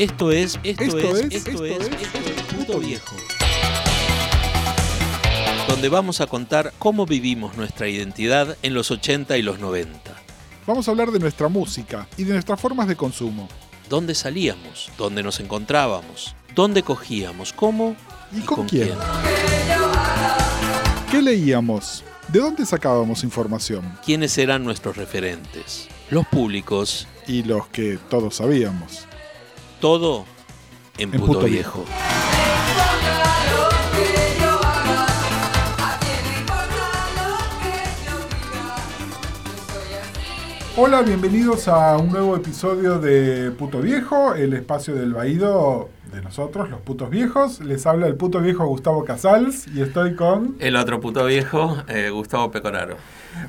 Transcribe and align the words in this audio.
Esto 0.00 0.32
es, 0.32 0.58
esto, 0.62 0.82
es, 0.82 0.94
esto, 1.30 1.66
es, 1.66 1.84
esto 1.86 2.18
es 2.18 2.42
Puto 2.56 2.78
Viejo. 2.78 3.16
Donde 5.68 5.90
vamos 5.90 6.22
a 6.22 6.26
contar 6.26 6.72
cómo 6.78 7.04
vivimos 7.04 7.58
nuestra 7.58 7.86
identidad 7.86 8.56
en 8.62 8.72
los 8.72 8.90
80 8.90 9.36
y 9.36 9.42
los 9.42 9.58
90. 9.58 10.00
Vamos 10.66 10.88
a 10.88 10.92
hablar 10.92 11.10
de 11.10 11.18
nuestra 11.18 11.48
música 11.48 12.08
y 12.16 12.24
de 12.24 12.32
nuestras 12.32 12.58
formas 12.58 12.88
de 12.88 12.96
consumo. 12.96 13.46
¿Dónde 13.90 14.14
salíamos? 14.14 14.90
¿Dónde 14.96 15.22
nos 15.22 15.38
encontrábamos? 15.38 16.34
¿Dónde 16.54 16.82
cogíamos? 16.82 17.52
¿Cómo? 17.52 17.94
¿Y, 18.32 18.40
con, 18.40 18.66
quién? 18.66 18.94
¿Qué 21.10 21.20
leíamos? 21.20 22.04
¿De 22.28 22.40
dónde 22.40 22.64
sacábamos 22.64 23.22
información? 23.22 23.98
¿Quiénes 24.02 24.38
eran 24.38 24.64
nuestros 24.64 24.96
referentes? 24.96 25.88
Los 26.08 26.26
públicos. 26.26 27.06
Y 27.26 27.42
los 27.42 27.68
que 27.68 27.98
todos 28.08 28.36
sabíamos. 28.36 29.09
Todo 29.80 30.26
en, 30.98 31.10
Puto, 31.10 31.40
viejo. 31.46 31.86
Hola, 40.76 41.00
bienvenidos 41.00 41.66
a 41.66 41.96
un 41.96 42.10
nuevo 42.10 42.36
episodio 42.36 42.98
de 42.98 43.52
Puto 43.52 43.80
Viejo, 43.80 44.34
el 44.34 44.52
espacio 44.52 44.94
del 44.94 45.14
Baído 45.14 45.88
de 46.12 46.20
nosotros, 46.20 46.68
los 46.68 46.80
putos 46.80 47.08
viejos. 47.08 47.60
Les 47.60 47.86
habla 47.86 48.06
el 48.06 48.16
puto 48.16 48.40
viejo 48.40 48.66
Gustavo 48.66 49.04
Casals 49.04 49.66
y 49.68 49.80
estoy 49.80 50.14
con... 50.14 50.56
El 50.58 50.76
otro 50.76 51.00
puto 51.00 51.24
viejo, 51.24 51.78
eh, 51.88 52.10
Gustavo 52.10 52.50
Pecoraro. 52.50 52.96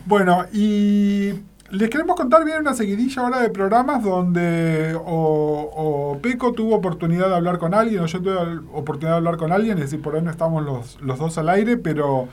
Bueno, 0.05 0.45
y 0.53 1.33
les 1.71 1.89
queremos 1.89 2.15
contar 2.15 2.43
bien 2.43 2.59
una 2.59 2.73
seguidilla 2.73 3.21
ahora 3.21 3.41
de 3.41 3.49
programas 3.49 4.03
donde 4.03 4.95
o, 5.05 6.17
Peco 6.21 6.51
tuvo 6.53 6.75
oportunidad 6.75 7.29
de 7.29 7.35
hablar 7.35 7.57
con 7.57 7.73
alguien 7.73 8.01
o 8.01 8.05
yo 8.05 8.21
tuve 8.21 8.35
oportunidad 8.73 9.11
de 9.13 9.17
hablar 9.17 9.37
con 9.37 9.51
alguien, 9.51 9.77
es 9.77 9.85
decir, 9.85 10.01
por 10.01 10.15
ahí 10.15 10.21
no 10.21 10.29
estamos 10.29 10.63
los, 10.63 11.01
los 11.01 11.17
dos 11.17 11.37
al 11.37 11.49
aire, 11.49 11.77
pero 11.77 12.27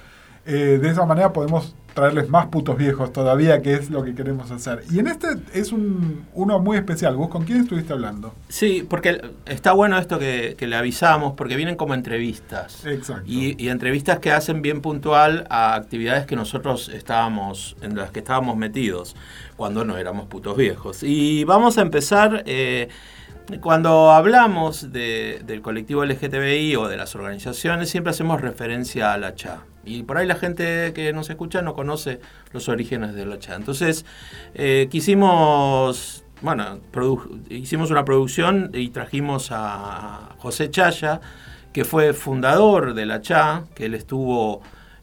eh, 0.48 0.78
de 0.78 0.88
esa 0.88 1.04
manera 1.04 1.30
podemos 1.32 1.74
traerles 1.92 2.30
más 2.30 2.46
putos 2.46 2.78
viejos 2.78 3.12
todavía, 3.12 3.60
que 3.60 3.74
es 3.74 3.90
lo 3.90 4.02
que 4.02 4.14
queremos 4.14 4.50
hacer. 4.50 4.82
Y 4.90 4.98
en 4.98 5.08
este 5.08 5.28
es 5.52 5.72
un, 5.72 6.24
uno 6.32 6.58
muy 6.58 6.78
especial. 6.78 7.16
¿Vos 7.16 7.28
con 7.28 7.44
quién 7.44 7.60
estuviste 7.60 7.92
hablando? 7.92 8.34
Sí, 8.48 8.86
porque 8.88 9.20
está 9.44 9.72
bueno 9.72 9.98
esto 9.98 10.18
que, 10.18 10.56
le 10.58 10.76
avisamos, 10.76 11.34
porque 11.34 11.56
vienen 11.56 11.76
como 11.76 11.92
entrevistas. 11.92 12.86
Exacto. 12.86 13.24
Y, 13.26 13.68
entrevistas 13.68 14.20
que 14.20 14.32
hacen 14.32 14.62
bien 14.62 14.80
puntual 14.80 15.46
a 15.50 15.74
actividades 15.74 16.24
que 16.24 16.34
nosotros 16.34 16.88
estábamos, 16.88 17.76
en 17.82 17.96
las 17.96 18.10
que 18.10 18.20
estábamos 18.20 18.56
metidos, 18.56 19.16
cuando 19.56 19.84
no 19.84 19.98
éramos 19.98 20.28
putos 20.28 20.56
viejos. 20.56 21.02
Y 21.02 21.44
vamos 21.44 21.76
a 21.76 21.82
empezar... 21.82 22.42
Eh, 22.46 22.88
cuando 23.60 24.10
hablamos 24.10 24.92
del 24.92 25.62
colectivo 25.62 26.04
LGTBI 26.04 26.76
o 26.76 26.86
de 26.86 26.98
las 26.98 27.14
organizaciones, 27.14 27.88
siempre 27.88 28.10
hacemos 28.10 28.42
referencia 28.42 29.14
a 29.14 29.18
la 29.18 29.34
CHA. 29.34 29.64
Y 29.84 30.02
por 30.02 30.18
ahí 30.18 30.26
la 30.26 30.34
gente 30.34 30.92
que 30.92 31.12
nos 31.14 31.30
escucha 31.30 31.62
no 31.62 31.72
conoce 31.72 32.20
los 32.52 32.68
orígenes 32.68 33.14
de 33.14 33.24
la 33.24 33.38
CHA. 33.38 33.56
Entonces, 33.56 34.04
eh, 34.54 34.88
quisimos, 34.90 36.24
bueno, 36.42 36.80
hicimos 37.48 37.90
una 37.90 38.04
producción 38.04 38.70
y 38.74 38.90
trajimos 38.90 39.48
a 39.50 40.34
José 40.36 40.70
Chaya, 40.70 41.22
que 41.72 41.86
fue 41.86 42.12
fundador 42.12 42.92
de 42.92 43.06
la 43.06 43.22
CHA, 43.22 43.64
que 43.74 43.86
él 43.86 43.94
estuvo 43.94 44.60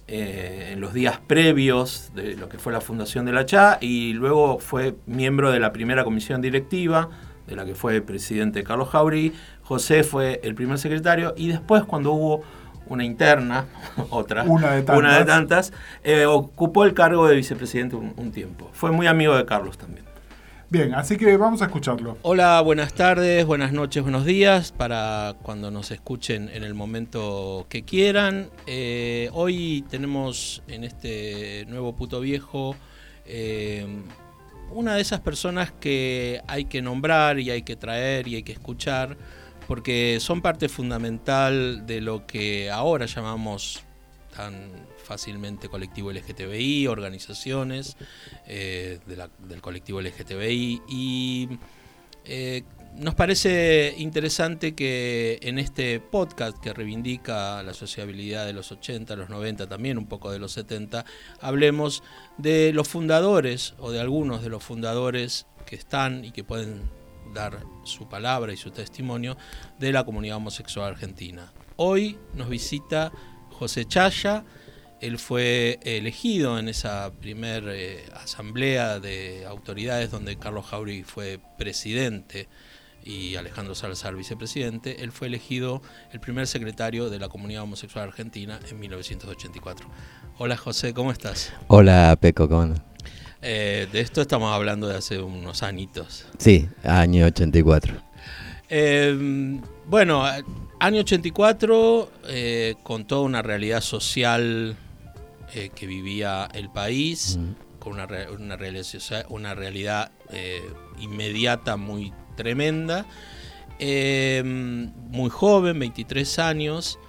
eh, 0.08 0.70
en 0.74 0.82
los 0.82 0.94
días 0.94 1.20
previos 1.26 2.12
de 2.14 2.36
lo 2.36 2.48
que 2.48 2.60
fue 2.60 2.72
la 2.72 2.80
fundación 2.80 3.26
de 3.26 3.32
la 3.32 3.48
CHA 3.48 3.80
y 3.82 4.14
luego 4.14 4.60
fue 4.60 4.96
miembro 5.08 5.52
de 5.52 5.60
la 5.60 5.74
primera 5.74 6.04
comisión 6.04 6.42
directiva 6.42 7.10
de 7.48 7.56
la 7.56 7.66
que 7.66 7.76
fue 7.76 8.02
presidente 8.02 8.64
Carlos 8.64 8.90
Jauri. 8.90 9.34
José 9.64 10.04
fue 10.04 10.40
el 10.44 10.56
primer 10.56 10.78
secretario 10.78 11.34
y 11.36 11.48
después 11.48 11.84
cuando 11.84 12.12
hubo 12.14 12.44
una 12.88 13.04
interna, 13.04 13.66
otra, 14.10 14.44
una 14.44 14.74
de 14.74 15.26
tantas, 15.26 15.74
eh, 16.04 16.26
ocupó 16.26 16.84
el 16.86 16.94
cargo 16.94 17.28
de 17.28 17.36
vicepresidente 17.36 17.96
un, 17.96 18.32
tiempo. 18.32 18.70
Fue 18.74 18.92
muy 18.92 19.08
amigo 19.08 19.36
de 19.36 19.46
Carlos 19.46 19.78
también. 19.78 20.06
Bien, 20.68 20.96
así 20.96 21.18
que 21.18 21.38
vamos 21.38 21.62
a 21.62 21.66
escucharlo. 21.66 22.18
Hola, 22.24 22.60
buenas 22.62 22.94
tardes, 22.94 23.46
buenas 23.46 23.72
noches, 23.72 24.02
buenos 24.02 24.26
días, 24.26 24.72
para 24.72 25.36
cuando 25.44 25.70
nos 25.70 25.92
escuchen 25.92 26.50
en 26.54 26.64
el 26.64 26.74
momento 26.74 27.68
que 27.70 27.84
quieran. 27.84 28.50
Eh, 28.66 29.30
hoy 29.34 29.86
tenemos 29.90 30.64
en 30.68 30.84
este 30.84 31.66
nuevo 31.70 31.96
puto 31.96 32.20
viejo 32.20 32.76
eh, 33.26 33.86
una 34.72 34.96
de 34.96 35.02
esas 35.02 35.22
personas 35.22 35.72
que 35.72 36.42
hay 36.48 36.66
que 36.66 36.82
nombrar 36.82 37.40
y 37.40 37.52
hay 37.52 37.64
que 37.64 37.76
traer 37.76 38.28
y 38.28 38.36
hay 38.36 38.44
que 38.44 38.52
escuchar 38.52 39.18
porque 39.68 40.20
son 40.20 40.42
parte 40.42 40.70
fundamental 40.70 41.86
de 41.86 42.02
lo 42.02 42.26
que 42.28 42.70
ahora 42.70 43.06
llamamos 43.06 43.84
tan 44.36 44.70
fácilmente 45.04 45.70
colectivo 45.70 46.12
LGTBI, 46.12 46.88
organizaciones 46.88 47.96
eh, 48.48 49.00
del 49.06 49.62
colectivo 49.62 50.02
LGTBI 50.02 50.82
y 50.88 51.50
eh, 52.26 52.64
nos 52.98 53.14
parece 53.16 53.94
interesante 53.98 54.74
que 54.74 55.40
en 55.42 55.60
este 55.60 56.00
podcast 56.00 56.58
que 56.60 56.74
reivindica 56.74 57.62
la 57.64 57.74
sociabilidad 57.74 58.46
de 58.46 58.54
los 58.54 58.72
80, 58.72 59.16
los 59.16 59.30
90, 59.30 59.68
también 59.68 59.98
un 59.98 60.08
poco 60.08 60.32
de 60.32 60.40
los 60.40 60.54
70, 60.54 61.06
hablemos 61.42 62.04
de 62.38 62.72
los 62.74 62.88
fundadores 62.88 63.74
o 63.80 63.92
de 63.92 64.00
algunos 64.00 64.44
de 64.44 64.50
los 64.50 64.64
fundadores 64.64 65.46
que 65.66 65.76
están 65.76 66.24
y 66.24 66.32
que 66.32 66.44
pueden 66.44 66.90
dar 67.34 67.64
su 67.84 68.08
palabra 68.08 68.54
y 68.54 68.58
su 68.58 68.72
testimonio 68.72 69.38
de 69.78 69.92
la 69.92 70.06
comunidad 70.06 70.38
homosexual 70.38 70.94
argentina. 70.94 71.52
Hoy 71.76 72.18
nos 72.34 72.50
visita 72.50 73.12
José 73.52 73.86
Chaya, 73.86 74.46
él 75.02 75.20
fue 75.20 75.80
elegido 75.84 76.58
en 76.58 76.70
esa 76.70 77.12
primera 77.20 77.76
eh, 77.76 78.06
asamblea 78.14 79.00
de 79.02 79.46
autoridades 79.46 80.10
donde 80.10 80.38
Carlos 80.38 80.66
Jauri 80.68 81.04
fue 81.04 81.40
presidente 81.58 82.48
y 83.06 83.36
Alejandro 83.36 83.76
Salazar 83.76 84.16
vicepresidente. 84.16 85.04
Él 85.04 85.12
fue 85.12 85.28
elegido 85.28 85.82
el 86.12 86.20
primer 86.20 86.48
secretario 86.48 87.10
de 87.10 87.20
la 87.20 87.30
comunidad 87.30 87.64
homosexual 87.64 88.08
argentina 88.08 88.60
en 88.70 88.80
1984. 88.80 89.88
Hola 90.40 90.58
José, 90.58 90.94
¿cómo 90.94 91.12
estás? 91.12 91.54
Hola 91.68 92.18
Peco, 92.20 92.50
¿cómo 92.50 92.64
andas? 92.64 92.82
Eh, 93.42 93.88
de 93.92 94.02
esto 94.02 94.22
estamos 94.22 94.52
hablando 94.52 94.88
de 94.88 94.98
hace 94.98 95.20
unos 95.20 95.62
añitos. 95.62 96.26
Sí, 96.40 96.68
año 96.84 97.28
84. 97.28 97.94
Eh, 98.70 99.60
bueno, 99.86 100.26
año 100.80 101.02
84, 101.02 102.12
eh, 102.28 102.76
con 102.82 103.06
toda 103.06 103.22
una 103.22 103.44
realidad 103.44 103.82
social 103.82 104.76
que 105.74 105.88
vivía 105.88 106.50
el 106.54 106.70
país, 106.70 107.40
con 107.80 107.94
una, 107.94 108.08
una, 108.38 108.58
realidad, 108.58 109.26
una 109.30 109.56
realidad 109.56 110.12
inmediata 111.00 111.78
muy 111.78 112.12
tremenda, 112.36 113.06
muy 113.80 115.30
joven, 115.30 115.80
23 115.80 116.40
años. 116.40 117.00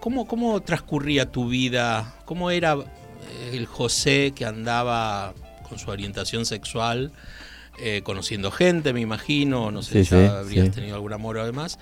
¿cómo, 0.00 0.26
¿Cómo 0.26 0.60
transcurría 0.62 1.30
tu 1.30 1.48
vida? 1.48 2.14
¿Cómo 2.24 2.50
era 2.50 2.76
el 3.52 3.66
José 3.66 4.32
que 4.34 4.44
andaba 4.44 5.34
con 5.68 5.78
su 5.78 5.90
orientación 5.90 6.46
sexual, 6.46 7.12
eh, 7.78 8.02
conociendo 8.04 8.50
gente, 8.50 8.92
me 8.92 9.00
imagino, 9.00 9.70
no 9.70 9.82
sé 9.82 10.04
si 10.04 10.14
habrías 10.14 10.70
tenido 10.70 10.94
algún 10.94 11.12
amor 11.12 11.38
además, 11.38 11.78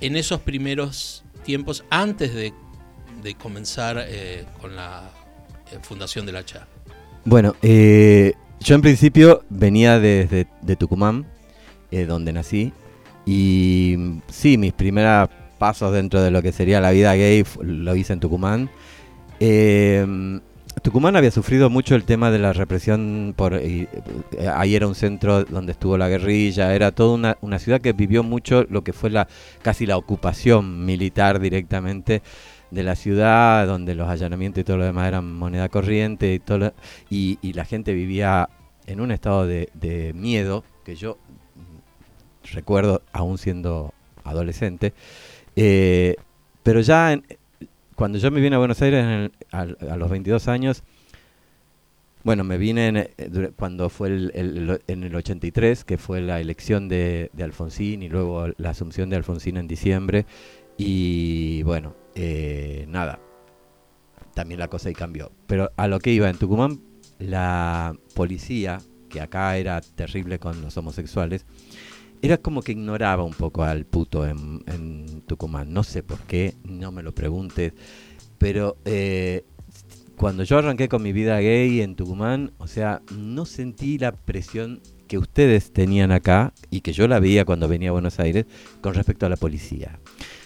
en 0.00 0.16
esos 0.16 0.40
primeros 0.40 1.24
tiempos 1.44 1.84
antes 1.90 2.34
de, 2.34 2.52
comenzar 3.38 4.04
eh, 4.06 4.44
con 4.60 4.76
la 4.76 5.10
eh, 5.72 5.78
fundación 5.82 6.26
de 6.26 6.32
la 6.32 6.44
CHA? 6.44 6.68
Bueno, 7.24 7.56
yo 8.60 8.74
en 8.74 8.82
principio 8.82 9.42
venía 9.48 9.98
desde 9.98 10.46
de, 10.62 10.76
Tucumán, 10.76 11.26
donde 12.06 12.32
nací, 12.32 12.72
y 13.24 14.20
sí, 14.28 14.58
mis 14.58 14.72
primeros 14.72 15.28
pasos 15.58 15.92
dentro 15.92 16.22
de 16.22 16.30
lo 16.30 16.42
que 16.42 16.52
sería 16.52 16.80
la 16.80 16.90
vida 16.90 17.14
gay 17.14 17.44
lo 17.62 17.96
hice 17.96 18.12
en 18.12 18.20
Tucumán. 18.20 18.70
Tucumán 20.82 21.16
había 21.16 21.30
sufrido 21.30 21.70
mucho 21.70 21.94
el 21.94 22.04
tema 22.04 22.30
de 22.30 22.38
la 22.38 22.52
represión, 22.52 23.32
por, 23.34 23.54
eh, 23.54 23.88
ahí 24.54 24.76
era 24.76 24.86
un 24.86 24.94
centro 24.94 25.44
donde 25.44 25.72
estuvo 25.72 25.96
la 25.96 26.08
guerrilla, 26.08 26.74
era 26.74 26.92
toda 26.92 27.36
una, 27.40 27.58
ciudad 27.58 27.80
que 27.80 27.92
vivió 27.92 28.22
mucho 28.22 28.64
lo 28.68 28.84
que 28.84 28.92
fue 28.92 29.10
la 29.10 29.26
casi 29.62 29.86
la 29.86 29.96
ocupación 29.96 30.84
militar 30.84 31.40
directamente 31.40 32.22
de 32.70 32.82
la 32.82 32.96
ciudad, 32.96 33.66
donde 33.66 33.94
los 33.94 34.08
allanamientos 34.08 34.60
y 34.60 34.64
todo 34.64 34.78
lo 34.78 34.84
demás 34.84 35.08
eran 35.08 35.32
moneda 35.32 35.68
corriente 35.68 36.34
y, 36.34 36.38
todo 36.38 36.72
y, 37.10 37.52
la 37.52 37.64
gente 37.64 37.94
vivía 37.94 38.48
en 38.86 39.00
un 39.00 39.10
estado 39.10 39.46
de, 39.46 40.12
miedo 40.14 40.64
que 40.84 40.96
yo 40.96 41.18
recuerdo 42.52 43.02
aún 43.12 43.38
siendo 43.38 43.92
adolescente, 44.24 44.92
eh, 45.56 46.16
pero 46.62 46.80
ya 46.80 47.12
en, 47.12 47.24
cuando 47.94 48.18
yo 48.18 48.30
me 48.30 48.40
vine 48.40 48.56
a 48.56 48.58
Buenos 48.58 48.80
Aires 48.82 49.30
a, 49.50 49.64
los 49.64 50.10
22 50.10 50.48
años, 50.48 50.82
Bueno, 52.24 52.42
me 52.42 52.58
vine 52.58 53.10
eh, 53.18 53.50
cuando 53.56 53.88
fue 53.88 54.08
el- 54.08 54.80
en 54.88 55.04
el 55.04 55.14
83, 55.14 55.84
que 55.84 55.96
fue 55.96 56.20
la 56.20 56.40
elección 56.40 56.88
de, 56.88 57.30
de 57.32 57.44
Alfonsín 57.44 58.02
y 58.02 58.08
luego 58.08 58.48
la 58.58 58.70
asunción 58.70 59.10
de 59.10 59.16
Alfonsín 59.16 59.56
en 59.56 59.68
diciembre. 59.68 60.26
Y 60.76 61.62
bueno, 61.62 61.94
eh, 62.16 62.86
nada, 62.88 63.20
también 64.34 64.58
la 64.58 64.68
cosa 64.68 64.88
ahí 64.88 64.94
cambió. 64.94 65.30
Pero 65.46 65.70
a 65.76 65.86
lo 65.86 66.00
que 66.00 66.12
iba, 66.12 66.28
en 66.28 66.38
Tucumán, 66.38 66.80
la 67.18 67.94
policía, 68.14 68.80
que 69.08 69.20
acá 69.20 69.56
era 69.56 69.80
terrible 69.80 70.38
con 70.38 70.60
los 70.62 70.76
homosexuales, 70.76 71.46
era 72.22 72.38
como 72.38 72.62
que 72.62 72.72
ignoraba 72.72 73.22
un 73.22 73.34
poco 73.34 73.62
al 73.62 73.84
puto 73.84 74.26
en, 74.26 75.22
Tucumán. 75.26 75.72
No 75.72 75.82
sé 75.82 76.02
por 76.02 76.20
qué, 76.20 76.54
no 76.64 76.90
me 76.90 77.02
lo 77.02 77.14
preguntes. 77.14 77.74
Pero 78.38 78.78
eh, 78.84 79.44
cuando 80.16 80.42
yo 80.42 80.58
arranqué 80.58 80.88
con 80.88 81.02
mi 81.02 81.12
vida 81.12 81.38
gay 81.40 81.82
en 81.82 81.96
Tucumán, 81.96 82.52
o 82.58 82.66
sea, 82.66 83.02
no 83.14 83.44
sentí 83.44 83.98
la 83.98 84.12
presión 84.12 84.80
que 85.08 85.18
ustedes 85.18 85.72
tenían 85.72 86.12
acá 86.12 86.54
y 86.70 86.80
que 86.80 86.92
yo 86.92 87.06
la 87.06 87.20
veía 87.20 87.44
cuando 87.44 87.68
venía 87.68 87.90
a 87.90 87.92
Buenos 87.92 88.18
Aires 88.18 88.46
con 88.80 88.94
respecto 88.94 89.26
a 89.26 89.28
la 89.28 89.36
policía. 89.36 90.00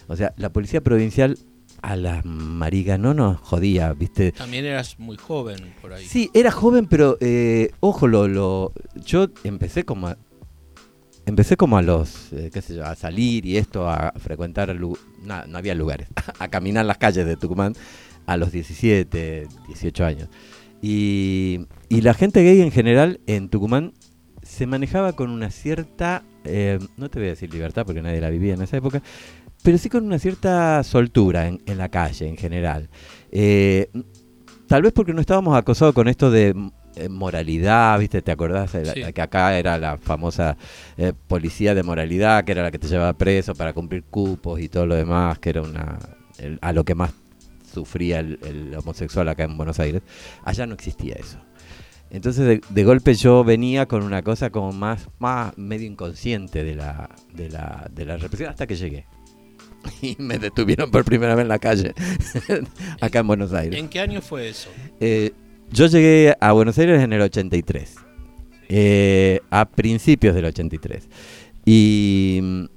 O 0.08 0.16
sea, 0.16 0.34
la 0.36 0.52
policía 0.52 0.80
provincial 0.80 1.38
a 1.82 1.96
la 1.96 2.22
mariga 2.24 2.98
no 2.98 3.14
nos 3.14 3.40
jodía, 3.40 3.92
¿viste? 3.92 4.32
También 4.32 4.64
eras 4.64 4.98
muy 4.98 5.16
joven 5.16 5.74
por 5.80 5.92
ahí. 5.92 6.04
Sí, 6.04 6.30
era 6.34 6.50
joven, 6.50 6.86
pero 6.86 7.16
eh, 7.20 7.70
ojo, 7.80 8.06
lo, 8.06 8.28
lo, 8.28 8.72
yo 9.04 9.28
empecé 9.44 9.84
como 9.84 10.08
a, 10.08 10.16
empecé 11.26 11.56
como 11.56 11.76
a 11.78 11.82
los, 11.82 12.32
eh, 12.32 12.50
qué 12.52 12.62
sé 12.62 12.74
yo, 12.74 12.84
a 12.84 12.94
salir 12.96 13.46
y 13.46 13.56
esto, 13.56 13.88
a 13.88 14.12
frecuentar, 14.18 14.74
na- 15.22 15.46
no 15.46 15.58
había 15.58 15.74
lugares, 15.74 16.08
a 16.38 16.48
caminar 16.48 16.84
las 16.86 16.98
calles 16.98 17.26
de 17.26 17.36
Tucumán 17.36 17.74
a 18.26 18.36
los 18.36 18.52
17, 18.52 19.48
18 19.68 20.04
años. 20.04 20.28
Y, 20.82 21.66
y 21.88 22.00
la 22.00 22.14
gente 22.14 22.42
gay 22.42 22.60
en 22.62 22.70
general 22.70 23.20
en 23.26 23.48
Tucumán 23.48 23.92
se 24.42 24.66
manejaba 24.66 25.12
con 25.12 25.30
una 25.30 25.50
cierta, 25.50 26.24
eh, 26.44 26.78
no 26.96 27.10
te 27.10 27.18
voy 27.18 27.26
a 27.28 27.30
decir 27.32 27.52
libertad 27.52 27.84
porque 27.84 28.00
nadie 28.02 28.20
la 28.20 28.30
vivía 28.30 28.54
en 28.54 28.62
esa 28.62 28.78
época, 28.78 29.02
pero 29.62 29.78
sí 29.78 29.88
con 29.88 30.04
una 30.06 30.18
cierta 30.18 30.82
soltura 30.84 31.46
en, 31.48 31.62
en 31.66 31.78
la 31.78 31.88
calle 31.88 32.28
en 32.28 32.36
general. 32.36 32.88
Eh, 33.30 33.90
tal 34.66 34.82
vez 34.82 34.92
porque 34.92 35.12
no 35.12 35.20
estábamos 35.20 35.56
acosados 35.56 35.94
con 35.94 36.08
esto 36.08 36.30
de 36.30 36.54
eh, 36.96 37.08
moralidad, 37.08 37.98
¿viste? 37.98 38.20
¿Te 38.22 38.32
acordás? 38.32 38.72
de 38.72 38.84
la- 38.84 38.92
Sí. 38.92 39.12
Que 39.12 39.22
acá 39.22 39.58
era 39.58 39.78
la 39.78 39.96
famosa 39.98 40.56
eh, 40.96 41.12
policía 41.28 41.74
de 41.74 41.82
moralidad, 41.82 42.44
que 42.44 42.52
era 42.52 42.62
la 42.62 42.70
que 42.70 42.78
te 42.78 42.88
llevaba 42.88 43.12
preso 43.12 43.54
para 43.54 43.72
cumplir 43.72 44.04
cupos 44.04 44.60
y 44.60 44.68
todo 44.68 44.86
lo 44.86 44.94
demás, 44.96 45.38
que 45.38 45.50
era 45.50 45.62
una 45.62 45.98
el- 46.38 46.58
a 46.62 46.72
lo 46.72 46.84
que 46.84 46.94
más 46.94 47.12
sufría 47.72 48.18
el, 48.20 48.38
el 48.42 48.74
homosexual 48.76 49.28
acá 49.28 49.44
en 49.44 49.56
Buenos 49.56 49.78
Aires. 49.78 50.02
Allá 50.44 50.66
no 50.66 50.74
existía 50.74 51.14
eso. 51.14 51.38
Entonces 52.10 52.44
de, 52.44 52.60
de 52.68 52.84
golpe 52.84 53.14
yo 53.14 53.44
venía 53.44 53.86
con 53.86 54.02
una 54.02 54.22
cosa 54.22 54.50
como 54.50 54.72
más, 54.72 55.06
más 55.20 55.56
medio 55.56 55.86
inconsciente 55.86 56.64
de 56.64 56.74
la, 56.74 57.08
de 57.32 57.48
la, 57.50 57.88
de 57.94 58.04
la 58.04 58.16
represión 58.16 58.50
hasta 58.50 58.66
que 58.66 58.74
llegué. 58.74 59.06
Y 60.02 60.16
me 60.18 60.38
detuvieron 60.38 60.90
por 60.90 61.04
primera 61.04 61.34
vez 61.34 61.42
en 61.42 61.48
la 61.48 61.58
calle, 61.58 61.94
acá 63.00 63.20
en 63.20 63.26
Buenos 63.26 63.52
Aires. 63.52 63.78
¿En 63.78 63.88
qué 63.88 64.00
año 64.00 64.20
fue 64.20 64.48
eso? 64.48 64.70
Eh, 65.00 65.32
yo 65.70 65.86
llegué 65.86 66.34
a 66.40 66.52
Buenos 66.52 66.78
Aires 66.78 67.02
en 67.02 67.12
el 67.12 67.20
83, 67.20 67.94
eh, 68.68 69.40
a 69.50 69.68
principios 69.68 70.34
del 70.34 70.46
83. 70.46 71.08
Y, 71.64 72.68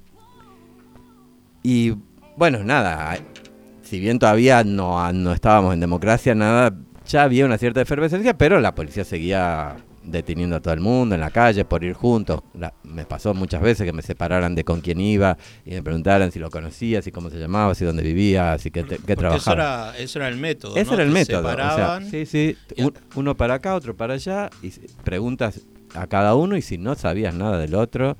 y 1.62 1.94
bueno, 2.36 2.62
nada, 2.62 3.16
si 3.82 4.00
bien 4.00 4.18
todavía 4.18 4.64
no, 4.64 5.12
no 5.12 5.32
estábamos 5.32 5.74
en 5.74 5.80
democracia, 5.80 6.34
nada, 6.34 6.76
ya 7.06 7.22
había 7.22 7.46
una 7.46 7.58
cierta 7.58 7.80
efervescencia, 7.80 8.36
pero 8.36 8.60
la 8.60 8.74
policía 8.74 9.04
seguía 9.04 9.76
deteniendo 10.04 10.56
a 10.56 10.60
todo 10.60 10.74
el 10.74 10.80
mundo 10.80 11.14
en 11.14 11.20
la 11.20 11.30
calle 11.30 11.64
por 11.64 11.82
ir 11.82 11.94
juntos. 11.94 12.42
La- 12.54 12.74
me 12.84 13.04
pasó 13.06 13.34
muchas 13.34 13.60
veces 13.62 13.84
que 13.86 13.92
me 13.92 14.02
separaran 14.02 14.54
de 14.54 14.64
con 14.64 14.80
quién 14.80 15.00
iba 15.00 15.36
y 15.64 15.70
me 15.70 15.82
preguntaran 15.82 16.30
si 16.30 16.38
lo 16.38 16.50
conocía, 16.50 17.00
si 17.02 17.10
cómo 17.10 17.30
se 17.30 17.38
llamaba, 17.38 17.74
si 17.74 17.84
dónde 17.84 18.02
vivía, 18.02 18.56
si 18.58 18.70
qué, 18.70 18.84
qué 18.84 18.96
Porque 18.96 19.12
eso 19.12 19.16
trabajaba. 19.16 19.54
era, 19.92 19.98
eso 19.98 20.18
era 20.18 20.28
el 20.28 20.36
método. 20.36 20.76
Ese 20.76 20.86
¿no? 20.90 20.94
era 20.94 21.02
el 21.04 21.08
Te 21.08 21.14
método. 21.14 21.48
o 21.48 21.54
sea, 21.56 22.00
sí, 22.10 22.26
sí. 22.26 22.56
un- 22.78 22.94
uno 23.14 23.36
para 23.36 23.54
acá, 23.54 23.74
otro 23.74 23.96
para 23.96 24.14
allá. 24.14 24.50
Y 24.62 24.70
preguntas 25.04 25.60
a 25.94 26.06
cada 26.06 26.34
uno. 26.34 26.56
Y 26.56 26.62
si 26.62 26.78
no 26.78 26.94
sabías 26.94 27.34
nada 27.34 27.58
del 27.58 27.74
otro, 27.74 28.16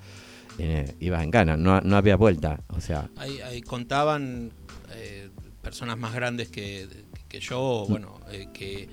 eh, 0.59 0.95
ibas 1.01 1.23
en 1.23 1.31
gana. 1.31 1.57
No, 1.57 1.81
no 1.81 1.97
había 1.97 2.17
vuelta. 2.17 2.61
O 2.69 2.81
sea, 2.81 3.11
Ahí, 3.17 3.41
ahí 3.41 3.61
contaban 3.61 4.53
eh, 4.95 5.29
personas 5.63 5.99
más 5.99 6.15
grandes 6.15 6.49
que, 6.49 6.87
que 7.29 7.41
yo, 7.41 7.87
bueno, 7.89 8.21
eh, 8.31 8.47
que 8.55 8.89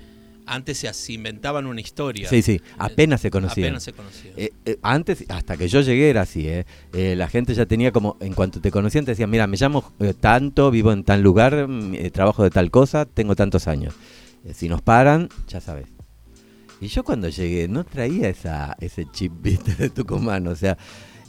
antes 0.46 0.78
se 0.78 1.12
inventaban 1.12 1.66
una 1.66 1.80
historia. 1.80 2.28
sí, 2.28 2.42
sí. 2.42 2.60
Apenas 2.78 3.20
se 3.20 3.30
conocían. 3.30 3.66
Apenas 3.66 3.82
se 3.82 3.92
conocían. 3.92 4.34
Eh, 4.36 4.50
eh, 4.64 4.78
antes, 4.82 5.24
hasta 5.28 5.56
que 5.56 5.68
yo 5.68 5.80
llegué 5.80 6.10
era 6.10 6.22
así, 6.22 6.48
¿eh? 6.48 6.66
Eh, 6.92 7.14
la 7.16 7.28
gente 7.28 7.54
ya 7.54 7.66
tenía 7.66 7.92
como, 7.92 8.16
en 8.20 8.34
cuanto 8.34 8.60
te 8.60 8.70
conocían, 8.70 9.04
te 9.04 9.12
decían, 9.12 9.30
mira, 9.30 9.46
me 9.46 9.56
llamo 9.56 9.92
tanto, 10.20 10.70
vivo 10.70 10.92
en 10.92 11.04
tal 11.04 11.22
lugar, 11.22 11.68
mm, 11.68 12.10
trabajo 12.10 12.44
de 12.44 12.50
tal 12.50 12.70
cosa, 12.70 13.04
tengo 13.04 13.36
tantos 13.36 13.68
años. 13.68 13.94
Si 14.54 14.68
nos 14.68 14.82
paran, 14.82 15.28
ya 15.48 15.60
sabes. 15.60 15.86
Y 16.80 16.88
yo 16.88 17.04
cuando 17.04 17.28
llegué 17.28 17.68
no 17.68 17.84
traía 17.84 18.28
esa, 18.28 18.76
ese 18.80 19.06
chip, 19.12 19.32
viste, 19.40 19.74
de 19.76 19.90
Tucumán, 19.90 20.46
o 20.48 20.56
sea, 20.56 20.76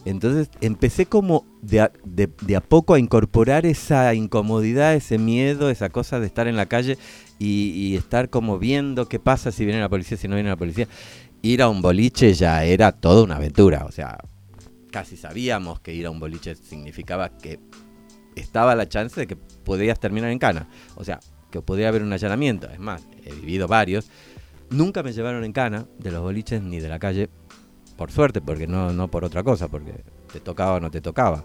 entonces 0.06 0.50
empecé 0.62 1.06
como 1.06 1.46
de 1.62 1.82
a, 1.82 1.92
de- 2.04 2.56
a 2.56 2.62
poco 2.62 2.94
a 2.94 3.00
incorporar 3.00 3.66
esa 3.66 4.14
incomodidad, 4.14 4.94
ese 4.96 5.18
miedo, 5.18 5.70
esa 5.70 5.90
cosa 5.90 6.20
de 6.20 6.28
estar 6.28 6.48
en 6.48 6.56
la 6.58 6.66
calle 6.66 6.98
y, 7.40 7.72
y 7.72 7.96
estar 7.96 8.30
como 8.30 8.60
viendo 8.60 9.08
qué 9.08 9.20
pasa 9.20 9.52
si 9.52 9.66
viene 9.66 9.80
la 9.80 9.90
policía, 9.90 10.18
si 10.18 10.28
no 10.28 10.36
viene 10.36 10.50
la 10.50 10.58
policía. 10.58 10.88
Ir 11.42 11.62
a 11.62 11.70
un 11.70 11.82
boliche 11.82 12.34
ya 12.34 12.64
era 12.64 12.92
toda 12.92 13.24
una 13.24 13.36
aventura, 13.36 13.86
o 13.86 13.92
sea, 13.92 14.18
casi 14.92 15.18
sabíamos 15.18 15.80
que 15.82 15.94
ir 15.94 16.06
a 16.06 16.10
un 16.12 16.20
boliche 16.20 16.56
significaba 16.56 17.38
que 17.38 17.60
estaba 18.36 18.76
la 18.76 18.88
chance 18.88 19.20
de 19.20 19.28
que 19.28 19.36
podías 19.36 20.00
terminar 20.00 20.30
en 20.32 20.40
cana, 20.40 20.68
o 20.96 21.04
sea, 21.04 21.20
que 21.52 21.62
podía 21.62 21.90
haber 21.90 22.02
un 22.02 22.14
allanamiento. 22.14 22.70
Es 22.72 22.80
más, 22.80 23.06
he 23.26 23.32
vivido 23.34 23.68
varios. 23.68 24.10
Nunca 24.70 25.04
me 25.04 25.14
llevaron 25.14 25.44
en 25.44 25.52
cana 25.54 25.86
de 26.00 26.12
los 26.12 26.22
boliches 26.22 26.64
ni 26.64 26.80
de 26.80 26.90
la 26.90 26.98
calle, 26.98 27.30
por 27.98 28.12
suerte, 28.12 28.42
porque 28.42 28.68
no, 28.68 28.92
no 28.94 29.08
por 29.10 29.24
otra 29.26 29.44
cosa, 29.44 29.68
porque 29.68 29.94
te 30.32 30.40
tocaba 30.40 30.76
o 30.76 30.80
no 30.80 30.90
te 30.92 31.02
tocaba. 31.02 31.44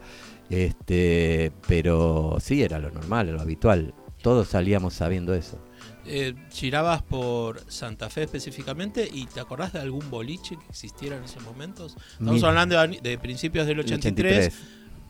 Este, 0.51 1.53
pero 1.67 2.39
sí, 2.41 2.63
era 2.63 2.79
lo 2.79 2.91
normal, 2.91 3.33
lo 3.33 3.41
habitual. 3.41 3.95
Todos 4.23 4.49
salíamos 4.49 4.95
sabiendo 4.95 5.35
eso. 5.35 5.59
Eh, 6.07 6.35
girabas 6.51 7.03
por 7.03 7.61
Santa 7.71 8.09
Fe 8.09 8.23
específicamente 8.23 9.09
y 9.13 9.27
te 9.27 9.41
acordás 9.41 9.75
de 9.75 9.81
algún 9.81 10.09
boliche 10.11 10.57
que 10.57 10.65
existiera 10.71 11.17
en 11.17 11.25
esos 11.25 11.43
momentos? 11.43 11.97
Estamos 12.13 12.35
Mira. 12.37 12.49
hablando 12.49 12.81
de, 12.81 13.01
de 13.03 13.19
principios 13.19 13.67
del 13.67 13.81
83, 13.81 14.53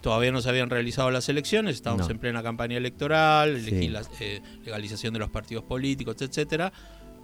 todavía 0.03 0.33
no 0.33 0.41
se 0.43 0.49
habían 0.49 0.69
realizado 0.71 1.11
las 1.11 1.29
elecciones, 1.29 1.77
estábamos 1.77 2.07
No. 2.09 2.13
en 2.15 2.19
plena 2.19 2.43
campaña 2.43 2.77
electoral, 2.77 3.61
Sí. 3.65 3.91
eh, 4.21 4.43
legalización 4.65 5.13
de 5.15 5.21
los 5.21 5.31
partidos 5.31 5.65
políticos, 5.65 6.17
etcétera, 6.21 6.73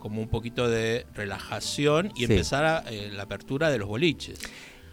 como 0.05 0.21
un 0.21 0.29
poquito 0.29 0.69
de 0.69 1.07
relajación 1.15 2.11
y 2.15 2.27
Sí. 2.27 2.33
empezar 2.35 2.65
a, 2.67 2.85
eh, 2.91 3.11
la 3.11 3.23
apertura 3.23 3.71
de 3.71 3.79
los 3.79 3.89
boliches. 3.89 4.39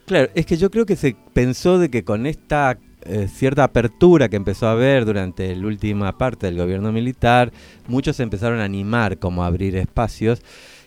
Claro, 0.06 0.30
es 0.36 0.46
que 0.46 0.56
yo 0.56 0.72
creo 0.72 0.86
que 0.86 0.96
se 0.96 1.18
pensó 1.34 1.78
de 1.80 1.90
que 1.92 2.06
con 2.06 2.26
esta 2.26 2.78
eh, 3.04 3.28
cierta 3.28 3.66
apertura 3.66 4.30
que 4.30 4.38
empezó 4.38 4.68
a 4.68 4.72
haber 4.72 5.04
durante 5.04 5.54
la 5.54 5.68
última 5.68 6.18
parte 6.18 6.46
del 6.46 6.56
gobierno 6.56 6.94
militar, 6.94 7.52
muchos 7.88 8.16
se 8.16 8.24
empezaron 8.24 8.60
a 8.60 8.64
animar 8.64 9.18
como 9.20 9.44
a 9.44 9.48
abrir 9.48 9.76
espacios. 9.76 10.42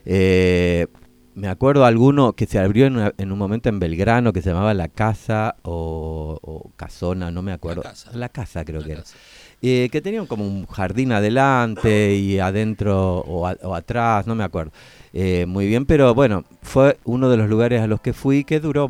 Eh, 0.06 0.86
me 1.34 1.48
acuerdo 1.48 1.84
alguno 1.84 2.32
que 2.34 2.46
se 2.46 2.58
abrió 2.60 2.86
en, 2.86 2.96
una- 2.96 3.12
en 3.18 3.30
un 3.32 3.38
momento 3.38 3.68
en 3.68 3.78
Belgrano 3.80 4.32
que 4.32 4.40
se 4.40 4.50
llamaba 4.50 4.72
La 4.74 4.88
Casa 4.88 5.56
o, 5.64 6.38
o 6.40 6.70
Casona, 6.76 7.30
no 7.30 7.42
me 7.42 7.52
acuerdo. 7.52 7.82
Casa. 7.82 8.10
La 8.14 8.28
Casa 8.30 8.64
creo 8.64 8.80
La 8.80 8.86
que 8.86 8.92
era. 8.92 9.02
Eh, 9.66 9.88
que 9.90 10.02
tenían 10.02 10.26
como 10.26 10.46
un 10.46 10.66
jardín 10.66 11.10
adelante 11.12 12.14
y 12.14 12.38
adentro 12.38 13.20
o, 13.20 13.46
a- 13.46 13.56
o 13.62 13.74
atrás, 13.74 14.26
no 14.26 14.34
me 14.34 14.44
acuerdo 14.44 14.72
eh, 15.14 15.46
muy 15.46 15.66
bien, 15.66 15.86
pero 15.86 16.14
bueno, 16.14 16.44
fue 16.60 16.98
uno 17.04 17.30
de 17.30 17.38
los 17.38 17.48
lugares 17.48 17.80
a 17.80 17.86
los 17.86 18.02
que 18.02 18.12
fui 18.12 18.44
que 18.44 18.60
duró 18.60 18.88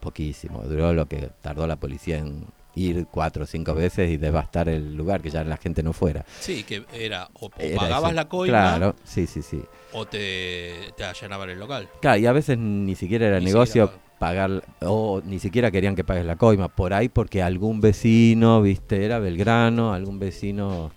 poquísimo, 0.00 0.62
duró 0.64 0.92
lo 0.92 1.06
que 1.06 1.30
tardó 1.40 1.66
la 1.66 1.76
policía 1.76 2.18
en 2.18 2.44
ir 2.74 3.06
cuatro 3.10 3.44
o 3.44 3.46
cinco 3.46 3.74
veces 3.74 4.10
y 4.10 4.18
devastar 4.18 4.68
el 4.68 4.94
lugar, 4.94 5.22
que 5.22 5.30
ya 5.30 5.42
la 5.42 5.56
gente 5.56 5.82
no 5.82 5.94
fuera. 5.94 6.24
Sí, 6.40 6.62
que 6.64 6.84
era 6.92 7.28
o, 7.40 7.46
o 7.46 7.50
Era 7.58 7.76
pagabas 7.80 8.10
eso. 8.10 8.16
la 8.16 8.28
coima 8.28 8.52
Claro, 8.52 8.94
sí, 9.04 9.26
sí, 9.26 9.40
sí. 9.40 9.62
o 9.92 10.04
te, 10.06 10.92
te 10.96 11.04
allanaban 11.04 11.48
el 11.48 11.58
local. 11.58 11.88
Claro, 12.02 12.18
y 12.18 12.26
a 12.26 12.32
veces 12.32 12.58
ni 12.58 12.94
siquiera 12.94 13.26
era 13.28 13.38
Ni 13.38 13.46
negocio 13.46 13.86
siquiera 13.86 14.05
pagar, 14.18 14.64
o 14.80 15.20
ni 15.24 15.38
siquiera 15.38 15.70
querían 15.70 15.94
que 15.94 16.04
pagues 16.04 16.24
la 16.24 16.36
coima, 16.36 16.68
por 16.68 16.94
ahí 16.94 17.08
porque 17.08 17.42
algún 17.42 17.80
vecino, 17.80 18.62
viste, 18.62 19.04
era 19.04 19.18
Belgrano, 19.18 19.92
algún 19.92 20.18
vecino 20.18 20.90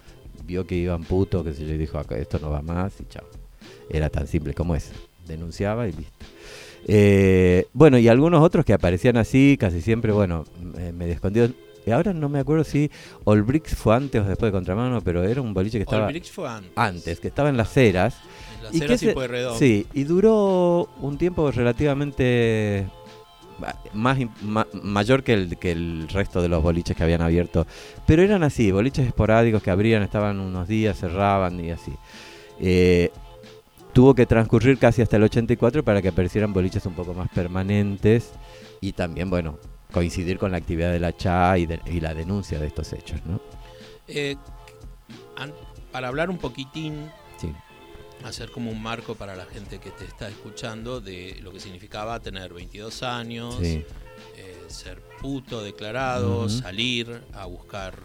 vio 0.45 0.65
que 0.65 0.75
iban 0.75 1.03
putos, 1.03 1.43
que 1.43 1.53
se 1.53 1.63
le 1.63 1.77
dijo, 1.77 1.97
"Acá 1.97 2.17
esto 2.17 2.39
no 2.39 2.49
va 2.49 2.61
más 2.61 2.99
y 3.01 3.05
chao. 3.05 3.25
Era 3.89 4.09
tan 4.09 4.27
simple 4.27 4.53
como 4.53 4.75
eso. 4.75 4.93
Denunciaba 5.27 5.87
y 5.87 5.91
listo. 5.91 6.25
Eh, 6.87 7.67
bueno, 7.73 7.97
y 7.97 8.07
algunos 8.07 8.41
otros 8.43 8.65
que 8.65 8.73
aparecían 8.73 9.17
así, 9.17 9.57
casi 9.59 9.81
siempre, 9.81 10.11
bueno, 10.11 10.45
me, 10.61 10.91
me. 10.91 11.17
Y 11.85 11.91
ahora 11.91 12.13
no 12.13 12.29
me 12.29 12.39
acuerdo 12.39 12.63
si 12.63 12.91
Olbrix 13.23 13.75
fue 13.75 13.95
antes 13.95 14.21
o 14.21 14.25
después 14.25 14.51
de 14.51 14.57
Contramano, 14.57 15.01
pero 15.01 15.23
era 15.23 15.41
un 15.41 15.53
boliche 15.53 15.77
que 15.77 15.83
estaba 15.83 16.09
fue 16.31 16.47
antes. 16.47 16.71
antes, 16.75 17.19
que 17.19 17.27
estaba 17.29 17.49
en 17.49 17.57
las 17.57 17.75
eras. 17.77 18.17
En 18.57 18.63
La 18.63 18.69
¿Y 18.73 18.77
Heras 18.83 18.99
qué 18.99 19.05
y 19.05 19.09
se-. 19.09 19.13
Sí, 19.57 19.87
y 19.93 20.03
duró 20.03 20.89
un 20.99 21.17
tiempo 21.17 21.49
relativamente 21.51 22.87
más, 23.93 24.17
mayor 24.83 25.23
que 25.23 25.33
el, 25.33 25.57
que 25.57 25.71
el 25.71 26.07
resto 26.09 26.41
de 26.41 26.49
los 26.49 26.61
boliches 26.63 26.95
que 26.95 27.03
habían 27.03 27.21
abierto. 27.21 27.65
Pero 28.05 28.21
eran 28.23 28.43
así, 28.43 28.71
boliches 28.71 29.07
esporádicos 29.07 29.61
que 29.63 29.71
abrían, 29.71 30.03
estaban 30.03 30.39
unos 30.39 30.67
días, 30.67 30.97
cerraban 30.99 31.63
y 31.63 31.71
así. 31.71 31.93
Eh, 32.59 33.11
tuvo 33.93 34.13
que 34.15 34.25
transcurrir 34.25 34.77
casi 34.77 35.01
hasta 35.01 35.17
el 35.17 35.23
84 35.23 35.83
para 35.83 36.01
que 36.01 36.09
aparecieran 36.09 36.53
boliches 36.53 36.85
un 36.85 36.93
poco 36.93 37.13
más 37.13 37.29
permanentes 37.29 38.31
y 38.81 38.91
también, 38.93 39.29
bueno, 39.29 39.57
coincidir 39.91 40.37
con 40.37 40.51
la 40.51 40.57
actividad 40.57 40.91
de 40.91 40.99
la 40.99 41.11
CHA 41.15 41.57
y, 41.57 41.65
de- 41.65 41.79
y 41.87 41.99
la 41.99 42.13
denuncia 42.13 42.59
de 42.59 42.67
estos 42.67 42.93
hechos, 42.93 43.19
¿no? 43.25 43.39
Eh, 44.07 44.35
para 45.91 46.07
hablar 46.07 46.29
un 46.29 46.37
poquitín. 46.37 47.09
Hacer 48.23 48.51
como 48.51 48.71
un 48.71 48.81
marco 48.81 49.15
para 49.15 49.35
la 49.35 49.45
gente 49.45 49.79
que 49.79 49.91
te 49.91 50.05
está 50.05 50.27
escuchando 50.27 50.99
de 51.01 51.37
lo 51.41 51.51
que 51.53 51.59
significaba 51.59 52.19
tener 52.19 52.53
22 52.53 53.01
años, 53.03 53.55
Sí. 53.61 53.83
eh, 54.37 54.57
ser 54.67 55.01
puto 55.21 55.63
declarado, 55.63 56.49
salir 56.49 57.21
a 57.33 57.45
buscar 57.45 57.95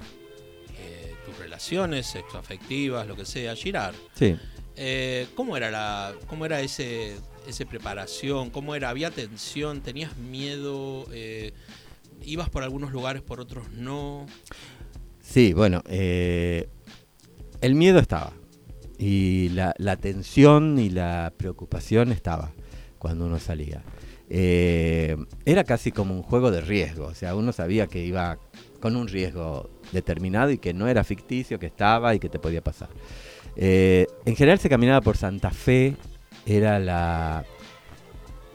eh, 0.79 1.15
tus 1.25 1.37
relaciones 1.39 2.07
sexoafectivas, 2.07 3.07
lo 3.07 3.17
que 3.17 3.25
sea, 3.25 3.55
girar. 3.57 3.95
Sí. 4.15 4.37
Eh, 4.77 5.27
¿Cómo 5.35 5.57
era 5.57 5.71
la, 5.71 6.15
cómo 6.27 6.47
era 6.47 6.61
ese, 6.61 7.17
ese 7.47 7.65
preparación? 7.67 8.51
¿Cómo 8.51 8.75
era? 8.75 8.91
¿Había 8.91 9.11
tensión? 9.11 9.81
¿Tenías 9.83 10.17
miedo? 10.17 11.07
¿Ibas 12.25 12.49
por 12.51 12.63
algunos 12.63 12.91
lugares, 12.93 13.23
por 13.23 13.41
otros 13.41 13.69
no? 13.71 14.27
Sí, 15.21 15.53
bueno, 15.53 15.83
el 15.89 17.75
miedo 17.75 17.99
estaba. 17.99 18.33
Y 18.99 19.51
la, 19.51 19.97
tensión 19.97 20.79
y 20.79 20.91
la 20.91 21.33
preocupación 21.37 22.13
estaba 22.13 22.53
cuando 22.99 23.27
uno 23.27 23.39
salía. 23.39 23.83
Eh, 24.31 25.17
era 25.45 25.65
casi 25.65 25.93
como 25.93 26.15
un 26.15 26.23
juego 26.23 26.51
de 26.51 26.61
riesgo, 26.61 27.07
o 27.07 27.15
sea, 27.15 27.35
uno 27.35 27.53
sabía 27.53 27.87
que 27.87 28.05
iba 28.05 28.39
con 28.81 28.97
un 28.97 29.09
riesgo 29.09 29.71
determinado 29.93 30.51
y 30.51 30.59
que 30.59 30.73
no 30.73 30.89
era 30.89 31.05
ficticio, 31.05 31.59
que 31.59 31.67
estaba 31.67 32.15
y 32.15 32.19
que 32.19 32.29
te 32.29 32.39
podía 32.39 32.63
pasar. 32.63 32.89
Eh, 33.57 34.07
en 34.25 34.37
general 34.37 34.59
se 34.59 34.69
caminaba 34.69 35.01
por 35.01 35.17
Santa 35.17 35.51
Fe, 35.51 35.97
era 36.47 36.79
la... 36.79 37.45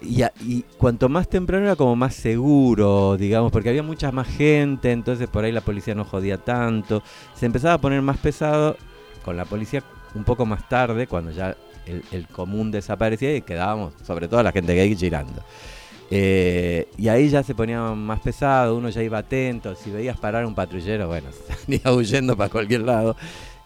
Y, 0.02 0.24
y 0.42 0.64
cuanto 0.78 1.10
más 1.10 1.28
temprano 1.28 1.66
era 1.66 1.76
como 1.76 1.96
más 1.96 2.16
seguro, 2.16 3.18
digamos, 3.18 3.52
porque 3.52 3.70
había 3.70 3.84
mucha 3.84 4.12
más 4.14 4.28
gente, 4.28 4.92
entonces 4.92 5.28
por 5.28 5.44
ahí 5.44 5.52
la 5.52 5.62
policía 5.62 5.94
no 5.94 6.06
jodía 6.06 6.38
tanto. 6.38 7.04
Se 7.36 7.46
empezaba 7.46 7.74
a 7.74 7.82
poner 7.82 8.02
más 8.02 8.18
pesado 8.18 8.78
con 9.26 9.36
la 9.36 9.44
policía 9.44 9.84
un 10.16 10.24
poco 10.24 10.46
más 10.46 10.68
tarde, 10.68 11.08
cuando 11.08 11.32
ya 11.32 11.56
el, 11.86 12.04
el 12.12 12.28
común 12.28 12.72
desaparecía 12.72 13.36
y 13.36 13.42
quedábamos, 13.42 13.94
sobre 14.06 14.28
todo 14.28 14.44
la 14.44 14.52
gente 14.52 14.76
gay, 14.76 14.96
girando. 14.96 15.44
Eh, 16.12 16.88
y 16.98 17.08
ahí 17.08 17.30
ya 17.30 17.44
se 17.44 17.54
ponía 17.54 17.82
más 17.82 18.20
pesado, 18.20 18.76
uno 18.76 18.90
ya 18.90 19.04
iba 19.04 19.20
atento, 19.20 19.76
si 19.76 19.92
veías 19.92 20.18
parar 20.18 20.46
un 20.46 20.56
patrullero, 20.56 21.08
bueno, 21.08 21.30
salía 21.48 21.94
huyendo 21.94 22.36
para 22.36 22.50
cualquier 22.50 22.82
lado. 22.82 23.16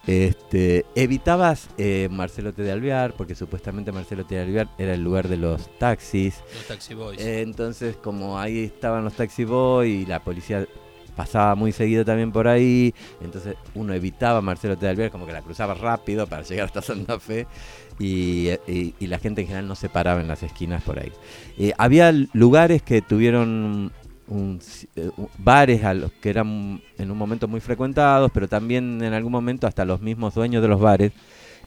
Este, 0.05 0.85
evitabas 0.95 1.69
eh, 1.77 2.09
Marcelo 2.12 2.53
T. 2.53 2.62
de 2.62 2.73
Alvear, 2.73 3.13
porque 3.13 3.35
supuestamente 3.35 3.93
Marcelo 3.93 4.25
T. 4.25 4.35
de 4.35 4.41
Alvear 4.41 4.69
era 4.77 4.93
el 4.93 5.01
lugar 5.01 5.29
de 5.29 5.38
los 5.38 5.69
taxis. 5.79 6.41
Los 6.53 6.67
taxi 6.67 6.93
boys. 6.93 7.21
Eh, 7.21 7.41
entonces, 7.41 7.95
como 7.95 8.38
ahí 8.38 8.65
estaban 8.65 9.05
los 9.05 9.13
taxi 9.13 9.45
boy 9.45 9.89
y 9.89 10.05
la 10.05 10.21
policía 10.21 10.67
pasaba 11.15 11.55
muy 11.55 11.72
seguido 11.72 12.03
también 12.05 12.32
por 12.32 12.48
ahí, 12.48 12.93
entonces 13.22 13.55
uno 13.75 13.93
evitaba 13.93 14.41
Marcelo 14.41 14.77
T. 14.77 14.88
Alvear, 14.88 15.12
como 15.12 15.25
que 15.25 15.34
la 15.34 15.41
cruzaba 15.41 15.74
rápido 15.74 16.27
para 16.27 16.43
llegar 16.43 16.65
hasta 16.65 16.82
Santa 16.82 17.20
Fe 17.20 17.48
y, 18.00 18.50
la 19.00 19.20
gente 19.20 19.41
en 19.41 19.48
general 19.48 19.67
no 19.67 19.75
se 19.75 19.89
paraba 19.89 20.22
en 20.22 20.27
las 20.27 20.43
esquinas 20.43 20.84
por 20.84 21.00
ahí. 21.00 21.12
Eh, 21.58 21.74
había 21.77 22.12
lugares 22.34 22.82
que 22.82 23.01
tuvieron 23.01 23.91
un- 24.27 24.60
eh, 24.96 25.10
bares 25.38 25.84
a 25.84 25.93
los 25.93 26.12
que 26.13 26.29
eran 26.29 26.82
en 26.98 27.12
un 27.12 27.17
momento 27.17 27.48
muy 27.48 27.60
frecuentados, 27.60 28.32
pero 28.34 28.48
también 28.48 29.03
en 29.03 29.13
algún 29.13 29.32
momento 29.32 29.67
hasta 29.67 29.86
los 29.86 30.01
mismos 30.01 30.34
dueños 30.34 30.62
de 30.62 30.67
los 30.67 30.79
bares, 30.79 31.12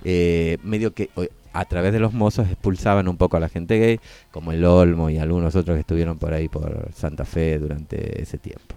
eh, 0.05 0.59
medio 0.63 0.93
que 0.93 1.11
a 1.53 1.65
través 1.65 1.93
de 1.93 2.01
los 2.01 2.13
mozos 2.13 2.49
expulsaban 2.49 3.09
un 3.09 3.17
poco 3.17 3.37
a 3.39 3.41
la 3.41 3.49
gente 3.49 3.79
gay, 3.79 4.01
como 4.31 4.53
el 4.53 4.65
Olmo 4.65 5.09
y 5.09 5.19
algunos 5.19 5.57
otros 5.57 5.77
que 5.77 5.81
estuvieron 5.81 6.19
por 6.19 6.35
ahí 6.35 6.49
por 6.49 6.91
Santa 6.93 7.25
Fe 7.25 7.59
durante 7.59 8.21
ese 8.21 8.37
tiempo. 8.37 8.75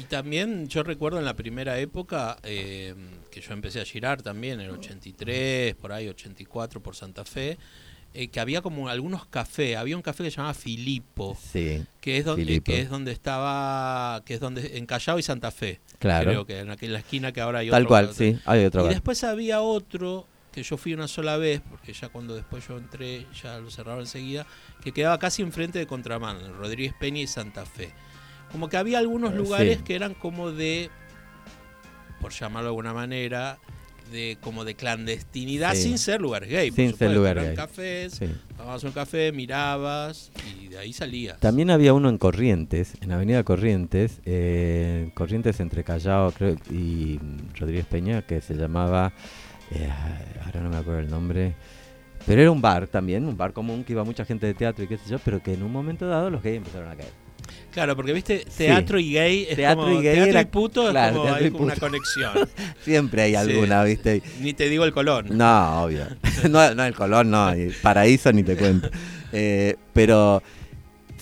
Y 0.00 0.04
también 0.04 0.68
yo 0.68 0.82
recuerdo 0.82 1.18
en 1.18 1.24
la 1.24 1.34
primera 1.36 1.78
época 1.78 2.38
eh, 2.44 2.94
que 3.30 3.40
yo 3.40 3.52
empecé 3.52 3.80
a 3.80 3.84
girar 3.84 4.22
también, 4.22 4.54
en 4.60 4.66
el 4.66 4.70
83, 4.72 5.74
por 5.76 5.92
ahí 5.92 6.08
84 6.08 6.82
por 6.82 6.96
Santa 6.96 7.24
Fe, 7.24 7.58
eh, 8.14 8.28
que 8.28 8.40
había 8.40 8.60
como 8.62 8.88
algunos 8.88 9.26
cafés, 9.26 9.76
había 9.76 9.96
un 9.96 10.02
café 10.02 10.24
que 10.24 10.30
se 10.30 10.36
llamaba 10.36 10.54
Filipo, 10.54 11.36
Sí, 11.52 11.82
que 12.00 12.18
es 12.18 12.24
donde, 12.24 12.44
Filipo. 12.44 12.64
que 12.64 12.80
es 12.80 12.90
donde 12.90 13.12
estaba, 13.12 14.22
que 14.24 14.34
es 14.34 14.40
donde, 14.40 14.76
en 14.78 14.86
Callao 14.86 15.18
y 15.18 15.22
Santa 15.22 15.50
Fe, 15.50 15.80
claro. 15.98 16.30
creo 16.30 16.46
que 16.46 16.58
en 16.60 16.70
aquella 16.70 16.98
esquina 16.98 17.32
que 17.32 17.40
ahora 17.40 17.60
hay 17.60 17.70
Tal 17.70 17.82
otro 17.82 17.88
cual, 17.88 18.08
café. 18.08 18.32
sí. 18.34 18.38
Hay 18.44 18.64
otro 18.64 18.82
Y 18.82 18.84
bar. 18.84 18.92
después 18.94 19.24
había 19.24 19.60
otro 19.62 20.26
que 20.52 20.62
yo 20.62 20.76
fui 20.76 20.92
una 20.92 21.08
sola 21.08 21.38
vez, 21.38 21.62
porque 21.70 21.94
ya 21.94 22.10
cuando 22.10 22.34
después 22.34 22.66
yo 22.68 22.76
entré, 22.76 23.26
ya 23.42 23.58
lo 23.58 23.70
cerraron 23.70 24.00
enseguida, 24.00 24.46
que 24.84 24.92
quedaba 24.92 25.18
casi 25.18 25.40
enfrente 25.40 25.78
de 25.78 25.86
Contramano, 25.86 26.52
Rodríguez 26.52 26.92
Peña 27.00 27.20
y 27.22 27.26
Santa 27.26 27.64
Fe. 27.64 27.90
Como 28.52 28.68
que 28.68 28.76
había 28.76 28.98
algunos 28.98 29.32
Eh, 29.32 29.36
lugares 29.36 29.78
sí. 29.78 29.84
que 29.84 29.94
eran 29.94 30.14
como 30.14 30.52
de, 30.52 30.90
por 32.20 32.32
llamarlo 32.32 32.66
de 32.66 32.70
alguna 32.70 32.92
manera, 32.92 33.58
de 34.12 34.36
como 34.42 34.64
de 34.66 34.74
clandestinidad, 34.74 35.72
Sí. 35.74 35.84
sin 35.84 35.98
ser 35.98 36.20
lugares 36.20 36.50
gay. 36.50 36.70
por 36.70 36.76
Sin 36.76 36.86
ser 36.88 36.92
supuesto. 36.92 37.14
lugar 37.14 37.36
Eran 37.38 37.46
gay. 37.48 37.56
cafés, 37.56 38.12
Sí. 38.12 38.26
tomabas 38.58 38.84
un 38.84 38.92
café, 38.92 39.32
mirabas 39.32 40.30
y 40.60 40.68
de 40.68 40.78
ahí 40.78 40.92
salías. 40.92 41.40
También 41.40 41.70
había 41.70 41.94
uno 41.94 42.10
en 42.10 42.18
Corrientes, 42.18 42.92
en 43.00 43.10
Avenida 43.12 43.42
Corrientes, 43.42 44.20
eh, 44.26 45.10
Corrientes 45.14 45.58
entre 45.60 45.82
Callao 45.82 46.30
creo, 46.32 46.56
y 46.70 47.18
Rodríguez 47.58 47.86
Peña, 47.86 48.20
que 48.26 48.42
se 48.42 48.54
llamaba, 48.54 49.14
eh, 49.70 49.88
ahora 50.44 50.60
no 50.60 50.68
me 50.68 50.76
acuerdo 50.76 51.00
el 51.00 51.08
nombre, 51.08 51.54
pero 52.26 52.42
era 52.42 52.50
un 52.50 52.60
bar 52.60 52.88
también, 52.88 53.24
un 53.24 53.36
bar 53.38 53.54
común 53.54 53.82
que 53.82 53.94
iba 53.94 54.04
mucha 54.04 54.26
gente 54.26 54.46
de 54.46 54.52
teatro 54.52 54.84
y 54.84 54.88
qué 54.88 54.98
sé 54.98 55.08
yo, 55.08 55.18
pero 55.20 55.42
que 55.42 55.54
en 55.54 55.62
un 55.62 55.72
momento 55.72 56.06
dado 56.06 56.28
los 56.28 56.42
gays 56.42 56.58
empezaron 56.58 56.90
a 56.90 56.96
caer. 56.96 57.21
Claro, 57.72 57.96
porque 57.96 58.12
viste, 58.12 58.44
teatro 58.56 58.98
y 58.98 59.12
gay 59.14 59.46
es 59.48 59.56
Teatro 59.56 59.84
como, 59.84 59.98
y 59.98 60.02
gay 60.02 60.14
teatro 60.14 60.30
era- 60.30 60.40
y 60.42 60.44
puto 60.44 60.90
claro, 60.90 61.14
es 61.14 61.20
como, 61.22 61.34
hay 61.34 61.46
y 61.46 61.50
una 61.50 61.76
conexión. 61.76 62.32
Siempre 62.84 63.22
hay 63.22 63.30
Sí. 63.30 63.36
alguna, 63.36 63.82
¿viste? 63.84 64.22
Ni 64.40 64.52
te 64.52 64.68
digo 64.68 64.84
el 64.84 64.92
colón. 64.92 65.26
No, 65.30 65.84
obvio. 65.84 66.06
no, 66.50 66.74
no, 66.74 66.84
el 66.84 66.94
color 66.94 67.24
no, 67.24 67.52
paraíso 67.80 68.32
ni 68.32 68.42
te 68.42 68.56
cuento. 68.56 68.90
Eh, 69.34 69.76
pero 69.94 70.42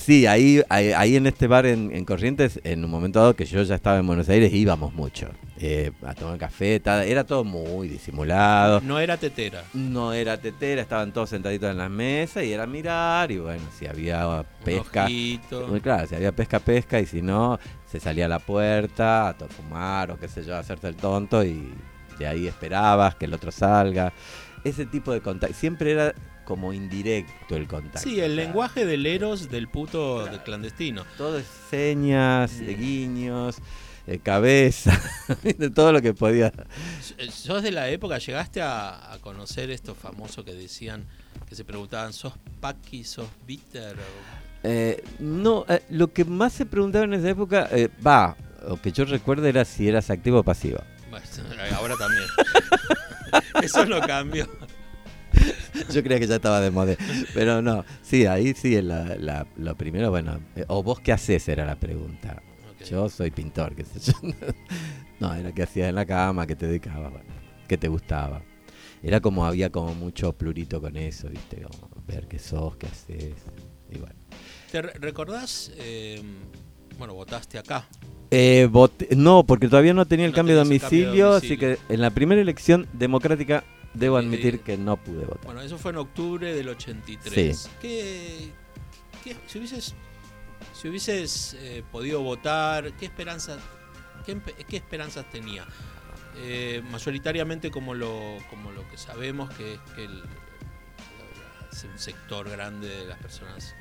sí, 0.00 0.26
ahí, 0.26 0.62
ahí, 0.68 0.92
ahí 0.92 1.16
en 1.16 1.26
este 1.26 1.46
bar 1.46 1.66
en, 1.66 1.94
en 1.94 2.04
Corrientes, 2.04 2.60
en 2.64 2.84
un 2.84 2.90
momento 2.90 3.20
dado 3.20 3.36
que 3.36 3.44
yo 3.44 3.62
ya 3.62 3.74
estaba 3.74 3.98
en 3.98 4.06
Buenos 4.06 4.28
Aires, 4.28 4.52
íbamos 4.52 4.92
mucho 4.94 5.28
eh, 5.58 5.92
a 6.06 6.14
tomar 6.14 6.38
café, 6.38 6.80
era 6.84 7.24
todo 7.24 7.44
muy 7.44 7.86
disimulado. 7.86 8.80
No 8.80 8.98
era 8.98 9.18
tetera. 9.18 9.62
No 9.74 10.14
era 10.14 10.38
tetera, 10.40 10.80
estaban 10.80 11.12
todos 11.12 11.28
sentaditos 11.28 11.70
en 11.70 11.76
las 11.76 11.90
mesas 11.90 12.44
y 12.44 12.52
era 12.52 12.66
mirar 12.66 13.30
y 13.30 13.38
bueno, 13.38 13.62
si 13.78 13.86
había 13.86 14.44
pesca, 14.64 15.06
muy 15.68 15.80
claro, 15.82 16.06
si 16.06 16.14
había 16.14 16.32
pesca, 16.32 16.60
pesca 16.60 16.98
y 16.98 17.04
si 17.04 17.20
no, 17.20 17.58
se 17.84 18.00
salía 18.00 18.24
a 18.24 18.28
la 18.28 18.38
puerta 18.38 19.28
a 19.28 19.34
fumar 19.34 20.12
o 20.12 20.18
qué 20.18 20.28
sé 20.28 20.42
yo, 20.44 20.56
a 20.56 20.60
hacerse 20.60 20.88
el 20.88 20.96
tonto 20.96 21.44
y 21.44 21.74
de 22.18 22.26
ahí 22.26 22.46
esperabas 22.46 23.14
que 23.16 23.26
el 23.26 23.34
otro 23.34 23.50
salga. 23.50 24.12
Ese 24.64 24.86
tipo 24.86 25.12
de 25.12 25.20
contacto, 25.20 25.54
siempre 25.54 25.92
era 25.92 26.14
como 26.50 26.72
indirecto 26.72 27.54
el 27.54 27.68
contacto. 27.68 28.00
Sí, 28.00 28.18
el 28.18 28.32
o 28.32 28.34
sea, 28.34 28.44
lenguaje 28.44 28.84
del 28.84 29.06
eros 29.06 29.52
del 29.52 29.68
puto 29.68 30.28
clandestino. 30.44 31.04
Todo 31.16 31.38
es 31.38 31.46
señas, 31.70 32.58
eh, 32.58 32.74
guiños, 32.74 33.58
eh, 34.08 34.18
cabeza, 34.18 35.00
de 35.44 35.70
todo 35.70 35.92
lo 35.92 36.02
que 36.02 36.12
podía. 36.12 36.52
¿Sos 37.30 37.62
de 37.62 37.70
la 37.70 37.88
época, 37.88 38.18
llegaste 38.18 38.60
a, 38.62 39.12
a 39.12 39.18
conocer 39.18 39.70
estos 39.70 39.96
famosos 39.96 40.44
que 40.44 40.52
decían, 40.52 41.06
que 41.48 41.54
se 41.54 41.64
preguntaban, 41.64 42.12
¿sos 42.12 42.32
Paki, 42.60 43.04
sos 43.04 43.28
Bitter? 43.46 43.94
Eh, 44.64 45.04
no, 45.20 45.64
eh, 45.68 45.84
lo 45.90 46.12
que 46.12 46.24
más 46.24 46.52
se 46.52 46.66
preguntaba 46.66 47.04
en 47.04 47.14
esa 47.14 47.30
época, 47.30 47.68
eh, 47.70 47.90
va, 48.04 48.36
o 48.66 48.76
que 48.76 48.90
yo 48.90 49.04
recuerdo 49.04 49.46
era 49.46 49.64
si 49.64 49.86
eras 49.86 50.10
activo 50.10 50.40
o 50.40 50.42
pasivo. 50.42 50.80
Bueno, 51.10 51.24
ahora 51.76 51.94
también. 51.96 52.24
Eso 53.62 53.84
no 53.86 54.00
cambió. 54.00 54.48
Yo 55.92 56.02
creía 56.02 56.18
que 56.20 56.26
ya 56.26 56.36
estaba 56.36 56.60
de 56.60 56.70
moda. 56.70 56.94
Pero 57.34 57.62
no, 57.62 57.84
sí, 58.02 58.26
ahí 58.26 58.54
sí, 58.54 58.80
la, 58.82 59.16
la- 59.16 59.46
lo 59.56 59.74
primero, 59.76 60.10
bueno, 60.10 60.40
eh, 60.56 60.64
o 60.68 60.82
vos 60.82 61.00
qué 61.00 61.12
haces 61.12 61.48
era 61.48 61.64
la 61.64 61.76
pregunta. 61.76 62.42
Yo 62.88 63.08
soy 63.08 63.30
pintor, 63.30 63.74
qué 63.74 63.84
sé 63.84 64.00
yo. 64.12 64.14
No, 65.20 65.34
era 65.34 65.52
qué 65.52 65.64
hacías 65.64 65.90
en 65.90 65.96
la 65.96 66.06
cama, 66.06 66.46
qué 66.46 66.56
te 66.56 66.66
dedicabas, 66.66 67.12
bueno, 67.12 67.28
qué 67.68 67.76
te 67.76 67.88
gustaba. 67.88 68.40
Era 69.02 69.20
como, 69.20 69.44
había 69.44 69.68
como 69.70 69.94
mucho 69.94 70.32
plurito 70.32 70.80
con 70.80 70.96
eso, 70.96 71.28
viste, 71.28 71.60
como 71.60 71.90
ver 72.06 72.26
qué 72.26 72.38
sos, 72.38 72.76
qué 72.76 72.86
haces. 72.86 73.34
Y 73.90 73.98
bueno. 73.98 74.14
¿Te 74.72 74.80
re- 74.80 74.94
recordás? 74.98 75.72
eh, 75.76 76.22
bueno, 76.98 77.12
votaste 77.14 77.58
acá. 77.58 77.86
Eh, 78.30 78.66
voté- 78.70 79.08
no, 79.14 79.44
porque 79.44 79.68
todavía 79.68 79.92
no 79.92 80.06
tenía 80.06 80.24
el 80.24 80.32
No 80.32 80.36
cambio 80.36 80.56
de 80.56 80.62
cambio 80.62 80.78
domicilio, 80.80 81.32
así 81.34 81.58
que 81.58 81.76
en 81.90 82.00
la 82.00 82.10
primera 82.10 82.40
elección 82.40 82.86
democrática 82.94 83.62
debo 83.94 84.18
Eh, 84.18 84.22
admitir 84.22 84.60
que 84.60 84.76
no 84.76 84.96
pude 84.96 85.24
votar. 85.24 85.44
Bueno, 85.44 85.60
eso 85.62 85.78
fue 85.78 85.90
en 85.92 85.98
octubre 85.98 86.54
del 86.54 86.68
83. 86.68 87.58
Sí. 87.58 87.68
¿Qué, 87.80 88.52
qué- 89.24 89.36
si 89.46 89.58
hubieses, 89.58 89.94
si 90.72 90.88
hubieses 90.88 91.54
eh, 91.60 91.82
podido 91.90 92.20
votar, 92.22 92.92
qué 92.92 93.06
esperanzas, 93.06 93.58
qué, 94.24 94.76
esperanzas 94.76 95.28
tenía? 95.30 95.66
Eh, 96.36 96.82
mayoritariamente 96.90 97.70
como 97.70 97.92
lo, 97.94 98.36
como 98.48 98.70
lo 98.70 98.88
que 98.88 98.96
sabemos 98.96 99.52
que 99.54 99.74
es 99.74 99.80
que 99.96 100.04
el- 100.04 100.22
es 101.72 101.84
un 101.84 101.98
sector 101.98 102.48
grande 102.48 102.88
de 102.88 103.04
las 103.06 103.18
personas 103.18 103.74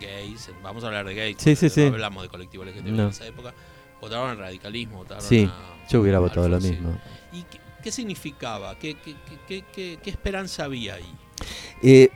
gays, 0.00 0.50
vamos 0.62 0.82
a 0.84 0.86
hablar 0.88 1.06
de 1.06 1.14
gays, 1.14 1.36
Sí, 1.38 1.54
sí, 1.56 1.66
no 1.66 1.70
sí. 1.70 1.82
hablamos 1.82 2.22
de 2.22 2.28
colectivo 2.30 2.64
LGTB 2.64 2.90
No. 2.92 3.02
en 3.04 3.08
esa 3.10 3.26
época, 3.26 3.52
votaron 4.00 4.30
al 4.30 4.38
radicalismo, 4.38 4.96
votaron 4.98 5.22
Sí, 5.22 5.48
a- 5.50 5.86
Yo 5.90 6.00
hubiera 6.00 6.18
a 6.18 6.20
votado 6.20 6.48
lo 6.48 6.60
mismo. 6.60 6.98
¿Y 7.32 7.42
qué, 7.42 7.60
qué 7.82 7.90
significaba? 7.90 8.78
¿Qué, 8.78 8.94
qué, 8.94 9.14
qué- 9.46 9.64
qué- 9.72 9.98
qué- 10.02 10.10
esperanza 10.10 10.64
había 10.64 10.94
ahí? 10.94 11.14
Eh, 11.82 12.10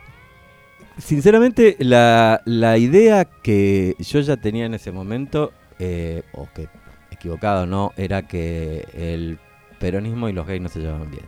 sinceramente, 0.98 1.76
la, 1.78 2.42
la 2.44 2.78
idea 2.78 3.24
que 3.24 3.96
yo 3.98 4.20
ya 4.20 4.36
tenía 4.36 4.66
en 4.66 4.74
ese 4.74 4.92
momento, 4.92 5.52
eh, 5.78 6.22
o 6.32 6.48
que 6.54 6.68
equivocado 7.10 7.66
no, 7.66 7.92
era 7.96 8.26
que 8.26 8.86
el 8.94 9.38
peronismo 9.78 10.28
y 10.28 10.32
los 10.32 10.46
gays 10.46 10.60
no 10.62 10.68
se 10.68 10.80
llevaban 10.80 11.10
bien. 11.10 11.24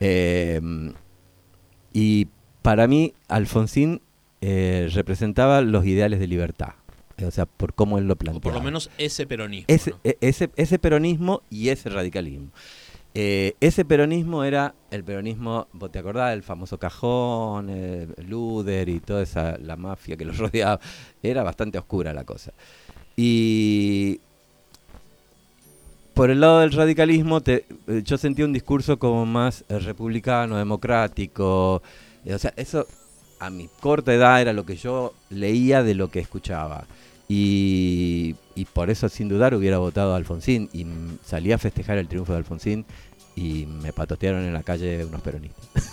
Eh, 0.00 0.60
y 1.92 2.28
para 2.62 2.86
mí, 2.86 3.14
Alfonsín 3.28 4.00
eh, 4.40 4.88
representaba 4.92 5.60
los 5.60 5.84
ideales 5.86 6.20
de 6.20 6.26
libertad. 6.28 6.74
eh, 7.16 7.24
O 7.24 7.30
sea, 7.30 7.46
por 7.46 7.74
cómo 7.74 7.98
él 7.98 8.06
lo 8.06 8.14
O 8.14 8.16
planteaba. 8.16 8.42
por 8.42 8.54
lo 8.54 8.62
menos 8.62 8.90
ese 8.98 9.26
peronismo. 9.26 9.64
ese, 9.68 9.90
¿no? 9.90 9.98
e- 10.04 10.18
ese, 10.20 10.50
ese 10.56 10.78
peronismo 10.78 11.42
y 11.50 11.68
ese 11.70 11.88
radicalismo. 11.90 12.50
Eh, 13.14 13.54
ese 13.60 13.84
peronismo 13.84 14.44
era 14.44 14.74
el 14.90 15.02
peronismo, 15.02 15.66
vos 15.72 15.90
te 15.90 15.98
acordás, 15.98 16.32
el 16.34 16.42
famoso 16.42 16.78
cajón, 16.78 17.68
eh, 17.70 18.06
Luder 18.26 18.88
y 18.88 19.00
toda 19.00 19.22
esa 19.22 19.56
la 19.58 19.76
mafia 19.76 20.16
que 20.16 20.24
los 20.24 20.36
rodeaba. 20.38 20.78
Era 21.22 21.42
bastante 21.42 21.78
oscura 21.78 22.12
la 22.12 22.24
cosa. 22.24 22.52
Y 23.16 24.20
por 26.14 26.30
el 26.30 26.40
lado 26.40 26.60
del 26.60 26.72
radicalismo, 26.72 27.40
te- 27.40 27.64
eh, 27.86 28.02
yo 28.04 28.18
sentía 28.18 28.44
un 28.44 28.52
discurso 28.52 28.98
como 28.98 29.24
más 29.26 29.64
republicano, 29.68 30.56
democrático. 30.56 31.82
o 32.32 32.38
sea, 32.38 32.52
eso 32.56 32.86
a 33.40 33.50
mi 33.50 33.68
corta 33.80 34.12
edad 34.12 34.40
era 34.40 34.52
lo 34.52 34.66
que 34.66 34.76
yo 34.76 35.14
leía 35.30 35.82
de 35.82 35.94
lo 35.94 36.10
que 36.10 36.18
escuchaba. 36.20 36.86
Y, 37.28 38.34
y 38.58 38.64
por 38.64 38.90
eso, 38.90 39.08
sin 39.08 39.28
dudar, 39.28 39.54
hubiera 39.54 39.78
votado 39.78 40.12
a 40.14 40.16
Alfonsín. 40.16 40.68
Y 40.72 40.84
salí 41.24 41.52
a 41.52 41.58
festejar 41.58 41.96
el 41.98 42.08
triunfo 42.08 42.32
de 42.32 42.38
Alfonsín 42.38 42.84
y 43.36 43.66
me 43.66 43.92
patotearon 43.92 44.44
en 44.44 44.52
la 44.52 44.64
calle 44.64 45.04
unos 45.04 45.22
peronistas. 45.22 45.64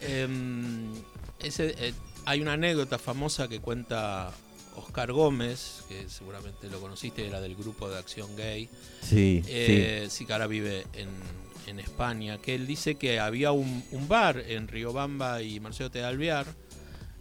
Em, 0.00 0.94
ese, 1.40 1.74
eh, 1.78 1.92
hay 2.24 2.40
una 2.40 2.54
anécdota 2.54 2.98
famosa 2.98 3.48
que 3.48 3.60
cuenta 3.60 4.32
Oscar 4.76 5.12
Gómez, 5.12 5.84
que 5.88 6.08
seguramente 6.08 6.68
lo 6.70 6.80
conociste, 6.80 7.26
era 7.26 7.40
del 7.40 7.54
grupo 7.54 7.90
de 7.90 7.98
acción 7.98 8.34
gay. 8.36 8.68
Sí, 9.02 9.42
Eh, 9.46 10.06
sí, 10.08 10.24
que 10.24 10.32
ahora 10.32 10.46
vive 10.46 10.86
en, 10.94 11.08
en 11.66 11.78
España, 11.80 12.38
que 12.38 12.54
él 12.54 12.66
dice 12.66 12.94
que 12.94 13.20
había 13.20 13.52
un, 13.52 13.84
un 13.92 14.08
bar 14.08 14.38
en 14.38 14.68
Riobamba 14.68 15.42
y 15.42 15.60
Marcelo 15.60 15.90
de 15.90 16.02
Alvear, 16.04 16.46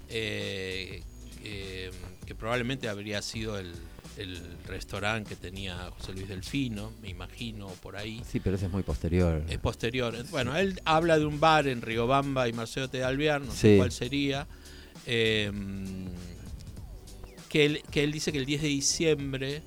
eh, 0.09 1.03
eh, 1.43 1.91
que 2.27 2.35
probablemente 2.35 2.87
habría 2.89 3.21
sido 3.23 3.57
el, 3.57 3.73
el 4.17 4.39
restaurante 4.67 5.29
que 5.29 5.35
tenía 5.37 5.89
José 5.97 6.13
Luis 6.13 6.27
Delfino, 6.27 6.91
me 7.01 7.09
imagino, 7.09 7.67
por 7.81 7.95
ahí. 7.95 8.21
sí. 8.29 8.39
Pero 8.39 8.55
ese 8.57 8.65
es 8.67 8.71
muy 8.71 8.83
posterior. 8.83 9.43
Es 9.49 9.57
posterior. 9.57 10.13
Bueno, 10.29 10.55
él 10.55 10.79
habla 10.85 11.17
de 11.17 11.25
un 11.25 11.39
bar 11.39 11.67
en 11.67 11.81
Riobamba 11.81 12.47
y 12.47 12.53
Marcelo 12.53 12.87
de 12.89 13.03
Alvear, 13.03 13.41
no 13.41 13.51
sé 13.51 13.77
cuál 13.77 13.91
sería. 13.91 14.45
eh, 15.05 15.51
que, 17.49 17.65
él, 17.65 17.81
que 17.91 18.03
él 18.03 18.11
dice 18.11 18.31
que 18.31 18.37
el 18.39 18.45
10 18.45 18.61
de 18.61 18.67
diciembre 18.67 19.61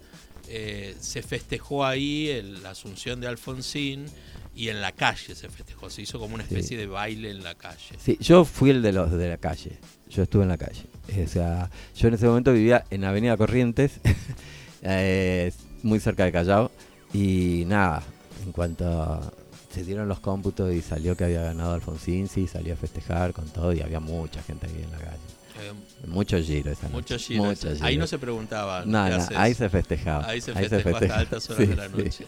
eh, 0.49 0.97
se 1.01 1.23
festejó 1.23 1.87
ahí 1.87 2.29
el- 2.29 2.63
la 2.63 2.71
asunción 2.71 3.21
de 3.21 3.29
Alfonsín 3.29 4.07
y 4.55 4.69
en 4.69 4.81
la 4.81 4.93
calle 4.93 5.35
se 5.35 5.49
festejó. 5.49 5.89
Se 5.89 6.03
hizo 6.03 6.19
como 6.19 6.35
una 6.35 6.45
Sí. 6.47 6.55
especie 6.55 6.77
de 6.77 6.87
baile 6.87 7.31
en 7.31 7.43
la 7.43 7.55
calle. 7.55 7.97
Sí, 7.99 8.19
yo 8.21 8.45
fui 8.45 8.71
el 8.71 8.83
de 8.83 8.93
los 8.93 9.11
de 9.13 9.29
la 9.29 9.39
calle. 9.39 9.79
Yo 10.09 10.25
estuve 10.25 10.43
en 10.43 10.49
la 10.49 10.59
calle. 10.59 10.83
O 11.25 11.29
sea, 11.29 11.71
yo 11.97 12.09
en 12.09 12.15
ese 12.15 12.27
momento 12.27 12.53
vivía 12.53 12.85
en 12.91 13.05
Avenida 13.05 13.37
Corrientes, 13.37 13.93
eh, 14.83 15.53
muy 15.83 16.01
cerca 16.01 16.25
de 16.25 16.33
Callao. 16.33 16.71
Y 17.13 17.65
nada, 17.67 18.03
en 18.45 18.53
cuanto 18.53 19.33
se 19.73 19.85
dieron 19.85 20.09
los 20.09 20.21
cómputos 20.21 20.73
y 20.73 20.83
salió 20.83 21.17
que 21.17 21.25
había 21.25 21.43
ganado 21.43 21.75
Alfonsín, 21.75 22.29
sí, 22.29 22.47
salió 22.47 22.75
a 22.75 22.77
festejar 22.77 23.33
con 23.33 23.49
todo 23.49 23.73
y 23.73 23.81
había 23.81 24.01
mucha 24.01 24.43
gente 24.43 24.67
ahí 24.67 24.83
en 24.85 24.91
la 24.93 24.99
calle. 24.99 25.17
Eh, 25.61 25.73
Mucho 26.07 26.39
giro 26.41 26.71
esa 26.71 26.89
noche. 26.89 27.17
mucho 27.37 27.69
Ahí 27.83 27.93
giro. 27.93 28.01
no 28.01 28.07
se 28.07 28.19
preguntaba. 28.19 28.85
No, 28.87 29.05
¿qué 29.05 29.11
no, 29.35 29.39
ahí 29.39 29.53
se 29.55 29.69
festejaba. 29.69 30.27
Ahí 30.27 30.41
se 30.41 30.55
festejó 30.55 30.97
hasta 30.97 31.19
altas 31.19 31.51
horas 31.51 31.59
Sí, 31.65 31.67
de 31.67 31.77
la 31.77 31.87
sí. 31.89 31.93
noche. 31.97 32.27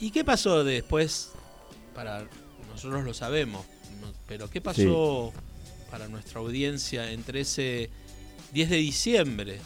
¿Y 0.00 0.10
qué 0.10 0.24
pasó 0.24 0.64
después? 0.64 1.30
Para 1.94 2.24
nosotros 2.72 3.04
lo 3.04 3.12
sabemos, 3.14 3.64
pero 4.26 4.48
¿qué 4.48 4.60
pasó 4.60 5.32
para 5.90 6.08
nuestra 6.08 6.40
audiencia 6.40 7.12
entre 7.12 7.40
ese 7.42 7.90
10 8.54 8.70
de 8.70 8.76
diciembre, 8.76 9.58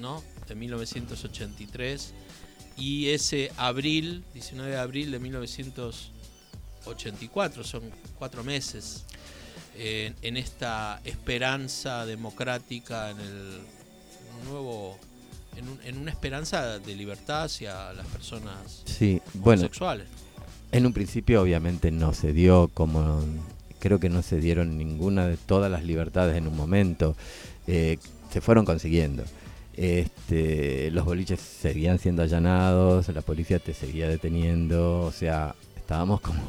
¿no? 0.00 0.22
De 0.48 0.54
1983 0.54 2.12
y 2.76 3.08
ese 3.10 3.52
abril, 3.56 4.24
19 4.34 4.70
de 4.72 4.78
abril 4.78 5.10
de 5.12 5.18
1984, 5.20 7.64
son 7.64 7.82
cuatro 8.18 8.42
meses 8.44 9.04
en, 9.78 10.14
en 10.22 10.36
esta 10.36 11.00
esperanza 11.04 12.04
democrática, 12.06 13.10
en 13.10 13.20
el 13.20 13.60
nuevo, 14.48 14.98
en, 15.56 15.68
un- 15.68 15.80
en 15.84 15.98
una 15.98 16.10
esperanza 16.10 16.78
de 16.78 16.94
libertad 16.94 17.44
hacia 17.44 17.92
las 17.92 18.06
personas 18.06 18.82
Sí, 18.86 19.20
bueno, 19.34 19.60
homosexuales. 19.62 20.06
En 20.72 20.86
un 20.86 20.92
principio 20.92 21.42
obviamente 21.42 21.90
no 21.90 22.14
se 22.14 22.32
dio 22.32 22.68
como 22.72 23.20
creo 23.80 23.98
que 23.98 24.08
no 24.10 24.22
se 24.22 24.38
dieron 24.40 24.76
ninguna 24.78 25.26
de 25.26 25.36
todas 25.38 25.70
las 25.70 25.84
libertades 25.84 26.36
en 26.36 26.46
un 26.46 26.54
momento. 26.56 27.16
Eh, 27.66 27.98
se 28.30 28.40
fueron 28.40 28.64
consiguiendo. 28.64 29.24
Este, 29.74 30.90
los 30.90 31.04
boliches 31.04 31.40
seguían 31.40 31.98
siendo 31.98 32.22
allanados, 32.22 33.08
la 33.08 33.22
policía 33.22 33.58
te 33.58 33.72
seguía 33.74 34.08
deteniendo, 34.08 35.02
o 35.02 35.12
sea, 35.12 35.54
estábamos 35.76 36.20
como, 36.20 36.42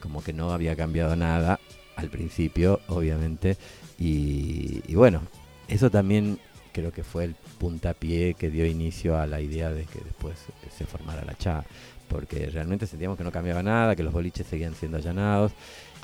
como 0.00 0.22
que 0.22 0.32
no 0.32 0.52
había 0.52 0.76
cambiado 0.76 1.16
nada 1.16 1.58
al 1.96 2.10
principio, 2.10 2.80
obviamente. 2.88 3.56
Y, 3.98 4.82
y 4.86 4.94
bueno, 4.94 5.22
eso 5.68 5.90
también 5.90 6.38
creo 6.72 6.92
que 6.92 7.04
fue 7.04 7.24
el 7.24 7.34
puntapié 7.58 8.34
que 8.34 8.50
dio 8.50 8.66
inicio 8.66 9.18
a 9.18 9.26
la 9.26 9.40
idea 9.40 9.70
de 9.70 9.84
que 9.84 10.00
después 10.00 10.36
se 10.76 10.84
formara 10.86 11.24
la 11.24 11.34
CHA 11.34 11.64
porque 12.08 12.46
realmente 12.46 12.86
sentíamos 12.86 13.18
que 13.18 13.24
no 13.24 13.32
cambiaba 13.32 13.62
nada, 13.62 13.96
que 13.96 14.02
los 14.02 14.12
boliches 14.12 14.46
seguían 14.46 14.74
siendo 14.74 14.98
allanados. 14.98 15.52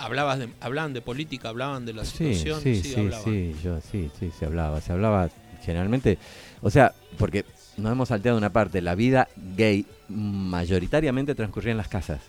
Hablabas 0.01 0.39
de, 0.39 0.49
hablaban 0.61 0.93
de 0.95 1.03
política, 1.03 1.51
hablaban 1.51 1.85
de 1.85 1.93
la 1.93 2.05
situación, 2.05 2.61
sí, 2.63 2.77
sí, 2.77 2.95
sí, 2.95 3.01
hablaban. 3.01 3.25
sí, 3.25 3.55
yo 3.63 3.81
sí, 3.93 4.11
sí, 4.19 4.31
se 4.39 4.47
hablaba, 4.47 4.81
se 4.81 4.93
hablaba 4.93 5.29
generalmente, 5.63 6.19
o 6.63 6.71
sea, 6.71 6.93
porque 7.19 7.45
nos 7.77 7.93
hemos 7.93 8.09
salteado 8.09 8.39
una 8.39 8.51
parte, 8.51 8.81
la 8.81 8.95
vida 8.95 9.29
gay 9.57 9.85
mayoritariamente 10.09 11.35
transcurría 11.35 11.73
en 11.73 11.77
las 11.79 11.89
casas. 11.89 12.21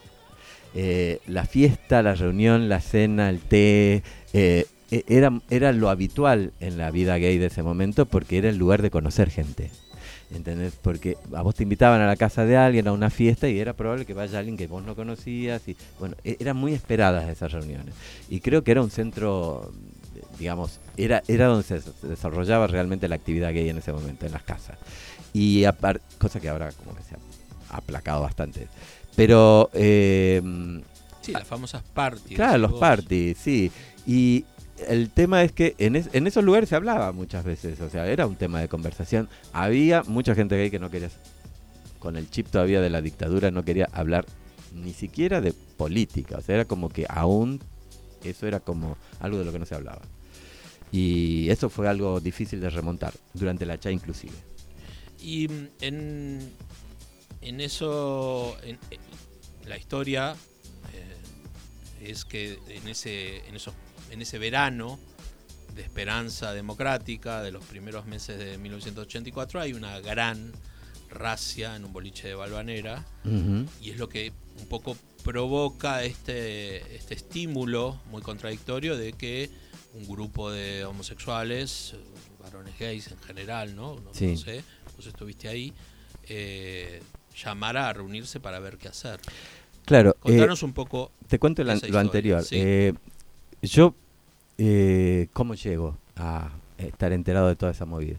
Eh, 0.73 1.19
la 1.27 1.45
fiesta, 1.45 2.01
la 2.01 2.15
reunión, 2.15 2.69
la 2.69 2.79
cena, 2.79 3.29
el 3.29 3.39
té, 3.39 4.03
eh, 4.33 4.65
e- 4.89 5.03
era, 5.07 5.31
era 5.49 5.71
lo 5.73 5.89
habitual 5.89 6.51
en 6.59 6.77
la 6.77 6.91
vida 6.91 7.17
gay 7.17 7.37
de 7.37 7.47
ese 7.47 7.63
momento 7.63 8.05
porque 8.05 8.37
era 8.37 8.49
el 8.49 8.57
lugar 8.57 8.81
de 8.81 8.91
conocer 8.91 9.29
gente. 9.29 9.69
¿Entendés? 10.33 10.73
Porque 10.81 11.17
a 11.33 11.41
vos 11.41 11.55
te 11.55 11.63
invitaban 11.63 11.99
a 12.01 12.07
la 12.07 12.15
casa 12.15 12.45
de 12.45 12.55
alguien 12.55 12.87
a 12.87 12.93
una 12.93 13.09
fiesta 13.09 13.49
y 13.49 13.59
era 13.59 13.73
probable 13.73 14.05
que 14.05 14.13
vaya 14.13 14.39
alguien 14.39 14.55
que 14.55 14.67
vos 14.67 14.83
no 14.83 14.95
conocías. 14.95 15.61
y 15.67 15.75
Bueno, 15.99 16.15
e- 16.23 16.37
eran 16.39 16.55
muy 16.55 16.73
esperadas 16.73 17.27
esas 17.29 17.51
reuniones. 17.51 17.93
Y 18.29 18.39
creo 18.39 18.63
que 18.63 18.71
era 18.71 18.81
un 18.81 18.91
centro, 18.91 19.71
digamos, 20.39 20.79
era, 20.95 21.21
era 21.27 21.47
donde 21.47 21.63
se 21.63 21.81
desarrollaba 22.07 22.67
realmente 22.67 23.07
la 23.09 23.15
actividad 23.15 23.51
gay 23.53 23.67
en 23.69 23.77
ese 23.79 23.91
momento, 23.91 24.25
en 24.25 24.31
las 24.31 24.43
casas. 24.43 24.77
Y 25.33 25.65
cosa 26.17 26.39
que 26.39 26.47
ahora 26.49 26.71
como 26.71 26.95
que 26.95 27.03
se 27.03 27.15
ha 27.15 27.77
aplacado 27.77 28.21
bastante. 28.21 28.67
Pero, 29.15 29.69
eh, 29.73 30.41
Sí, 31.21 31.33
las 31.33 31.43
famosas 31.47 31.83
parties. 31.93 32.35
claro, 32.35 32.57
los 32.57 32.71
vos. 32.71 32.79
parties, 32.79 33.37
sí. 33.37 33.69
Y 34.07 34.45
el 34.87 35.09
tema 35.09 35.43
es 35.43 35.51
que 35.51 35.75
en, 35.77 35.95
es- 35.95 36.09
en 36.13 36.27
esos 36.27 36.43
lugares 36.43 36.69
se 36.69 36.75
hablaba 36.75 37.11
muchas 37.11 37.43
veces, 37.43 37.79
o 37.81 37.89
sea, 37.89 38.07
era 38.07 38.27
un 38.27 38.35
tema 38.35 38.59
de 38.61 38.67
conversación. 38.67 39.29
Había 39.53 40.03
mucha 40.03 40.35
gente 40.35 40.55
gay 40.57 40.69
que 40.71 40.79
no 40.79 40.89
quería, 40.89 41.09
con 41.99 42.15
el 42.17 42.29
chip 42.29 42.47
todavía 42.47 42.81
de 42.81 42.89
la 42.89 43.01
dictadura, 43.01 43.51
no 43.51 43.63
quería 43.63 43.87
hablar 43.93 44.25
ni 44.73 44.93
siquiera 44.93 45.41
de 45.41 45.53
política, 45.53 46.37
o 46.37 46.41
sea, 46.41 46.55
era 46.55 46.65
como 46.65 46.89
que 46.89 47.05
aún 47.09 47.59
eso 48.23 48.47
era 48.47 48.59
como 48.59 48.97
algo 49.19 49.37
de 49.39 49.45
lo 49.45 49.51
que 49.51 49.59
no 49.59 49.65
se 49.65 49.75
hablaba. 49.75 50.01
Y 50.91 51.49
eso 51.49 51.69
fue 51.69 51.87
algo 51.87 52.19
difícil 52.19 52.59
de 52.59 52.69
remontar, 52.69 53.13
durante 53.33 53.65
la 53.65 53.79
CHA 53.79 53.91
inclusive. 53.91 54.33
Y 55.21 55.47
mm, 55.47 55.67
en, 55.81 56.39
en 57.41 57.61
eso, 57.61 58.57
en, 58.63 58.77
en 58.91 58.99
la 59.69 59.77
historia, 59.77 60.35
eh, 60.93 62.09
es 62.09 62.25
que 62.25 62.57
en 62.69 62.87
ese, 62.87 63.47
en 63.47 63.55
esos, 63.55 63.73
en 64.11 64.21
ese 64.21 64.37
verano 64.37 64.99
de 65.75 65.81
esperanza 65.81 66.53
democrática 66.53 67.41
de 67.41 67.51
los 67.51 67.63
primeros 67.65 68.05
meses 68.05 68.37
de 68.37 68.57
1984 68.57 69.61
hay 69.61 69.73
una 69.73 69.99
gran 70.01 70.51
racia 71.09 71.75
en 71.75 71.85
un 71.85 71.93
boliche 71.93 72.27
de 72.27 72.35
Balvanera 72.35 73.05
y 73.81 73.89
es 73.89 73.97
lo 73.97 74.07
que 74.09 74.31
un 74.59 74.67
poco 74.67 74.97
provoca 75.23 76.03
este, 76.03 76.95
este 76.95 77.13
estímulo 77.15 78.01
muy 78.09 78.21
contradictorio 78.21 78.97
de 78.97 79.13
que 79.13 79.49
un 79.93 80.07
grupo 80.07 80.49
de 80.51 80.85
homosexuales, 80.85 81.93
eh, 81.95 81.97
varones 82.41 82.77
gays 82.79 83.11
en 83.11 83.19
general, 83.19 83.75
¿no? 83.75 83.95
No, 83.99 84.13
Sí. 84.13 84.27
no 84.27 84.37
sé, 84.37 84.63
vos 84.95 85.05
estuviste 85.05 85.47
ahí, 85.49 85.73
eh, 86.27 87.01
llamara 87.35 87.89
a 87.89 87.93
reunirse 87.93 88.39
para 88.39 88.59
ver 88.59 88.77
qué 88.77 88.87
hacer. 88.87 89.19
Claro. 89.85 90.11
eh, 90.11 90.15
Contanos 90.21 90.63
un 90.63 90.73
poco, 90.73 91.11
Te 91.27 91.39
cuento 91.39 91.63
lo 91.63 91.71
anterior. 91.99 92.43
sí. 92.43 92.55
Eh, 92.57 92.93
yo, 93.61 93.95
eh, 94.63 95.27
¿cómo 95.33 95.55
llego 95.55 95.97
a 96.15 96.51
estar 96.77 97.11
enterado 97.13 97.47
de 97.47 97.55
toda 97.55 97.71
esa 97.71 97.85
movida? 97.85 98.17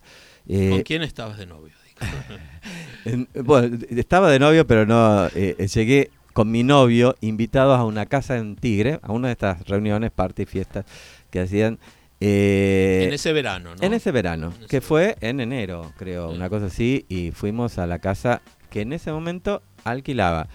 Eh, 0.48 0.70
¿con 0.70 0.83
quién 0.83 1.02
estabas 1.02 1.38
de 1.38 1.46
novio? 1.46 1.72
en- 3.05 3.28
bueno, 3.44 3.78
estaba 3.90 4.28
de 4.31 4.38
novio, 4.40 4.66
pero 4.66 4.85
no. 4.87 5.26
eh, 5.37 5.68
llegué 5.72 6.11
con 6.33 6.50
mi 6.50 6.62
novio 6.64 7.14
invitados 7.20 7.78
a 7.78 7.85
una 7.85 8.07
casa 8.07 8.38
en 8.38 8.57
Tigre, 8.57 8.98
a 9.02 9.12
una 9.12 9.28
de 9.28 9.33
estas 9.33 9.66
reuniones, 9.68 10.11
party, 10.11 10.46
fiestas 10.46 10.85
que 11.31 11.40
hacían. 11.40 11.78
eh, 12.20 13.05
en 13.07 13.12
ese 13.14 13.33
verano, 13.33 13.74
¿no? 13.76 13.83
en 13.83 13.92
ese 13.94 14.11
verano, 14.11 14.48
En 14.48 14.59
ese 14.62 14.66
que 14.66 14.81
fue 14.81 15.16
en 15.20 15.40
enero, 15.40 15.92
creo, 15.96 16.31
Sí. 16.31 16.37
una 16.37 16.48
cosa 16.48 16.66
así, 16.66 17.05
y 17.09 17.31
fuimos 17.33 17.78
a 17.78 17.87
la 17.87 17.98
casa 18.00 18.42
que 18.70 18.81
en 18.81 18.92
ese 18.92 19.12
momento 19.12 19.62
alquilaba 19.85 20.48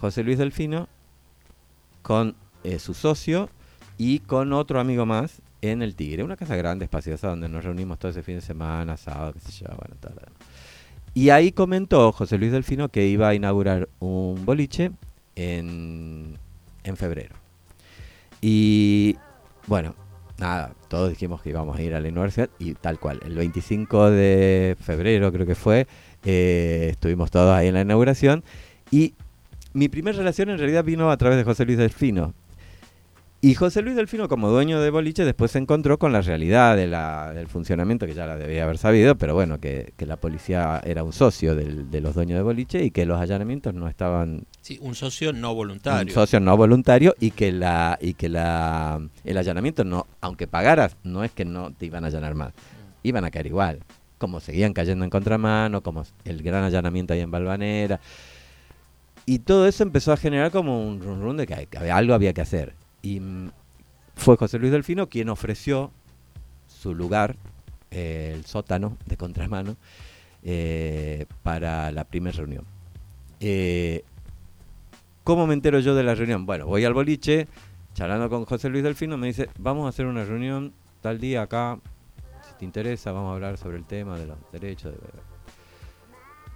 José 0.00 0.22
Luis 0.24 0.36
Delfino 0.38 0.88
con 2.02 2.34
eh, 2.64 2.78
su 2.78 2.92
socio 2.94 3.48
y 3.98 4.20
con 4.20 4.52
otro 4.52 4.80
amigo 4.80 5.06
más 5.06 5.42
en 5.62 5.82
el 5.82 5.94
Tigre, 5.94 6.22
una 6.22 6.36
casa 6.36 6.56
grande, 6.56 6.84
espaciosa, 6.84 7.28
donde 7.28 7.48
nos 7.48 7.64
reunimos 7.64 7.98
todo 7.98 8.10
ese 8.10 8.22
fin 8.22 8.36
de 8.36 8.40
semana, 8.40 8.96
sábado, 8.96 9.32
qué 9.32 9.40
sé 9.40 9.64
yo, 9.64 9.66
bueno. 9.76 9.96
Y 11.14 11.30
ahí 11.30 11.52
comentó 11.52 12.12
José 12.12 12.38
Luis 12.38 12.52
Delfino 12.52 12.88
que 12.88 13.06
iba 13.06 13.28
a 13.28 13.34
inaugurar 13.34 13.88
un 14.00 14.44
boliche 14.44 14.90
en, 15.36 16.38
en 16.82 16.96
febrero. 16.96 17.36
Y 18.40 19.16
bueno, 19.66 19.94
nada, 20.38 20.74
todos 20.88 21.10
dijimos 21.10 21.40
que 21.40 21.50
íbamos 21.50 21.78
a 21.78 21.82
ir 21.82 21.94
a 21.94 22.00
la 22.00 22.08
universidad 22.08 22.50
y 22.58 22.74
tal 22.74 22.98
cual. 22.98 23.20
El 23.24 23.34
25 23.36 24.10
de 24.10 24.76
febrero 24.80 25.32
creo 25.32 25.46
que 25.46 25.54
fue, 25.54 25.86
eh, 26.24 26.88
estuvimos 26.90 27.30
todos 27.30 27.54
ahí 27.54 27.68
en 27.68 27.74
la 27.74 27.82
inauguración 27.82 28.44
y 28.90 29.14
mi 29.72 29.88
primera 29.88 30.16
relación 30.16 30.50
en 30.50 30.58
realidad 30.58 30.84
vino 30.84 31.10
a 31.10 31.16
través 31.16 31.38
de 31.38 31.44
José 31.44 31.64
Luis 31.64 31.78
Delfino. 31.78 32.34
Y 33.46 33.54
José 33.56 33.82
Luis 33.82 33.94
Delfino, 33.94 34.26
como 34.26 34.48
dueño 34.48 34.80
de 34.80 34.88
boliche, 34.88 35.22
después 35.22 35.50
se 35.50 35.58
encontró 35.58 35.98
con 35.98 36.12
la 36.14 36.22
realidad 36.22 36.76
de 36.76 36.86
la- 36.86 37.30
del 37.34 37.46
funcionamiento, 37.46 38.06
que 38.06 38.14
ya 38.14 38.24
la 38.26 38.36
debía 38.38 38.64
haber 38.64 38.78
sabido, 38.78 39.16
pero 39.16 39.34
bueno, 39.34 39.60
que, 39.60 39.92
que 39.98 40.06
la 40.06 40.16
policía 40.16 40.80
era 40.82 41.04
un 41.04 41.12
socio 41.12 41.54
del- 41.54 41.90
de 41.90 42.00
los 42.00 42.14
dueños 42.14 42.38
de 42.38 42.42
boliche 42.42 42.82
y 42.82 42.90
que 42.90 43.04
los 43.04 43.20
allanamientos 43.20 43.74
no 43.74 43.86
estaban 43.86 44.44
Sí, 44.62 44.78
un 44.80 44.94
socio 44.94 45.34
no 45.34 45.54
voluntario. 45.54 46.06
un 46.06 46.14
socio 46.14 46.40
no 46.40 46.56
voluntario 46.56 47.14
y 47.20 47.32
que 47.32 47.52
la 47.52 47.98
y 48.00 48.14
que 48.14 48.30
la 48.30 48.98
el 49.24 49.36
allanamiento 49.36 49.84
no 49.84 50.06
aunque 50.22 50.46
pagaras 50.46 50.96
no 51.02 51.22
es 51.22 51.30
que 51.32 51.44
no 51.44 51.70
te 51.70 51.84
iban 51.84 52.04
a 52.04 52.06
allanar 52.06 52.34
más. 52.34 52.54
Iban 53.02 53.26
a 53.26 53.30
caer 53.30 53.46
igual 53.48 53.80
como 54.16 54.40
seguían 54.40 54.72
cayendo 54.72 55.04
en 55.04 55.10
contramano 55.10 55.82
como 55.82 56.04
el 56.24 56.42
gran 56.42 56.64
allanamiento 56.64 57.12
ahí 57.12 57.20
en 57.20 57.30
Balvanera. 57.30 58.00
Y 59.26 59.40
todo 59.40 59.66
eso 59.68 59.82
empezó 59.82 60.12
a 60.12 60.16
generar 60.16 60.50
como 60.50 60.86
un 60.88 61.00
run 61.02 61.20
run 61.20 61.36
de 61.36 61.46
que, 61.46 61.68
algo 61.90 62.14
había 62.14 62.32
que 62.32 62.40
hacer 62.40 62.72
y 63.04 63.20
mm, 63.20 63.50
fue 64.16 64.36
José 64.36 64.58
Luis 64.58 64.72
Delfino 64.72 65.08
quien 65.08 65.28
ofreció 65.28 65.92
su 66.66 66.94
lugar 66.94 67.36
eh, 67.90 68.32
el 68.34 68.46
sótano 68.46 68.96
de 69.04 69.16
contramano 69.16 69.76
eh, 70.42 71.26
para 71.42 71.92
la 71.92 72.04
primera 72.04 72.36
reunión 72.36 72.64
eh, 73.40 74.04
¿Cómo 75.22 75.46
me 75.46 75.54
entero 75.54 75.80
yo 75.80 75.94
de 75.94 76.02
la 76.02 76.14
reunión? 76.14 76.44
Bueno, 76.44 76.66
voy 76.66 76.84
al 76.84 76.92
boliche, 76.92 77.48
charlando 77.94 78.28
con 78.28 78.44
José 78.44 78.68
Luis 78.68 78.84
Delfino, 78.84 79.16
me 79.16 79.28
dice, 79.28 79.48
vamos 79.58 79.86
a 79.86 79.88
hacer 79.88 80.04
una 80.04 80.22
reunión 80.22 80.74
tal 81.00 81.18
día 81.18 81.40
acá, 81.40 81.78
si 82.46 82.58
te 82.58 82.66
interesa, 82.66 83.10
vamos 83.10 83.30
a 83.30 83.34
hablar 83.34 83.56
sobre 83.56 83.78
el 83.78 83.86
tema 83.86 84.18
de 84.18 84.26
los 84.26 84.36
derechos. 84.52 84.92
De... 84.92 84.98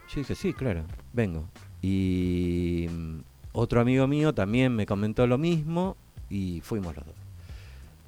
Yo 0.09 0.17
dije, 0.17 0.35
sí, 0.35 0.53
claro, 0.53 0.85
vengo. 1.15 1.49
Y 1.81 2.89
mm, 2.91 3.21
otro 3.53 3.81
amigo 3.81 4.07
mío 4.07 4.35
también 4.35 4.77
me 4.77 4.85
comentó 4.85 5.27
lo 5.27 5.39
mismo 5.39 5.97
y 6.31 6.61
fuimos 6.63 6.95
los 6.97 7.07
dos. 7.07 7.15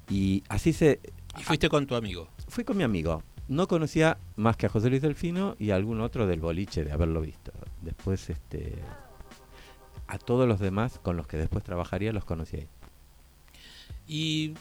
Y 0.09 0.43
así 0.49 0.73
se... 0.73 0.99
Y 1.39 1.43
fuiste 1.43 1.69
con 1.69 1.87
tu 1.87 1.95
amigo. 1.95 2.27
Fui 2.47 2.63
con 2.63 2.75
mi 2.77 2.83
amigo. 2.83 3.23
No 3.47 3.67
conocía 3.67 4.17
más 4.35 4.57
que 4.57 4.65
a 4.65 4.69
José 4.69 4.89
Luis 4.89 5.01
Delfino 5.01 5.55
y 5.59 5.71
a 5.71 5.75
algún 5.75 6.01
otro 6.01 6.27
del 6.27 6.39
boliche 6.41 6.83
de 6.83 6.91
haberlo 6.91 7.21
visto. 7.21 7.51
Después, 7.81 8.29
este, 8.29 8.75
a 10.07 10.17
todos 10.17 10.47
los 10.47 10.59
demás 10.59 10.99
con 11.01 11.17
los 11.17 11.27
que 11.27 11.37
después 11.37 11.63
trabajaría 11.63 12.11
los 12.13 12.25
conocí 12.25 12.57
ahí. 12.57 12.67
¿Y 14.07 14.53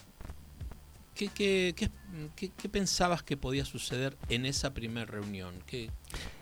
qué, 1.15 1.29
qué, 1.29 1.75
qué- 1.77 1.91
qué- 2.37 2.51
qué 2.57 2.69
pensabas 2.69 3.23
que 3.23 3.37
podía 3.37 3.65
suceder 3.65 4.17
en 4.29 4.47
esa 4.47 4.73
primera 4.75 5.07
reunión? 5.07 5.55
¿Qué, 5.67 5.91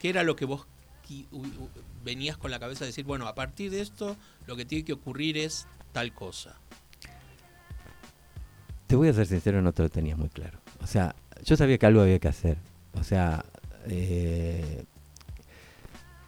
qué 0.00 0.10
era 0.10 0.22
lo 0.22 0.36
que 0.36 0.44
vos 0.44 0.66
venías 2.04 2.36
con 2.36 2.50
la 2.50 2.58
cabeza 2.58 2.80
de 2.80 2.88
decir, 2.88 3.04
bueno, 3.04 3.26
a 3.26 3.34
partir 3.34 3.70
de 3.70 3.80
esto 3.80 4.16
lo 4.46 4.56
que 4.56 4.64
tiene 4.66 4.84
que 4.84 4.92
ocurrir 4.92 5.38
es 5.38 5.66
tal 5.92 6.12
cosa? 6.12 6.58
Te 8.88 8.96
voy 8.96 9.08
a 9.08 9.12
ser 9.12 9.26
sincero, 9.26 9.60
no 9.60 9.72
te 9.72 9.82
lo 9.82 9.90
tenía 9.90 10.16
muy 10.16 10.30
claro. 10.30 10.58
O 10.82 10.86
sea, 10.86 11.14
yo 11.44 11.56
sabía 11.58 11.76
que 11.76 11.84
algo 11.84 12.00
había 12.00 12.18
que 12.18 12.28
hacer. 12.28 12.56
O 12.94 13.04
sea, 13.04 13.44
eh, 13.86 14.84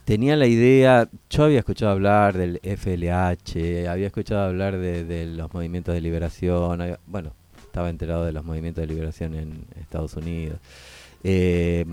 tenía 0.04 0.36
la 0.36 0.46
idea, 0.46 1.08
yo 1.30 1.44
había 1.44 1.60
escuchado 1.60 1.92
hablar 1.92 2.36
del 2.36 2.60
FLH, 2.62 3.88
había 3.88 4.06
escuchado 4.06 4.42
hablar 4.42 4.76
de, 4.76 5.26
los 5.26 5.52
movimientos 5.54 5.94
de 5.94 6.02
liberación, 6.02 6.98
bueno, 7.06 7.32
estaba 7.64 7.88
enterado 7.88 8.26
de 8.26 8.32
los 8.32 8.44
movimientos 8.44 8.82
de 8.82 8.88
liberación 8.88 9.34
en 9.36 9.64
Estados 9.80 10.14
Unidos. 10.14 10.58
Eh, 11.24 11.86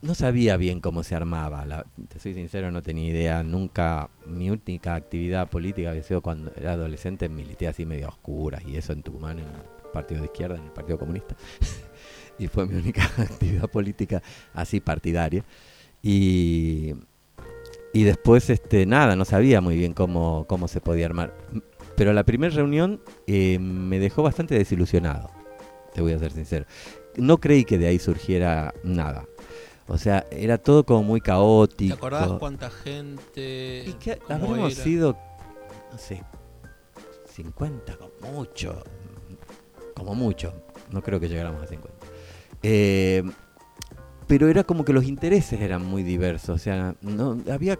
no 0.00 0.14
sabía 0.14 0.56
bien 0.56 0.80
cómo 0.80 1.02
se 1.02 1.14
armaba, 1.14 1.64
la- 1.66 1.84
te 2.08 2.18
soy 2.20 2.34
sincero, 2.34 2.70
no 2.70 2.82
tenía 2.82 3.08
idea, 3.10 3.42
nunca, 3.42 4.10
mi 4.26 4.50
única 4.50 4.94
actividad 4.94 5.48
política 5.48 5.90
había 5.90 6.02
sido 6.02 6.20
cuando 6.22 6.52
era 6.56 6.72
adolescente, 6.74 7.28
milité 7.28 7.66
así 7.68 7.84
medio 7.84 8.06
a 8.06 8.10
oscuras 8.10 8.62
y 8.64 8.76
eso 8.76 8.92
en 8.92 9.02
Tucumán, 9.02 9.38
en 9.40 9.46
el 9.46 9.90
partido 9.92 10.20
de 10.20 10.26
izquierda, 10.26 10.56
en 10.56 10.64
el 10.64 10.70
Partido 10.70 10.98
Comunista, 10.98 11.34
y 12.38 12.46
fue 12.46 12.66
mi 12.66 12.76
única 12.76 13.02
actividad 13.18 13.68
política 13.68 14.22
así 14.54 14.80
partidaria. 14.80 15.44
Y, 16.00 16.94
y 17.92 18.04
después, 18.04 18.50
este, 18.50 18.86
nada, 18.86 19.16
no 19.16 19.24
sabía 19.24 19.60
muy 19.60 19.76
bien 19.76 19.94
cómo, 19.94 20.44
cómo 20.48 20.68
se 20.68 20.80
podía 20.80 21.06
armar. 21.06 21.34
Pero 21.96 22.12
la 22.12 22.22
primera 22.22 22.54
reunión 22.54 23.00
eh, 23.26 23.58
me 23.58 23.98
dejó 23.98 24.22
bastante 24.22 24.54
desilusionado, 24.54 25.30
te 25.92 26.00
voy 26.00 26.12
a 26.12 26.18
ser 26.20 26.30
sincero. 26.30 26.66
No 27.16 27.38
creí 27.38 27.64
que 27.64 27.78
de 27.78 27.88
ahí 27.88 27.98
surgiera 27.98 28.72
nada. 28.84 29.26
O 29.88 29.96
sea, 29.98 30.26
era 30.30 30.58
todo 30.58 30.84
como 30.84 31.02
muy 31.02 31.20
caótico. 31.20 31.94
¿Te 31.94 31.98
acordás 31.98 32.32
cuánta 32.38 32.70
gente? 32.70 33.84
Y 33.86 33.92
que 33.94 34.18
era? 34.76 34.84
sido, 34.84 35.16
no 35.90 35.98
sé, 35.98 36.22
50 37.34 37.96
como 37.96 38.32
mucho. 38.32 38.82
Como 39.94 40.14
mucho. 40.14 40.52
No 40.90 41.02
creo 41.02 41.18
que 41.18 41.28
llegáramos 41.28 41.62
a 41.62 41.66
50. 41.66 41.98
Eh, 42.62 43.22
pero 44.26 44.48
era 44.48 44.62
como 44.64 44.84
que 44.84 44.92
los 44.92 45.04
intereses 45.04 45.60
eran 45.60 45.84
muy 45.84 46.02
diversos. 46.02 46.50
O 46.50 46.58
sea, 46.58 46.94
no 47.00 47.38
había 47.50 47.78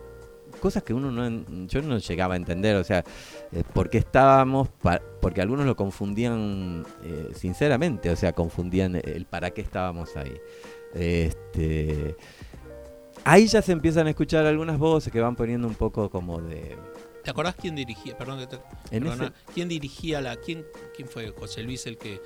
cosas 0.61 0.83
que 0.83 0.94
uno 0.94 1.11
no 1.12 1.66
yo 1.66 1.83
no 1.83 1.99
llegaba 1.99 2.35
a 2.35 2.37
entender. 2.38 2.77
O 2.77 2.85
sea, 2.85 3.05
eh, 3.53 3.62
por 3.75 3.90
qué 3.90 3.99
estábamos, 3.99 4.68
pa- 4.68 5.01
porque 5.21 5.42
algunos 5.42 5.66
lo 5.66 5.77
confundían 5.77 6.87
eh, 7.05 7.29
sinceramente. 7.35 8.11
O 8.11 8.16
sea, 8.16 8.33
confundían 8.33 8.97
el 8.97 9.27
para 9.27 9.51
qué 9.51 9.61
estábamos 9.61 10.16
ahí. 10.16 10.33
Este, 10.94 12.16
ahí 13.24 13.46
ya 13.46 13.62
se 13.62 13.72
empiezan 13.72 14.07
a 14.07 14.11
escuchar 14.11 14.46
algunas 14.46 14.79
voces 14.79 15.12
que 15.12 15.20
van 15.20 15.37
poniendo 15.37 15.66
un 15.68 15.74
poco 15.74 16.11
como 16.11 16.40
de... 16.40 16.77
¿Te 17.24 17.31
acordás 17.31 17.57
quién 17.57 17.74
dirigía? 17.74 18.16
Perdón, 18.16 18.38
que 18.40 18.46
te- 18.46 18.61
En 18.96 19.03
perdona, 19.05 19.24
ese- 19.27 19.53
¿Quién 19.55 19.68
dirigía 19.68 20.20
la. 20.20 20.37
¿quién, 20.37 20.64
¿Quién 20.96 21.09
fue 21.09 21.31
José 21.31 21.62
Luis 21.62 21.87
el 21.87 21.98
que 21.98 22.20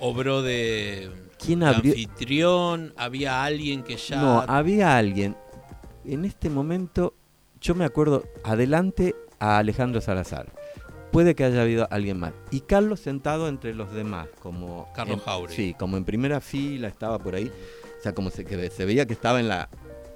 obró 0.00 0.40
de, 0.42 1.10
¿Quién 1.38 1.62
abrió? 1.62 1.92
anfitrión? 1.92 2.94
¿Había 2.96 3.44
alguien 3.44 3.82
que 3.82 3.96
ya.? 3.96 4.16
No, 4.16 4.40
había 4.40 4.96
alguien. 4.96 5.36
En 6.06 6.24
este 6.24 6.48
momento, 6.48 7.12
yo 7.60 7.74
me 7.74 7.84
acuerdo 7.84 8.24
adelante 8.42 9.14
a 9.38 9.58
Alejandro 9.58 10.00
Salazar. 10.00 10.50
Puede 11.16 11.34
que 11.34 11.44
haya 11.44 11.62
habido 11.62 11.88
alguien 11.90 12.20
más. 12.20 12.34
Y 12.50 12.60
Carlos 12.60 13.00
sentado 13.00 13.48
entre 13.48 13.72
los 13.72 13.90
demás, 13.90 14.28
como... 14.38 14.92
Carlos 14.94 15.16
en- 15.16 15.24
Jauregui. 15.24 15.56
Sí, 15.56 15.74
como 15.78 15.96
en 15.96 16.04
primera 16.04 16.42
fila 16.42 16.88
estaba 16.88 17.18
por 17.18 17.34
ahí. 17.34 17.50
O 17.98 18.02
sea, 18.02 18.14
como 18.14 18.28
se, 18.28 18.44
que 18.44 18.68
se 18.68 18.84
veía 18.84 19.06
que 19.06 19.14
estaba 19.14 19.40
en 19.40 19.48
la 19.48 19.70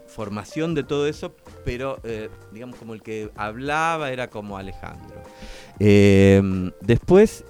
formación 0.06 0.74
de 0.74 0.82
todo 0.84 1.06
eso, 1.06 1.34
pero 1.64 2.00
eh, 2.04 2.28
digamos 2.52 2.76
como 2.76 2.92
el 2.92 3.00
que 3.00 3.30
hablaba 3.34 4.10
era 4.10 4.28
como 4.28 4.58
Alejandro. 4.58 5.22
Eh, 5.78 6.70
después, 6.82 7.46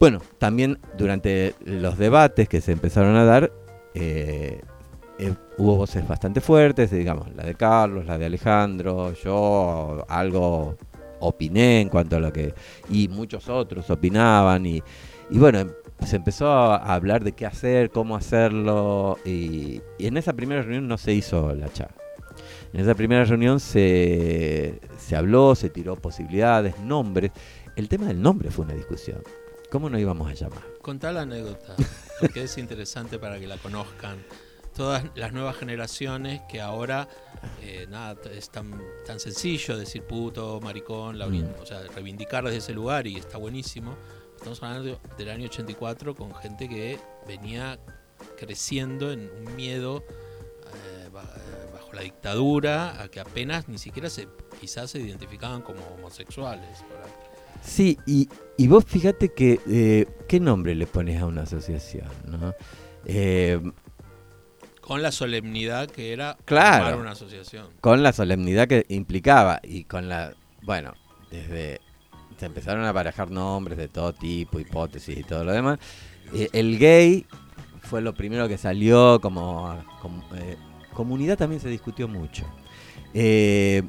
bueno, 0.00 0.22
también 0.38 0.78
durante 0.96 1.54
los 1.66 1.98
debates 1.98 2.48
que 2.48 2.62
se 2.62 2.72
empezaron 2.72 3.14
a 3.16 3.26
dar, 3.26 3.52
eh, 3.92 4.62
eh, 5.18 5.34
hubo 5.58 5.76
voces 5.76 6.08
bastante 6.08 6.40
fuertes, 6.40 6.90
digamos, 6.90 7.30
la 7.34 7.42
de 7.42 7.54
Carlos, 7.56 8.06
la 8.06 8.16
de 8.16 8.24
Alejandro, 8.24 9.12
yo 9.12 10.02
algo 10.08 10.78
opiné 11.20 11.80
en 11.80 11.88
cuanto 11.88 12.16
a 12.16 12.20
lo 12.20 12.32
que... 12.32 12.54
y 12.90 13.08
muchos 13.08 13.48
otros 13.48 13.88
opinaban 13.90 14.66
y, 14.66 14.82
y 15.30 15.38
bueno, 15.38 15.60
em- 15.60 15.72
se 16.04 16.16
empezó 16.16 16.48
a 16.50 16.76
a 16.76 16.94
hablar 16.94 17.24
de 17.24 17.32
qué 17.32 17.46
hacer, 17.46 17.90
cómo 17.90 18.16
hacerlo 18.16 19.18
y, 19.24 19.80
y 19.98 20.06
en 20.06 20.16
esa 20.16 20.34
primera 20.34 20.62
reunión 20.62 20.86
no 20.88 20.98
se 20.98 21.12
hizo 21.12 21.54
la 21.54 21.72
charla. 21.72 21.96
En 22.72 22.80
esa 22.80 22.94
primera 22.94 23.24
reunión 23.24 23.60
se, 23.60 24.80
se 24.98 25.16
habló, 25.16 25.54
se 25.54 25.70
tiró 25.70 25.96
posibilidades, 25.96 26.78
nombres. 26.80 27.30
El 27.76 27.88
tema 27.88 28.06
del 28.06 28.20
nombre 28.20 28.50
fue 28.50 28.66
una 28.66 28.74
discusión. 28.74 29.22
¿Cómo 29.70 29.88
nos 29.88 30.00
íbamos 30.00 30.30
a 30.30 30.34
llamar? 30.34 30.62
Contá 30.82 31.12
la 31.12 31.22
anécdota, 31.22 31.74
porque 32.20 32.42
es 32.42 32.58
interesante 32.58 33.18
para 33.18 33.38
que 33.38 33.46
la 33.46 33.56
conozcan. 33.56 34.18
Todas 34.74 35.04
las 35.14 35.32
nuevas 35.32 35.56
generaciones 35.56 36.42
que 36.50 36.60
ahora, 36.60 37.08
eh, 37.62 37.86
nada, 37.88 38.16
es 38.32 38.50
tan, 38.50 38.80
tan 39.06 39.18
sencillo 39.20 39.76
decir 39.76 40.02
puto, 40.02 40.60
maricón, 40.60 41.18
laurín, 41.18 41.46
Mm. 41.46 41.62
o 41.62 41.66
sea, 41.66 41.82
reivindicar 41.94 42.44
desde 42.44 42.58
ese 42.58 42.72
lugar 42.74 43.06
y 43.06 43.16
está 43.16 43.38
buenísimo. 43.38 43.94
Estamos 44.36 44.62
hablando 44.62 45.00
del 45.16 45.30
año 45.30 45.46
84 45.46 46.14
con 46.14 46.34
gente 46.34 46.68
que 46.68 46.98
venía 47.26 47.78
creciendo 48.38 49.12
en 49.12 49.30
un 49.46 49.56
miedo 49.56 50.04
eh, 50.08 51.06
eh, 51.08 51.70
bajo 51.72 51.92
la 51.92 52.02
dictadura, 52.02 53.02
a 53.02 53.08
que 53.08 53.20
apenas 53.20 53.68
ni 53.68 53.78
siquiera 53.78 54.10
se 54.10 54.28
quizás 54.60 54.90
se 54.90 55.00
identificaban 55.00 55.62
como 55.62 55.80
homosexuales. 55.96 56.78
Sí, 57.62 57.98
y, 58.06 58.28
y 58.56 58.68
vos 58.68 58.84
fíjate 58.84 59.32
que, 59.32 59.60
eh, 59.68 60.06
¿qué 60.28 60.38
nombre 60.40 60.74
le 60.74 60.86
pones 60.86 61.20
a 61.20 61.26
una 61.26 61.42
asociación? 61.42 62.08
¿no? 62.26 62.54
Eh, 63.04 63.60
Con 64.86 65.02
la 65.02 65.10
solemnidad 65.12 65.90
que 65.90 66.12
era 66.12 66.36
Claro. 66.44 66.84
formar 66.84 67.00
una 67.00 67.10
asociación. 67.12 67.66
con 67.80 68.02
la 68.02 68.12
solemnidad 68.12 68.68
que 68.68 68.86
implicaba 68.88 69.60
y 69.62 69.84
con 69.84 70.08
la, 70.08 70.32
bueno, 70.62 70.94
desde 71.30 71.80
se 72.38 72.46
empezaron 72.46 72.84
a 72.84 72.92
barajar 72.92 73.30
nombres 73.30 73.78
de 73.78 73.88
todo 73.88 74.12
tipo, 74.12 74.60
hipótesis 74.60 75.16
y 75.18 75.22
todo 75.22 75.42
lo 75.42 75.52
demás. 75.52 75.78
Eh, 76.34 76.48
el 76.52 76.78
gay 76.78 77.24
fue 77.80 78.02
lo 78.02 78.14
primero 78.14 78.46
que 78.46 78.58
salió 78.58 79.20
como, 79.20 79.74
como, 80.02 80.22
eh, 80.34 80.56
comunidad 80.92 81.38
también 81.38 81.60
se 81.62 81.68
discutió 81.70 82.08
mucho. 82.08 82.44
Eh, 83.14 83.82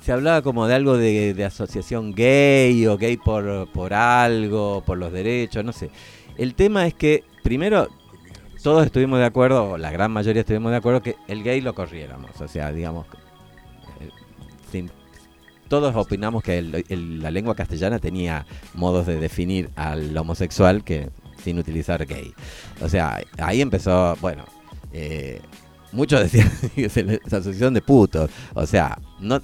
se 0.00 0.12
hablaba 0.12 0.42
como 0.42 0.66
de 0.66 0.74
algo 0.74 0.96
de, 0.96 1.32
de 1.32 1.44
asociación 1.44 2.12
gay 2.12 2.84
o 2.86 2.98
gay 2.98 3.16
por, 3.16 3.70
por 3.72 3.94
algo, 3.94 4.82
por 4.84 4.98
los 4.98 5.12
derechos, 5.12 5.64
no 5.64 5.72
sé. 5.72 5.90
El 6.36 6.54
tema 6.56 6.86
es 6.86 6.94
que, 6.94 7.22
primero, 7.44 7.88
todos 8.64 8.86
estuvimos 8.86 9.18
de 9.18 9.26
acuerdo, 9.26 9.72
o 9.72 9.78
la 9.78 9.90
gran 9.92 10.10
mayoría 10.10 10.40
estuvimos 10.40 10.72
de 10.72 10.78
acuerdo, 10.78 11.02
que 11.02 11.16
el 11.28 11.42
gay 11.44 11.60
lo 11.60 11.74
corriéramos. 11.74 12.40
O 12.40 12.48
sea, 12.48 12.72
digamos, 12.72 13.06
eh, 14.72 14.88
todos 15.68 15.94
opinamos 15.96 16.42
que 16.42 16.58
el- 16.58 17.20
la 17.20 17.30
lengua 17.30 17.54
castellana 17.54 17.98
tenía 17.98 18.46
modos 18.72 19.06
de 19.06 19.18
definir 19.20 19.68
al 19.76 20.16
homosexual 20.16 20.82
que 20.82 21.10
sin 21.42 21.58
utilizar 21.58 22.06
gay. 22.06 22.32
O 22.80 22.88
sea, 22.88 23.20
ahí 23.38 23.60
empezó, 23.60 24.16
bueno, 24.22 24.44
eh, 24.92 25.42
muchos 25.92 26.20
decían 26.20 26.50
se 26.90 27.20
asociación 27.26 27.74
de 27.74 27.82
putos. 27.82 28.30
O 28.54 28.66
sea, 28.66 28.98
no, 29.20 29.42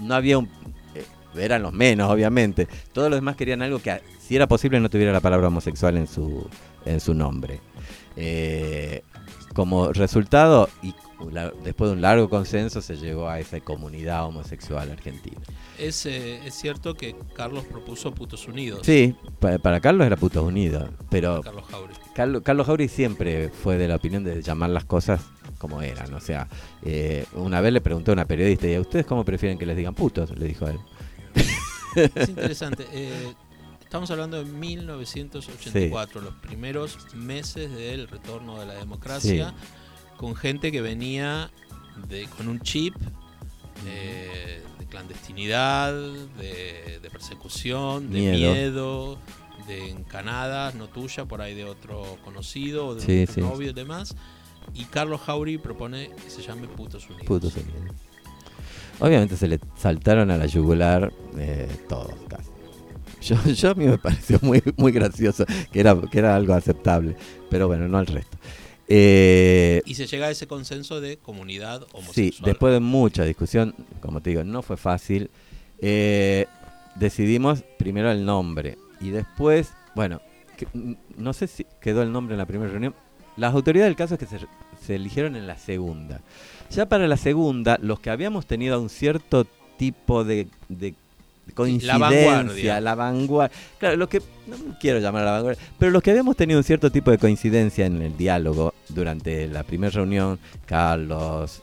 no 0.00 0.14
había 0.14 0.36
un... 0.38 0.50
eh, 0.94 1.04
eran 1.34 1.62
los 1.62 1.72
menos, 1.72 2.10
obviamente. 2.10 2.68
Todos 2.92 3.08
los 3.08 3.16
demás 3.16 3.36
querían 3.36 3.62
algo 3.62 3.78
que, 3.78 4.02
si 4.20 4.36
era 4.36 4.46
posible, 4.46 4.80
no 4.80 4.90
tuviera 4.90 5.12
la 5.12 5.20
palabra 5.20 5.48
homosexual 5.48 5.96
en 5.96 6.06
su, 6.06 6.46
en 6.84 7.00
su 7.00 7.14
nombre. 7.14 7.60
Eh, 8.16 9.02
como 9.54 9.92
resultado, 9.92 10.68
y 10.82 10.94
después 11.64 11.90
de 11.90 11.96
un 11.96 12.00
largo 12.00 12.28
consenso, 12.30 12.80
se 12.80 12.96
llegó 12.96 13.28
a 13.28 13.40
esa 13.40 13.60
comunidad 13.60 14.24
homosexual 14.26 14.90
argentina. 14.90 15.40
Es, 15.78 16.06
eh, 16.06 16.40
es 16.46 16.54
cierto 16.54 16.94
que 16.94 17.16
Carlos 17.34 17.64
propuso 17.64 18.12
Putos 18.14 18.46
Unidos. 18.46 18.80
Sí, 18.84 19.14
pa- 19.38 19.58
para 19.58 19.80
Carlos 19.80 20.06
era 20.06 20.16
Putos 20.16 20.44
Unidos, 20.44 20.88
pero 21.10 21.40
Carlos 21.42 21.64
Jauri. 21.70 21.94
Carlos, 22.14 22.42
Carlos 22.44 22.68
siempre 22.90 23.48
fue 23.48 23.76
de 23.76 23.88
la 23.88 23.96
opinión 23.96 24.22
de 24.24 24.40
llamar 24.42 24.70
las 24.70 24.84
cosas 24.84 25.20
como 25.58 25.82
eran. 25.82 26.12
O 26.14 26.20
sea, 26.20 26.48
eh, 26.82 27.24
una 27.34 27.60
vez 27.60 27.72
le 27.72 27.80
preguntó 27.80 28.12
a 28.12 28.14
una 28.14 28.26
periodista, 28.26 28.66
¿y 28.68 28.74
a 28.74 28.80
ustedes 28.80 29.04
cómo 29.06 29.24
prefieren 29.24 29.58
que 29.58 29.66
les 29.66 29.76
digan 29.76 29.94
putos? 29.94 30.30
Le 30.38 30.46
dijo 30.46 30.66
a 30.66 30.70
él. 30.70 30.78
Es 32.14 32.28
interesante. 32.28 32.86
eh, 32.92 33.34
estamos 33.90 34.08
hablando 34.12 34.36
de 34.38 34.44
1984, 34.44 36.20
los 36.20 36.34
primeros 36.34 36.96
meses 37.12 37.72
del 37.74 38.06
retorno 38.06 38.60
de 38.60 38.66
la 38.66 38.74
democracia, 38.74 39.52
con 40.16 40.36
gente 40.36 40.70
que 40.70 40.80
venía 40.80 41.50
de, 42.08 42.26
con 42.36 42.46
un 42.46 42.60
chip 42.60 42.94
eh, 43.88 44.62
de 44.78 44.86
clandestinidad, 44.86 45.92
de, 45.92 47.00
de 47.02 47.10
persecución, 47.10 48.12
de 48.12 48.20
Miedo. 48.20 48.52
miedo. 48.52 49.18
de 49.66 49.90
encanadas, 49.90 50.76
no 50.76 50.86
tuya, 50.86 51.24
por 51.24 51.42
ahí 51.42 51.54
de 51.56 51.64
otro 51.64 52.16
conocido, 52.24 52.86
o 52.86 52.94
de 52.94 53.00
Sí, 53.00 53.20
un 53.28 53.34
sí. 53.34 53.40
novio 53.40 53.70
y 53.70 53.72
demás. 53.72 54.14
Y 54.72 54.84
Carlos 54.84 55.20
Jauri 55.22 55.58
propone 55.58 56.10
que 56.22 56.30
se 56.30 56.42
llame 56.42 56.68
Putos 56.68 57.06
Unidos. 57.06 57.26
Putos 57.26 57.54
Unidos. 57.56 57.92
Obviamente 59.00 59.36
se 59.36 59.48
le 59.48 59.58
saltaron 59.76 60.30
a 60.30 60.36
la 60.36 60.46
yugular 60.46 61.12
eh, 61.36 61.68
todos 61.88 62.12
casi. 62.28 62.49
Yo, 63.22 63.36
yo 63.54 63.70
a 63.70 63.74
mí 63.74 63.86
me 63.86 63.98
pareció 63.98 64.38
muy, 64.42 64.62
muy 64.76 64.92
gracioso, 64.92 65.44
que 65.72 65.80
era, 65.80 65.96
que 66.10 66.18
era 66.18 66.34
algo 66.36 66.54
aceptable, 66.54 67.16
pero 67.50 67.66
bueno, 67.68 67.86
no 67.88 67.98
al 67.98 68.06
resto. 68.06 68.38
Eh, 68.92 69.82
Y 69.84 69.94
se 69.94 70.06
llega 70.06 70.26
a 70.26 70.30
ese 70.30 70.46
consenso 70.46 71.00
de 71.00 71.16
comunidad 71.16 71.82
homosexual. 71.92 72.12
Sí, 72.14 72.34
después 72.44 72.72
de 72.72 72.80
mucha 72.80 73.24
discusión, 73.24 73.74
como 74.00 74.20
te 74.20 74.30
digo, 74.30 74.42
no 74.44 74.62
fue 74.62 74.76
fácil. 74.76 75.30
eh, 75.82 76.46
decidimos 76.96 77.62
primero 77.78 78.10
el 78.10 78.24
nombre 78.24 78.76
y 79.00 79.10
después, 79.10 79.72
bueno, 79.94 80.20
que- 80.58 80.66
n- 80.74 80.98
no 81.16 81.32
sé 81.32 81.46
si 81.46 81.64
quedó 81.80 82.02
el 82.02 82.10
nombre 82.12 82.34
en 82.34 82.38
la 82.38 82.46
primera 82.46 82.70
reunión. 82.70 82.94
Las 83.36 83.54
autoridades 83.54 83.88
del 83.90 83.96
caso 83.96 84.14
es 84.14 84.20
que 84.20 84.26
se, 84.26 84.38
se 84.84 84.96
eligieron 84.96 85.36
en 85.36 85.46
la 85.46 85.56
segunda. 85.56 86.20
Ya 86.70 86.86
para 86.86 87.06
la 87.06 87.16
segunda, 87.16 87.78
los 87.80 88.00
que 88.00 88.10
habíamos 88.10 88.44
tenido 88.46 88.80
un 88.82 88.90
cierto 88.90 89.46
tipo 89.78 90.24
de, 90.24 90.48
de 90.68 90.94
coincidencia, 91.52 91.98
vanguardia. 91.98 92.80
la 92.80 92.94
vanguardia. 92.94 93.56
Claro, 93.78 93.96
los 93.96 94.08
que, 94.08 94.20
no 94.46 94.56
quiero 94.80 94.98
llamar 94.98 95.22
a 95.22 95.26
la 95.26 95.32
vanguardia, 95.32 95.62
pero 95.78 95.90
los 95.92 96.02
que 96.02 96.10
habíamos 96.10 96.36
tenido 96.36 96.58
un 96.58 96.64
cierto 96.64 96.90
tipo 96.90 97.10
de 97.10 97.18
coincidencia 97.18 97.86
en 97.86 98.00
el 98.02 98.16
diálogo 98.16 98.74
durante 98.88 99.46
la 99.48 99.62
primera 99.62 99.90
reunión, 99.90 100.38
Carlos, 100.66 101.62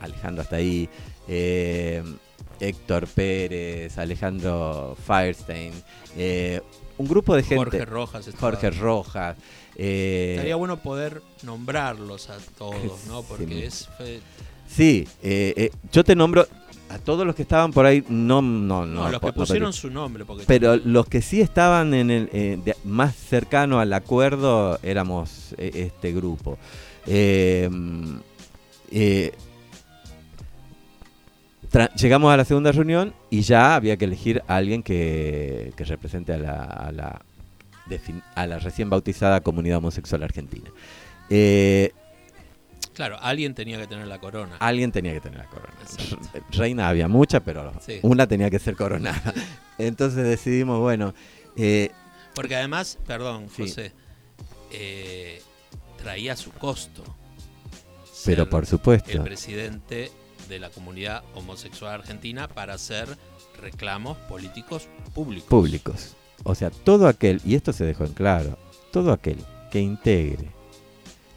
Alejandro 0.00 0.42
hasta 0.42 0.56
ahí, 0.56 0.88
eh, 1.28 2.02
Héctor 2.60 3.06
Pérez, 3.06 3.96
Alejandro 3.98 4.96
Firestein, 5.06 5.72
eh, 6.16 6.60
un 6.98 7.06
grupo 7.08 7.34
de 7.36 7.42
gente, 7.42 7.56
Jorge 7.64 7.84
Rojas. 7.84 8.30
Jorge 8.38 8.70
Rojas, 8.70 9.36
eh, 9.76 10.32
Estaría 10.36 10.56
bueno 10.56 10.78
poder 10.78 11.20
nombrarlos 11.42 12.30
a 12.30 12.38
todos, 12.58 13.04
¿no? 13.06 13.20
Sí. 13.22 13.26
Porque 13.28 13.66
es 13.66 13.88
fe- 13.98 14.20
sí, 14.66 15.06
yo 15.92 16.02
te 16.04 16.16
nombro 16.16 16.46
a 16.88 16.98
todos 16.98 17.26
los 17.26 17.34
que 17.34 17.42
estaban 17.42 17.72
por 17.72 17.84
ahí, 17.86 18.04
no, 18.08 18.40
no, 18.42 18.86
no, 18.86 18.86
no, 18.86 19.10
los 19.10 19.20
que 19.20 19.32
pusieron 19.32 19.72
su 19.72 19.90
nombre, 19.90 20.24
porque 20.24 20.44
Pero 20.46 20.76
los 20.76 21.06
que 21.06 21.20
sí 21.22 21.40
estaban 21.40 21.92
en 21.94 22.10
el 22.10 22.28
eh, 22.32 22.58
de- 22.64 22.76
más 22.84 23.14
cercano 23.16 23.80
al 23.80 23.92
acuerdo 23.92 24.78
éramos 24.82 25.54
eh, 25.58 25.70
este 25.74 26.12
grupo. 26.12 26.58
Eh, 27.06 27.68
tra- 31.70 31.92
llegamos 31.94 32.32
a 32.32 32.36
la 32.36 32.44
segunda 32.44 32.72
reunión 32.72 33.14
y 33.30 33.40
ya 33.42 33.74
había 33.74 33.96
que 33.96 34.04
elegir 34.04 34.42
a 34.46 34.56
alguien 34.56 34.82
que, 34.82 35.72
que 35.76 35.84
represente 35.84 36.32
a 36.32 36.38
la, 36.38 36.62
a, 36.64 36.92
la, 36.92 37.22
a 38.34 38.46
la 38.46 38.58
recién 38.58 38.90
bautizada 38.90 39.40
comunidad 39.40 39.78
homosexual 39.78 40.22
argentina. 40.22 40.70
Eh, 41.30 41.92
claro, 42.96 43.16
alguien 43.20 43.54
tenía 43.54 43.78
que 43.78 43.86
tener 43.86 44.06
la 44.08 44.18
corona. 44.18 44.56
alguien 44.58 44.90
tenía 44.90 45.12
que 45.12 45.20
tener 45.20 45.38
la 45.38 45.46
corona. 45.46 45.74
Exacto. 45.82 46.18
Re- 46.32 46.42
Reina 46.50 46.88
había 46.88 47.06
muchas, 47.08 47.42
pero 47.44 47.72
Sí. 47.80 48.00
una 48.02 48.26
tenía 48.26 48.50
que 48.50 48.58
ser 48.58 48.74
coronada. 48.74 49.32
Entonces 49.78 50.24
decidimos, 50.24 50.80
bueno, 50.80 51.14
eh, 51.56 51.90
Porque 52.34 52.56
además, 52.56 52.98
perdón, 53.06 53.48
Sí. 53.54 53.62
José, 53.62 53.92
eh, 54.72 55.40
traía 56.02 56.34
su 56.36 56.50
costo. 56.52 57.02
pero 58.24 58.48
por 58.48 58.66
supuesto. 58.66 59.10
El 59.12 59.20
presidente 59.22 60.10
de 60.48 60.58
la 60.58 60.70
comunidad 60.70 61.22
homosexual 61.34 61.92
argentina 61.94 62.48
para 62.48 62.74
hacer 62.74 63.06
reclamos 63.60 64.16
políticos 64.28 64.88
públicos. 65.14 65.48
públicos. 65.48 66.16
O 66.44 66.54
sea, 66.54 66.70
todo 66.70 67.06
aquel, 67.08 67.40
y 67.44 67.54
esto 67.54 67.72
se 67.72 67.84
dejó 67.84 68.04
en 68.04 68.12
claro, 68.14 68.58
todo 68.92 69.12
aquel 69.12 69.38
que 69.70 69.80
integre 69.80 70.48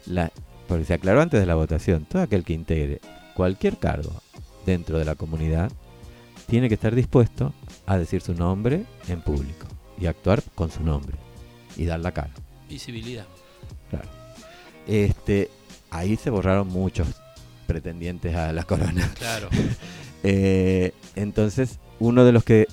la 0.06 0.30
porque 0.70 0.84
se 0.84 0.94
aclaró 0.94 1.20
antes 1.20 1.40
de 1.40 1.46
la 1.46 1.56
votación, 1.56 2.04
todo 2.04 2.22
aquel 2.22 2.44
que 2.44 2.52
integre 2.52 3.00
cualquier 3.34 3.76
cargo 3.76 4.12
dentro 4.64 5.00
de 5.00 5.04
la 5.04 5.16
comunidad 5.16 5.72
tiene 6.46 6.68
que 6.68 6.74
estar 6.74 6.94
dispuesto 6.94 7.52
a 7.86 7.98
decir 7.98 8.20
su 8.20 8.34
nombre 8.34 8.84
en 9.08 9.20
público 9.20 9.66
y 9.98 10.06
actuar 10.06 10.44
con 10.54 10.70
su 10.70 10.84
nombre 10.84 11.16
y 11.76 11.86
dar 11.86 11.98
la 11.98 12.12
cara. 12.12 12.30
Visibilidad. 12.68 13.26
Claro. 13.90 14.08
Este, 14.86 15.50
ahí 15.90 16.14
se 16.14 16.30
borraron 16.30 16.68
muchos 16.68 17.20
pretendientes 17.66 18.36
a 18.36 18.52
la 18.52 18.62
corona. 18.62 19.10
Claro. 19.18 19.48
Eh, 20.22 20.92
entonces, 21.16 21.78
uno 21.98 22.26
de 22.26 22.32
los 22.32 22.44
que 22.44 22.66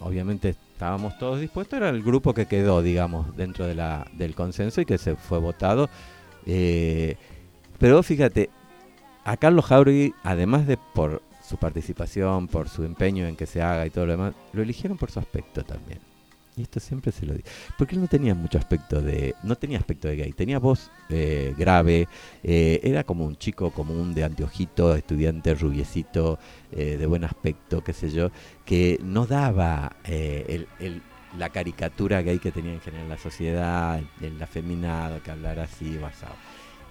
obviamente 0.00 0.48
estábamos 0.48 1.16
todos 1.16 1.38
dispuestos 1.38 1.76
era 1.76 1.90
el 1.90 2.02
grupo 2.02 2.34
que 2.34 2.46
quedó, 2.46 2.82
digamos, 2.82 3.36
dentro 3.36 3.68
de 3.68 3.76
la, 3.76 4.04
del 4.14 4.34
consenso 4.34 4.80
y 4.80 4.84
que 4.84 4.98
se 4.98 5.14
fue 5.14 5.38
votado. 5.38 5.88
Eh, 6.46 7.16
pero 7.78 8.02
fíjate, 8.02 8.50
a 9.24 9.36
Carlos 9.36 9.64
Jauregui, 9.66 10.14
además 10.22 10.66
de 10.66 10.76
por 10.94 11.22
su 11.46 11.56
participación, 11.56 12.48
por 12.48 12.68
su 12.68 12.84
empeño 12.84 13.26
en 13.26 13.36
que 13.36 13.46
se 13.46 13.60
haga 13.62 13.86
y 13.86 13.90
todo 13.90 14.06
lo 14.06 14.12
demás, 14.12 14.34
lo 14.52 14.62
eligieron 14.62 14.96
por 14.98 15.10
su 15.10 15.18
aspecto 15.18 15.62
también. 15.64 15.98
Y 16.54 16.62
esto 16.62 16.80
siempre 16.80 17.12
se 17.12 17.24
lo 17.24 17.32
digo. 17.32 17.46
Porque 17.78 17.94
él 17.94 18.02
no 18.02 18.08
tenía 18.08 18.34
mucho 18.34 18.58
aspecto 18.58 19.00
de. 19.00 19.34
No 19.42 19.56
tenía 19.56 19.78
aspecto 19.78 20.06
de 20.06 20.16
gay. 20.16 20.32
Tenía 20.34 20.58
voz 20.58 20.90
eh, 21.08 21.54
grave. 21.56 22.08
eh, 22.42 22.78
era 22.82 23.04
como 23.04 23.24
un 23.24 23.36
chico 23.36 23.70
común 23.70 24.12
de 24.12 24.22
anteojito, 24.24 24.94
estudiante 24.94 25.54
rubiecito, 25.54 26.38
eh, 26.70 26.98
de 26.98 27.06
buen 27.06 27.24
aspecto, 27.24 27.82
qué 27.82 27.94
sé 27.94 28.10
yo. 28.10 28.30
Que 28.66 28.98
no 29.02 29.24
daba 29.24 29.96
eh, 30.04 30.44
el, 30.48 30.68
el- 30.86 31.02
la 31.38 31.48
caricatura 31.50 32.22
gay 32.22 32.38
que 32.38 32.50
tenía 32.52 32.72
en 32.72 32.80
general 32.80 33.08
la 33.08 33.18
sociedad, 33.18 33.98
el, 33.98 34.08
el 34.26 34.42
afeminado, 34.42 35.22
que 35.22 35.30
hablara 35.30 35.64
así, 35.64 35.96
basado. 35.98 36.34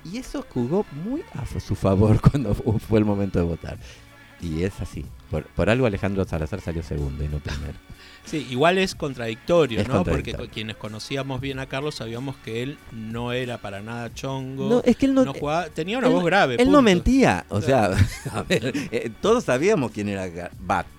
Y 0.03 0.17
eso 0.17 0.43
jugó 0.49 0.85
muy 1.05 1.23
a 1.35 1.45
su 1.59 1.75
favor 1.75 2.19
cuando 2.31 2.53
fu- 2.55 2.79
fue 2.79 2.99
el 2.99 3.05
momento 3.05 3.39
de 3.39 3.45
votar. 3.45 3.77
Y 4.41 4.63
es 4.63 4.81
así. 4.81 5.05
Por, 5.29 5.43
por 5.45 5.69
algo 5.69 5.85
Alejandro 5.85 6.25
Salazar 6.25 6.59
salió 6.61 6.81
segundo 6.81 7.23
y 7.23 7.27
no 7.27 7.39
primero. 7.39 7.73
Sí, 8.23 8.45
igual 8.51 8.77
es 8.77 8.93
contradictorio, 8.93 9.79
Es 9.81 9.87
¿no? 9.87 9.95
contradictorio. 9.95 10.37
Porque 10.37 10.51
quienes 10.53 10.75
conocíamos 10.75 11.41
bien 11.41 11.57
a 11.57 11.65
Carlos 11.65 11.95
sabíamos 11.95 12.35
que 12.37 12.61
él 12.61 12.77
no 12.91 13.31
era 13.33 13.57
para 13.57 13.81
nada 13.81 14.13
chongo. 14.13 14.69
No, 14.69 14.81
es 14.85 14.95
que 14.95 15.07
él 15.07 15.15
no, 15.15 15.25
no 15.25 15.33
jugaba- 15.33 15.69
tenía 15.69 15.97
una 15.97 16.05
él- 16.05 16.13
voz 16.13 16.25
grave. 16.25 16.53
él 16.53 16.67
no 16.67 16.77
punto. 16.77 16.81
mentía. 16.83 17.45
O 17.49 17.61
sea, 17.61 17.85
a 18.31 18.43
ver, 18.43 18.73
eh, 18.91 19.09
todos 19.21 19.45
sabíamos 19.45 19.89
quién 19.91 20.07
era 20.07 20.27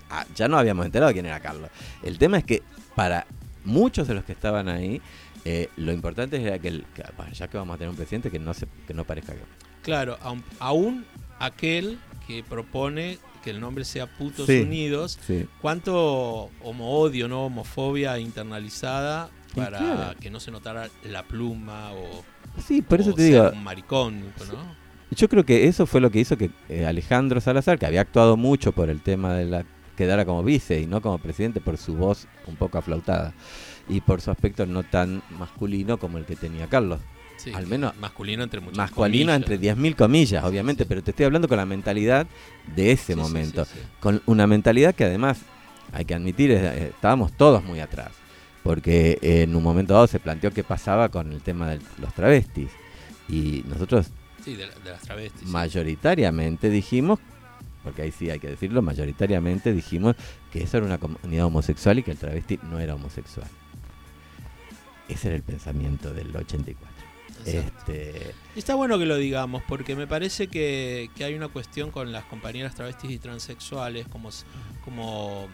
ah, 0.09 0.25
ya 0.35 0.49
no 0.49 0.57
habíamos 0.57 0.85
enterado 0.85 1.13
quién 1.13 1.25
era 1.25 1.39
Carlos. 1.39 1.69
El 2.03 2.17
tema 2.17 2.37
es 2.39 2.43
que 2.43 2.61
para 2.95 3.25
muchos 3.65 4.07
de 4.07 4.13
los 4.15 4.23
que 4.23 4.31
estaban 4.33 4.67
ahí, 4.69 5.01
eh, 5.45 5.69
lo 5.77 5.91
importante 5.91 6.41
era 6.41 6.59
que, 6.59 6.67
el, 6.69 6.85
que, 6.93 7.03
bueno, 7.17 7.31
ya 7.33 7.47
que 7.47 7.57
vamos 7.57 7.75
a 7.75 7.77
tener 7.77 7.89
un 7.89 7.95
presidente 7.95 8.31
que 8.31 8.39
no 8.39 8.53
se, 8.53 8.67
que 8.87 8.93
no 8.93 9.03
parezca 9.05 9.33
gay. 9.33 9.41
Claro, 9.81 10.17
aun, 10.21 10.43
aún 10.59 11.05
aquel 11.39 11.99
que 12.27 12.43
propone 12.43 13.17
que 13.43 13.49
el 13.49 13.59
nombre 13.59 13.83
sea 13.83 14.07
Putos 14.07 14.45
Sí. 14.45 14.61
Unidos, 14.61 15.19
Sí. 15.27 15.45
cuánto 15.61 16.49
homo-odio, 16.63 17.27
¿no? 17.27 17.45
homofobia 17.47 18.17
internalizada 18.19 19.29
para 19.53 19.77
claro. 19.79 20.19
que 20.19 20.29
no 20.29 20.39
se 20.39 20.49
notara 20.51 20.89
la 21.03 21.23
pluma 21.23 21.91
o, 21.93 22.23
Sí, 22.65 22.81
por 22.81 23.01
eso 23.01 23.09
o 23.11 23.13
te 23.13 23.23
ser 23.23 23.31
digo, 23.33 23.49
un 23.51 23.63
maricón, 23.63 24.19
¿no? 24.21 24.83
Yo 25.15 25.27
creo 25.29 25.45
que 25.45 25.67
eso 25.67 25.85
fue 25.85 25.99
lo 26.01 26.09
que 26.09 26.19
hizo 26.19 26.37
que 26.37 26.51
eh, 26.69 26.85
Alejandro 26.85 27.41
Salazar, 27.41 27.77
que 27.77 27.85
había 27.85 28.01
actuado 28.01 28.37
mucho 28.37 28.71
por 28.71 28.89
el 28.89 29.01
tema 29.01 29.33
de 29.33 29.45
la 29.45 29.65
quedara 29.95 30.25
como 30.25 30.43
vice 30.43 30.79
y 30.81 30.87
no 30.87 31.01
como 31.01 31.17
presidente 31.19 31.61
por 31.61 31.77
su 31.77 31.95
voz 31.95 32.27
un 32.47 32.55
poco 32.55 32.77
aflautada 32.77 33.33
y 33.89 34.01
por 34.01 34.21
su 34.21 34.31
aspecto 34.31 34.65
no 34.65 34.83
tan 34.83 35.21
masculino 35.37 35.97
como 35.97 36.17
el 36.17 36.25
que 36.25 36.35
tenía 36.35 36.67
Carlos. 36.67 36.99
Sí, 37.37 37.51
Al 37.53 37.67
menos 37.67 37.95
masculino 37.97 38.43
entre 38.43 38.59
muchas 38.61 38.77
masculino 38.77 39.31
comillas. 39.33 39.35
entre 39.51 39.57
10.000 39.75 39.95
comillas, 39.95 40.43
obviamente, 40.45 40.85
pero 40.85 41.01
te 41.03 41.11
estoy 41.11 41.25
hablando 41.25 41.47
con 41.47 41.57
la 41.57 41.65
mentalidad 41.65 42.25
de 42.75 42.91
ese 42.91 43.07
Sí, 43.07 43.13
sí, 43.13 43.19
momento. 43.19 43.65
sí, 43.65 43.71
sí. 43.73 43.79
Con 43.99 44.21
una 44.27 44.47
mentalidad 44.47 44.95
que 44.95 45.03
además, 45.03 45.39
hay 45.91 46.05
que 46.05 46.13
admitir, 46.15 46.51
eh, 46.51 46.87
estábamos 46.95 47.33
todos 47.33 47.63
muy 47.63 47.79
atrás. 47.81 48.11
Porque 48.63 49.17
en 49.21 49.53
un 49.57 49.61
momento 49.63 49.93
dado 49.93 50.07
se 50.07 50.21
planteó 50.21 50.51
qué 50.51 50.63
pasaba 50.63 51.09
con 51.09 51.33
el 51.33 51.41
tema 51.41 51.69
de 51.71 51.79
los 51.99 52.13
travestis. 52.13 52.69
Y 53.27 53.61
nosotros 53.67 54.07
Sí, 54.45 54.55
de, 54.55 54.67
la- 54.67 54.75
de 54.75 54.91
las 54.91 55.01
travestis. 55.01 55.41
sí. 55.41 55.47
mayoritariamente 55.47 56.69
dijimos, 56.69 57.19
porque 57.83 58.01
ahí 58.03 58.11
sí 58.11 58.29
hay 58.29 58.39
que 58.39 58.47
decirlo, 58.49 58.81
mayoritariamente 58.81 59.73
dijimos 59.73 60.15
que 60.51 60.63
eso 60.63 60.77
era 60.77 60.85
una 60.85 60.97
comunidad 60.97 61.45
homosexual 61.45 61.99
y 61.99 62.03
que 62.03 62.11
el 62.11 62.17
travesti 62.17 62.59
no 62.63 62.79
era 62.79 62.95
homosexual. 62.95 63.47
Ese 65.09 65.27
era 65.27 65.35
el 65.35 65.43
pensamiento 65.43 66.13
del 66.13 66.35
84. 66.35 66.93
Exacto. 67.45 67.91
Este, 67.91 68.33
Y 68.55 68.59
Está 68.59 68.75
bueno 68.75 68.97
que 68.97 69.05
lo 69.05 69.17
digamos, 69.17 69.61
porque 69.67 69.95
me 69.95 70.07
parece 70.07 70.47
que, 70.47 71.09
que 71.15 71.25
hay 71.25 71.33
una 71.33 71.49
cuestión 71.49 71.91
con 71.91 72.11
las 72.11 72.23
compañeras 72.25 72.73
travestis 72.75 73.11
y 73.11 73.17
transexuales, 73.19 74.07
como, 74.07 74.29
como 74.85 75.47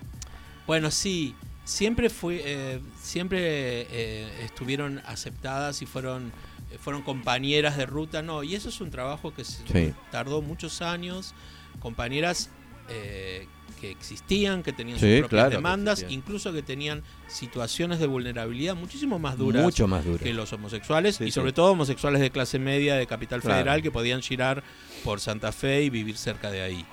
bueno, 0.68 0.92
sí, 0.92 1.36
siempre 1.65 2.10
fue, 2.12 2.42
eh, 2.46 2.80
siempre 3.02 3.88
eh, 3.89 4.30
estuvieron 4.44 5.02
aceptadas 5.06 5.82
y 5.82 5.88
fueron, 5.88 6.32
fueron 6.80 7.02
compañeras 7.02 7.76
de 7.76 7.88
ruta, 7.88 8.22
no, 8.22 8.44
y 8.44 8.54
eso 8.54 8.70
es 8.70 8.80
un 8.82 8.92
trabajo 8.92 9.34
que 9.34 9.44
se- 9.44 9.63
Sí. 9.68 9.94
tardó 10.12 10.44
muchos 10.44 10.84
años, 10.84 11.34
compañeras 11.80 12.50
eh, 12.89 13.48
que 13.80 13.92
existían, 13.92 14.63
que 14.63 14.74
tenían 14.74 15.00
Sí, 15.00 15.06
sus 15.06 15.20
propias 15.22 15.30
claro 15.30 15.50
demandas, 15.52 16.06
incluso 16.10 16.52
que 16.52 16.62
tenían 16.63 17.04
situaciones 17.28 18.00
de 18.00 18.08
vulnerabilidad 18.08 18.76
muchísimo 18.76 19.20
más 19.20 19.38
duras 19.38 19.63
mucho 19.63 19.88
más 19.88 20.04
duro. 20.04 20.18
que 20.24 20.34
los 20.34 20.52
homosexuales 20.54 21.15
Sí, 21.18 21.26
y 21.26 21.28
sí. 21.28 21.32
sobre 21.32 21.54
todo 21.54 21.72
homosexuales 21.72 22.20
de 22.20 22.32
clase 22.32 22.58
media 22.60 22.96
de 22.96 23.06
capital 23.08 23.42
Claro. 23.42 23.56
federal 23.58 23.82
que 23.82 23.92
podían 23.92 24.22
girar 24.22 24.63
por 25.04 25.20
Santa 25.22 25.52
Fe 25.52 25.84
y 25.84 25.89
vivir 25.89 26.18
cerca 26.18 26.50
de 26.52 26.62
ahí. 26.62 26.86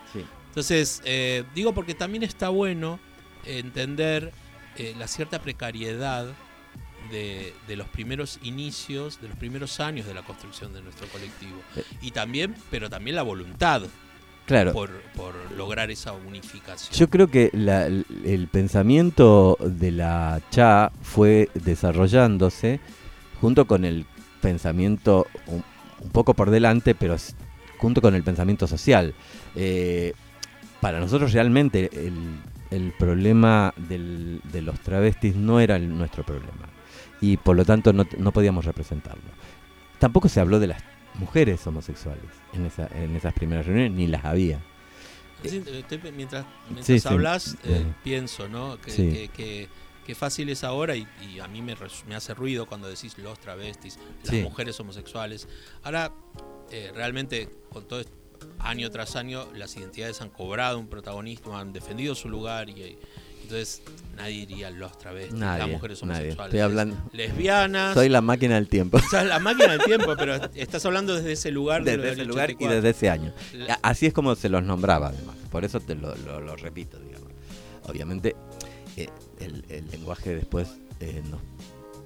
Entonces, 0.49 1.03
eh, 1.05 1.45
digo 1.55 1.73
porque 1.75 1.95
también 1.95 2.23
está 2.23 2.51
bueno 2.51 3.01
entender 3.45 4.33
eh, 4.77 4.95
la 4.99 5.09
cierta 5.09 5.41
precariedad 5.41 6.27
de, 7.11 7.55
de 7.69 7.77
los 7.77 7.89
primeros 7.89 8.39
inicios, 8.43 9.21
de 9.21 9.29
los 9.29 9.37
primeros 9.39 9.81
años 9.81 10.07
de 10.07 10.15
la 10.15 10.23
construcción 10.23 10.73
de 10.75 10.83
nuestro 10.83 11.07
colectivo. 11.09 11.61
Y 12.03 12.11
también, 12.11 12.55
pero 12.71 12.91
también 12.91 13.17
la 13.17 13.23
voluntad 13.23 13.83
Claro, 14.47 14.73
por, 14.73 14.91
por 15.17 15.35
lograr 15.57 15.91
esa 15.91 16.13
unificación. 16.13 16.97
yo 16.97 17.11
creo 17.11 17.29
que 17.29 17.51
la- 17.53 17.87
el 17.87 18.49
pensamiento 18.51 19.59
de 19.61 19.91
la 19.91 20.41
CHA 20.51 20.93
fue 21.03 21.49
desarrollándose 21.55 22.81
junto 23.41 23.67
con 23.67 23.85
el 23.85 24.07
pensamiento 24.41 25.27
un, 25.47 25.65
un 26.01 26.11
poco 26.11 26.35
por 26.35 26.51
delante, 26.51 26.95
pero 26.95 27.17
junto 27.79 28.01
con 28.01 28.15
el 28.15 28.23
pensamiento 28.23 28.67
social. 28.67 29.15
Eh, 29.57 30.13
para 30.81 31.01
nosotros 31.01 31.33
realmente 31.33 31.91
el, 32.07 32.15
el 32.71 32.93
problema 32.99 33.75
del- 33.77 34.41
de 34.53 34.63
los 34.63 34.79
travestis 34.81 35.35
no 35.35 35.59
era 35.59 35.77
el- 35.77 35.97
nuestro 35.97 36.23
problema 36.25 36.69
y 37.21 37.37
por 37.39 37.57
lo 37.57 37.65
tanto 37.65 37.93
no 37.93 38.31
podíamos 38.33 38.65
representarlo. 38.65 39.23
Tampoco 39.99 40.29
se 40.29 40.39
habló 40.41 40.61
de 40.61 40.67
las 40.69 40.83
mujeres 41.19 41.67
homosexuales 41.67 42.25
en, 42.53 42.67
esa- 42.67 42.89
en 42.95 43.15
esas 43.17 43.33
primeras 43.35 43.67
reuniones, 43.67 43.93
ni 43.93 44.07
las 44.07 44.25
había. 44.25 44.61
Sí, 45.45 45.63
estoy- 45.67 45.99
mientras 46.13 46.47
mientras 46.65 46.87
Sí, 46.87 46.99
sí. 46.99 47.09
hablas, 47.09 47.55
eh, 47.65 47.85
Eh. 47.87 47.93
pienso, 48.03 48.49
¿no? 48.49 48.81
Que, 48.81 48.91
Sí. 48.91 49.11
que- 49.11 49.29
que- 49.29 49.69
que 50.07 50.15
fácil 50.15 50.49
es 50.51 50.63
ahora 50.65 50.95
y, 50.97 51.07
y 51.29 51.41
a 51.41 51.49
mí 51.49 51.63
me, 51.63 51.75
me 52.07 52.15
hace 52.15 52.33
ruido 52.33 52.67
cuando 52.67 52.89
decís 52.89 53.19
los 53.19 53.39
travestis, 53.41 53.99
las 54.23 54.31
Sí. 54.31 54.43
mujeres 54.43 54.79
homosexuales. 54.79 55.49
Ahora, 55.83 56.13
eh, 56.71 56.93
realmente, 56.95 57.49
con 57.71 57.87
todo 57.89 58.01
esto, 58.01 58.13
año 58.61 58.91
tras 58.91 59.17
año, 59.17 59.49
las 59.55 59.77
identidades 59.77 60.21
han 60.21 60.31
cobrado 60.31 60.79
un 60.79 60.87
protagonismo, 60.89 61.57
han 61.59 61.73
defendido 61.73 62.15
su 62.15 62.29
lugar 62.29 62.69
y, 62.71 62.73
y 62.83 62.99
entonces 63.47 63.83
nadie 64.17 64.47
diría 64.47 64.71
los 64.71 64.99
travestis, 64.99 65.33
las 65.39 65.59
Nadie, 65.59 65.73
mujeres 65.75 66.03
nadie. 66.03 66.15
homosexuales. 66.15 66.47
Estoy 66.55 66.61
hablando, 66.61 66.97
Lesbianas. 67.13 67.95
soy 67.95 68.09
la 68.09 68.21
máquina 68.21 68.55
del 68.57 68.69
tiempo. 68.69 68.97
o 69.05 69.09
sea, 69.11 69.25
la 69.25 69.39
máquina 69.39 69.73
del 69.73 69.83
tiempo, 69.83 70.15
pero 70.19 70.35
estás 70.55 70.85
hablando 70.87 71.15
desde 71.15 71.33
ese 71.33 71.51
lugar. 71.51 71.85
Desde 71.85 72.13
ese 72.13 72.25
lugar 72.25 72.51
y 72.51 72.55
84. 72.55 72.75
desde 72.77 72.91
ese 72.91 73.11
año. 73.11 73.33
A- 73.71 73.79
Así 73.91 74.07
es 74.07 74.13
como 74.13 74.35
se 74.35 74.49
los 74.49 74.63
nombraba, 74.63 75.09
además. 75.09 75.37
Por 75.51 75.65
eso 75.65 75.81
te 75.81 75.95
lo, 75.95 76.15
lo- 76.17 76.41
lo 76.41 76.57
repito, 76.57 76.99
digamos. 76.99 77.31
Obviamente, 77.85 78.35
eh, 78.97 79.09
el, 79.41 79.65
el 79.69 79.87
lenguaje 79.91 80.35
después, 80.35 80.69
eh, 81.01 81.23
nos- 81.31 81.41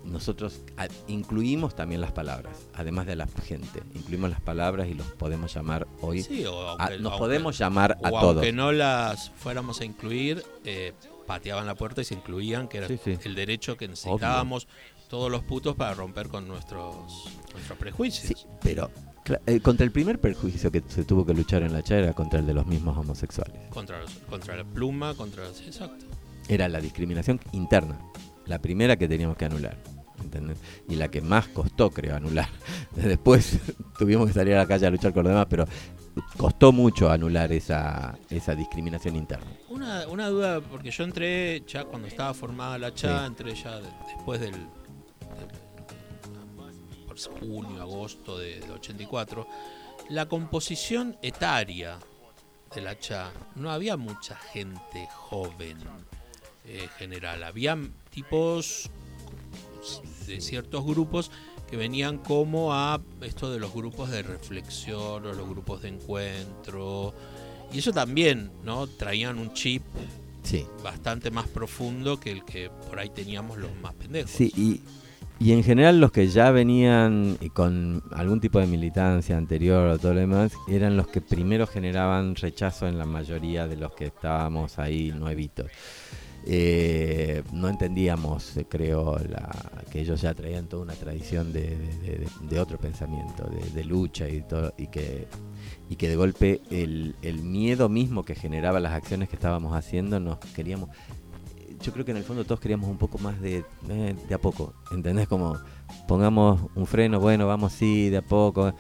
nosotros 0.05 0.61
a- 0.79 0.89
incluimos 1.09 1.75
también 1.77 2.01
las 2.01 2.13
palabras, 2.13 2.57
además 2.75 3.07
de 3.07 3.17
la 3.17 3.27
gente. 3.47 3.83
Incluimos 3.95 4.31
las 4.31 4.41
palabras 4.41 4.89
y 4.89 4.95
los 4.95 5.07
podemos 5.07 5.53
llamar 5.55 5.87
hoy. 6.01 6.23
Sí, 6.23 6.45
o 6.47 6.69
a- 6.69 6.71
aunque- 6.73 6.99
nos 6.99 7.13
aunque- 7.13 7.19
podemos 7.19 7.59
llamar 7.59 7.99
a 8.03 8.11
todos. 8.11 8.25
aunque 8.37 8.53
no 8.53 8.73
las 8.73 9.31
fuéramos 9.37 9.81
a 9.81 9.85
incluir, 9.85 10.43
eh, 10.65 10.93
pateaban 11.27 11.67
la 11.67 11.75
puerta 11.75 12.01
y 12.01 12.05
se 12.05 12.15
incluían, 12.15 12.69
que 12.69 12.79
era 12.79 12.89
Sí, 12.89 12.99
sí. 13.03 13.19
el 13.25 13.35
derecho 13.35 13.77
que 13.77 13.89
necesitábamos 13.89 14.67
todos 15.09 15.31
los 15.31 15.43
putos 15.43 15.75
para 15.77 15.95
romper 15.95 16.29
con 16.29 16.47
nuestros, 16.49 16.95
nuestros 17.53 17.79
prejuicios. 17.79 18.27
Sí, 18.27 18.47
pero 18.63 18.91
eh, 19.47 19.61
contra 19.61 19.85
el 19.85 19.93
primer 19.93 20.21
perjuicio 20.21 20.71
que 20.71 20.83
se 20.89 21.05
tuvo 21.05 21.25
que 21.27 21.35
luchar 21.35 21.63
en 21.63 21.73
la 21.73 21.83
CHA 21.83 21.97
era 21.99 22.13
contra 22.13 22.39
el 22.41 22.47
de 22.47 22.55
los 22.55 22.67
mismos 22.67 22.97
homosexuales. 22.97 23.57
Contra, 23.71 24.01
los- 24.01 24.13
contra 24.29 24.57
la 24.57 24.65
pluma, 24.65 25.15
contra... 25.15 25.53
sí, 25.53 25.65
exacto. 25.67 26.05
Era 26.49 26.69
la 26.69 26.81
discriminación 26.81 27.41
interna. 27.53 27.99
La 28.47 28.59
primera 28.61 28.97
que 28.97 29.07
teníamos 29.09 29.37
que 29.37 29.45
anular. 29.45 29.77
¿entendés? 30.21 30.59
Y 30.89 30.97
la 30.97 31.09
que 31.09 31.21
más 31.23 31.49
costó, 31.49 31.91
creo, 31.91 32.15
anular. 32.17 32.49
Después 32.95 33.59
tuvimos 33.99 34.27
que 34.29 34.33
salir 34.35 34.55
a 34.55 34.59
la 34.59 34.67
calle 34.67 34.87
a 34.87 34.91
luchar 34.91 35.13
con 35.15 35.25
los 35.25 35.31
demás, 35.33 35.47
pero 35.49 35.65
costó 36.37 36.73
mucho 36.73 37.11
anular 37.11 37.51
esa, 37.53 38.19
esa 38.29 38.55
discriminación 38.55 39.17
interna. 39.17 39.47
Una, 39.71 40.07
una 40.09 40.29
duda, 40.29 40.61
porque 40.61 40.91
yo 40.91 41.05
entré 41.05 41.63
ya 41.67 41.85
cuando 41.85 42.09
estaba 42.09 42.35
formada 42.35 42.77
la 42.77 42.93
CHA, 42.93 43.21
Sí. 43.21 43.27
entré 43.27 43.55
ya 43.55 43.77
de- 43.81 43.89
después 44.15 44.41
del, 44.41 44.55
junio, 47.39 47.83
agosto 47.83 48.39
de, 48.39 48.61
de 48.61 48.71
84. 48.73 49.47
La 50.09 50.27
composición 50.27 51.17
etaria 51.23 51.99
de 52.75 52.81
la 52.81 52.99
CHA, 52.99 53.31
no 53.57 53.71
había 53.71 53.97
mucha 53.97 54.37
gente 54.37 55.07
joven 55.15 55.77
eh, 56.65 56.89
general, 56.99 57.43
había 57.45 57.77
tipos 58.11 58.89
de 60.27 60.41
ciertos 60.41 60.85
grupos 60.85 61.31
que 61.69 61.77
venían 61.77 62.19
como 62.19 62.73
a 62.73 63.01
esto 63.23 63.51
de 63.51 63.59
los 63.61 63.73
grupos 63.75 64.11
de 64.11 64.23
reflexión 64.23 65.27
o 65.27 65.33
los 65.33 65.49
grupos 65.49 65.83
de 65.83 65.89
encuentro. 65.89 67.13
Y 67.73 67.79
eso 67.79 67.93
también, 67.93 68.51
¿no? 68.65 68.87
Traían 68.87 69.39
un 69.39 69.53
chip 69.53 69.83
Sí. 70.43 70.67
bastante 70.83 71.31
más 71.31 71.47
profundo 71.49 72.19
que 72.19 72.33
el 72.33 72.45
que 72.45 72.71
por 72.89 72.99
ahí 72.99 73.11
teníamos 73.11 73.59
los 73.59 73.71
más 73.83 73.95
pendejos. 73.95 74.31
Sí, 74.31 74.51
y, 74.57 74.81
y 75.39 75.53
en 75.53 75.63
general 75.63 76.01
los 76.01 76.13
que 76.13 76.29
ya 76.29 76.51
venían 76.51 77.39
con 77.53 78.03
algún 78.13 78.41
tipo 78.41 78.59
de 78.59 78.67
militancia 78.67 79.37
anterior 79.37 79.87
o 79.89 79.99
todo 79.99 80.15
lo 80.15 80.21
demás, 80.21 80.53
eran 80.69 80.97
los 80.97 81.09
que 81.09 81.21
primero 81.21 81.67
generaban 81.67 82.35
rechazo 82.35 82.89
en 82.89 82.99
la 82.99 83.05
mayoría 83.07 83.67
de 83.69 83.77
los 83.77 83.93
que 83.93 84.07
estábamos 84.07 84.79
ahí 84.79 85.13
nuevitos. 85.15 85.67
Eh, 86.53 87.45
no 87.53 87.69
entendíamos, 87.69 88.57
eh, 88.57 88.67
creo, 88.69 89.17
la, 89.19 89.85
que 89.89 90.01
ellos 90.01 90.21
ya 90.21 90.35
traían 90.35 90.67
toda 90.67 90.83
una 90.83 90.95
tradición 90.95 91.53
de, 91.53 91.79
otro 92.61 92.77
pensamiento, 92.77 93.49
de, 93.73 93.85
lucha 93.85 94.29
y 94.29 94.41
todo, 94.41 94.75
y 94.77 94.89
que, 94.89 95.29
y 95.89 95.95
que 95.95 96.09
de 96.09 96.17
golpe 96.17 96.61
el, 96.73 97.15
miedo 97.45 97.89
mismo 97.89 98.25
que 98.25 98.35
generaba 98.35 98.81
las 98.81 98.95
acciones 98.95 99.29
que 99.29 99.37
estábamos 99.37 99.77
haciendo, 99.77 100.19
nos 100.19 100.39
queríamos, 100.39 100.89
yo 101.85 101.93
creo 101.93 102.05
que 102.05 102.11
en 102.11 102.17
el 102.17 102.25
fondo 102.25 102.43
todos 102.45 102.59
queríamos 102.59 102.91
un 102.91 102.99
poco 102.99 103.19
más 103.19 103.41
de, 103.41 103.65
eh, 103.89 104.17
de 104.29 104.35
a 104.35 104.39
poco, 104.39 104.75
¿entendés? 104.91 105.29
Como 105.29 105.57
pongamos 106.09 106.63
un 106.75 106.87
freno, 106.89 107.21
bueno, 107.21 107.47
vamos 107.47 107.75
sí, 107.75 108.11
de 108.11 108.17
a 108.17 108.23
poco. 108.23 108.75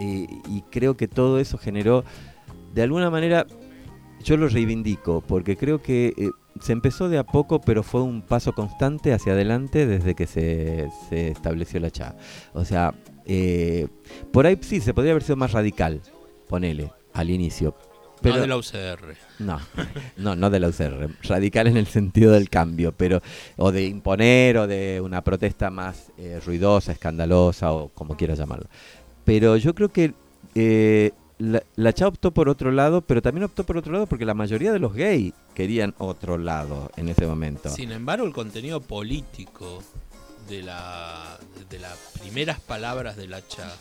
Y, 0.00 0.24
y 0.48 0.64
creo 0.68 0.96
que 0.96 1.06
todo 1.06 1.38
eso 1.38 1.58
generó, 1.58 2.02
de 2.74 2.82
alguna 2.82 3.08
manera, 3.08 3.46
yo 4.24 4.36
lo 4.36 4.48
reivindico, 4.48 5.20
porque 5.20 5.56
creo 5.56 5.80
que 5.80 6.12
eh, 6.16 6.30
se 6.60 6.72
empezó 6.72 7.08
de 7.08 7.18
a 7.18 7.24
poco, 7.24 7.60
pero 7.60 7.82
fue 7.82 8.02
un 8.02 8.22
paso 8.22 8.52
constante 8.52 9.12
hacia 9.12 9.32
adelante 9.32 9.86
desde 9.86 10.14
que 10.14 10.26
se, 10.26 10.88
se 11.08 11.28
estableció 11.28 11.80
la 11.80 11.90
CHA. 11.90 12.16
O 12.54 12.64
sea, 12.64 12.94
eh, 13.26 13.88
por 14.32 14.46
ahí 14.46 14.58
sí, 14.60 14.80
se 14.80 14.94
podría 14.94 15.12
haber 15.12 15.22
sido 15.22 15.36
más 15.36 15.52
radical, 15.52 16.00
ponele, 16.48 16.90
al 17.12 17.30
inicio. 17.30 17.76
Pero, 18.20 18.36
no 18.36 18.40
de 18.40 18.46
la 18.48 18.56
UCR. 18.56 19.16
no, 19.38 19.60
no, 20.16 20.34
no 20.34 20.50
de 20.50 20.60
la 20.60 20.68
UCR. 20.68 21.08
Radical 21.22 21.68
en 21.68 21.76
el 21.76 21.86
sentido 21.86 22.32
del 22.32 22.48
cambio, 22.48 22.92
pero 22.92 23.20
o 23.56 23.70
de 23.70 23.86
imponer 23.86 24.56
o 24.58 24.66
de 24.66 25.00
una 25.00 25.22
protesta 25.22 25.70
más 25.70 26.10
eh, 26.18 26.40
ruidosa, 26.44 26.92
escandalosa 26.92 27.72
o 27.72 27.88
como 27.90 28.16
quieras 28.16 28.38
llamarlo. 28.38 28.66
Pero 29.24 29.56
yo 29.56 29.74
creo 29.74 29.90
que 29.90 30.14
eh, 30.54 31.12
la, 31.38 31.62
la 31.76 31.92
CHA 31.92 32.08
optó 32.08 32.30
por 32.32 32.48
otro 32.48 32.70
lado, 32.72 33.00
pero 33.00 33.22
también 33.22 33.44
optó 33.44 33.64
por 33.64 33.76
otro 33.76 33.92
lado 33.92 34.06
porque 34.06 34.24
la 34.24 34.34
mayoría 34.34 34.72
de 34.72 34.78
los 34.78 34.94
gays 34.94 35.32
querían 35.54 35.94
otro 35.98 36.38
lado 36.38 36.90
en 36.96 37.08
ese 37.08 37.26
momento. 37.26 37.68
Sin 37.70 37.92
embargo, 37.92 38.26
el 38.26 38.32
contenido 38.32 38.80
político 38.80 39.82
de, 40.48 40.62
la, 40.62 41.38
de 41.70 41.78
las 41.78 41.96
primeras 42.20 42.60
palabras 42.60 43.16
de 43.16 43.28
la 43.28 43.40
CHA 43.40 43.72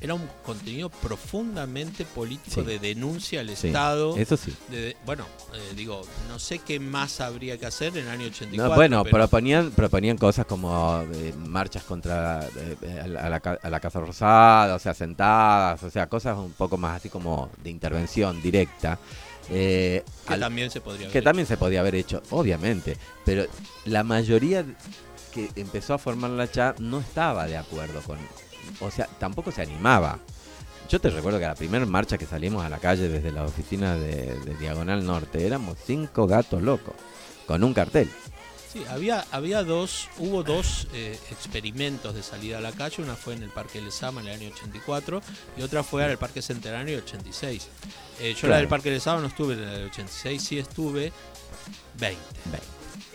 era 0.00 0.14
un 0.14 0.28
contenido 0.44 0.88
profundamente 0.90 2.04
político 2.04 2.60
Sí. 2.60 2.66
de 2.66 2.78
denuncia 2.78 3.40
al 3.40 3.54
Sí, 3.56 3.66
Estado. 3.68 4.16
Eso 4.16 4.36
sí. 4.36 4.54
de- 4.70 4.96
bueno, 5.04 5.24
eh, 5.54 5.72
digo, 5.74 6.02
no 6.28 6.38
sé 6.38 6.58
qué 6.60 6.78
más 6.80 7.20
habría 7.20 7.58
que 7.58 7.66
hacer 7.66 7.96
en 7.96 8.04
el 8.04 8.10
año 8.10 8.26
84. 8.26 8.68
No, 8.70 8.74
bueno, 8.76 9.04
pero 9.04 9.16
proponían, 9.18 9.70
proponían 9.72 10.16
cosas 10.16 10.46
como 10.46 11.02
eh, 11.12 11.34
marchas 11.36 11.82
contra 11.84 12.46
eh, 12.82 13.00
a, 13.02 13.06
la, 13.08 13.20
a 13.22 13.28
la 13.30 13.40
ca- 13.40 13.58
a 13.62 13.70
la 13.70 13.80
Casa 13.80 14.00
Rosada, 14.00 14.74
o 14.74 14.78
sea, 14.78 14.94
sentadas, 14.94 15.82
o 15.82 15.90
sea, 15.90 16.08
cosas 16.08 16.36
un 16.38 16.52
poco 16.52 16.76
más 16.76 16.96
así 16.96 17.08
como 17.08 17.50
de 17.62 17.70
intervención 17.70 18.40
directa. 18.42 18.98
eh, 19.50 20.04
que 20.26 20.34
al- 20.34 20.40
también 20.40 20.70
se 20.70 20.80
podría 20.82 21.06
que 21.08 21.18
haber 21.18 21.24
también 21.24 21.46
se 21.46 21.56
podía 21.56 21.80
haber 21.80 21.94
hecho, 21.94 22.22
obviamente, 22.30 22.96
pero 23.24 23.46
la 23.86 24.04
mayoría 24.04 24.62
que 25.32 25.48
empezó 25.56 25.94
a 25.94 25.98
formar 25.98 26.30
la 26.32 26.46
CHA 26.46 26.74
no 26.80 27.00
estaba 27.00 27.46
de 27.46 27.56
acuerdo 27.56 28.00
con, 28.02 28.18
o 28.80 28.90
sea, 28.90 29.06
tampoco 29.18 29.50
se 29.52 29.62
animaba. 29.62 30.18
Yo 30.88 31.00
te 31.00 31.10
recuerdo 31.10 31.38
que 31.38 31.44
la 31.44 31.54
primera 31.54 31.84
marcha 31.84 32.16
que 32.16 32.24
salimos 32.26 32.64
a 32.64 32.68
la 32.70 32.78
calle 32.78 33.08
desde 33.08 33.30
la 33.30 33.44
oficina 33.44 33.94
de, 33.96 34.38
de 34.40 34.54
Diagonal 34.56 35.04
Norte 35.04 35.46
éramos 35.46 35.76
cinco 35.86 36.26
gatos 36.26 36.62
locos 36.62 36.94
con 37.46 37.62
un 37.62 37.74
cartel. 37.74 38.08
Sí, 38.72 38.84
había, 38.90 39.24
había 39.32 39.64
dos, 39.64 40.08
hubo 40.18 40.42
dos 40.42 40.88
eh, 40.92 41.18
experimentos 41.30 42.14
de 42.14 42.22
salida 42.22 42.58
a 42.58 42.60
la 42.60 42.72
calle, 42.72 43.02
una 43.02 43.16
fue 43.16 43.32
en 43.34 43.42
el 43.42 43.48
Parque 43.50 43.80
Lesama 43.80 44.20
en 44.20 44.28
el 44.28 44.34
año 44.34 44.50
84 44.54 45.22
y 45.56 45.62
otra 45.62 45.82
fue 45.82 46.04
en 46.04 46.10
el 46.10 46.18
Parque 46.18 46.42
Centenario 46.42 46.98
en 46.98 46.98
el 46.98 47.04
86. 47.04 47.68
Eh, 48.20 48.34
yo 48.34 48.34
la 48.34 48.40
Claro. 48.40 48.56
del 48.56 48.68
Parque 48.68 48.90
Lesama 48.90 49.20
no 49.22 49.28
estuve 49.28 49.54
en 49.54 49.60
el 49.62 49.86
86, 49.86 50.42
sí 50.42 50.58
estuve 50.58 51.12
20. 51.98 52.18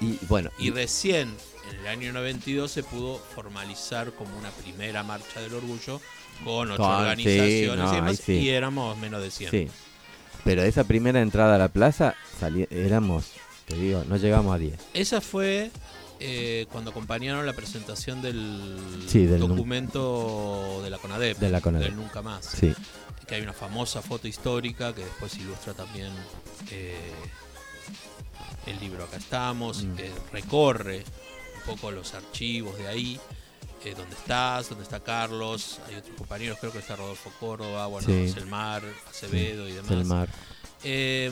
Y 0.01 0.17
bueno, 0.25 0.49
Y 0.57 0.71
recién 0.71 1.35
en 1.73 1.79
el 1.81 1.87
año 1.87 2.13
92 2.13 2.71
se 2.71 2.83
pudo 2.83 3.17
formalizar 3.35 4.11
como 4.13 4.37
una 4.37 4.49
primera 4.51 5.03
marcha 5.03 5.41
del 5.41 5.53
orgullo 5.53 5.99
con 6.43 6.71
ocho 6.71 6.83
Con- 6.83 6.95
sí, 6.97 7.01
organizaciones 7.67 8.03
no, 8.03 8.11
y 8.11 8.15
sí. 8.17 8.33
y 8.33 8.49
éramos 8.49 8.97
menos 8.97 9.21
de 9.21 9.31
100. 9.31 9.51
sí. 9.51 9.67
Pero 10.43 10.61
esa 10.63 10.83
primera 10.83 11.21
entrada 11.21 11.55
a 11.55 11.57
la 11.57 11.69
plaza 11.69 12.15
éramos, 12.69 13.31
te 13.65 13.75
digo, 13.77 14.03
no 14.09 14.17
llegamos 14.17 14.53
a 14.53 14.57
10. 14.57 14.73
Esa 14.93 15.21
fue 15.21 15.71
eh, 16.19 16.65
cuando 16.71 16.91
acompañaron 16.91 17.45
la 17.45 17.53
presentación 17.53 18.21
del, 18.21 19.05
Sí, 19.07 19.25
del 19.25 19.39
nun- 19.41 19.49
documento 19.55 20.81
de 20.83 20.89
la 20.89 20.97
CONADEP, 20.97 21.37
De 21.37 21.49
la 21.49 21.61
CONADEP. 21.61 21.87
del 21.89 21.95
Nunca 21.95 22.21
Más. 22.21 22.45
Sí. 22.45 22.73
Que 23.25 23.35
hay 23.35 23.41
una 23.41 23.53
famosa 23.53 24.01
foto 24.01 24.27
histórica 24.27 24.93
que 24.93 25.05
después 25.05 25.37
ilustra 25.37 25.73
también 25.73 26.11
eh, 26.71 26.97
el 28.67 28.79
libro 28.81 29.05
Acá 29.05 29.17
estamos, 29.17 29.81
y 29.83 29.85
Mm. 29.87 29.95
que 29.95 30.11
recorre 30.33 31.03
poco 31.65 31.91
los 31.91 32.13
archivos 32.13 32.77
de 32.77 32.87
ahí. 32.87 33.19
eh, 33.85 33.93
donde 33.97 34.15
estás, 34.15 34.69
donde 34.69 34.83
está 34.85 35.01
Carlos, 35.01 35.81
hay 35.87 35.95
otros 35.95 36.15
compañeros, 36.17 36.57
creo 36.57 36.71
que 36.71 36.79
está 36.79 36.95
Rodolfo 36.95 37.29
Córdoba, 37.37 37.87
bueno, 37.87 38.07
Sí. 38.07 38.29
Selmar, 38.29 38.81
Acevedo 39.09 39.67
y 39.67 39.73
demás. 39.73 39.89
Selmar. 39.89 40.29
Eh, 40.85 41.29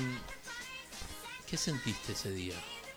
¿Qué 1.50 1.56
sentiste 1.56 2.12
ese 2.12 2.30
día? 2.32 2.56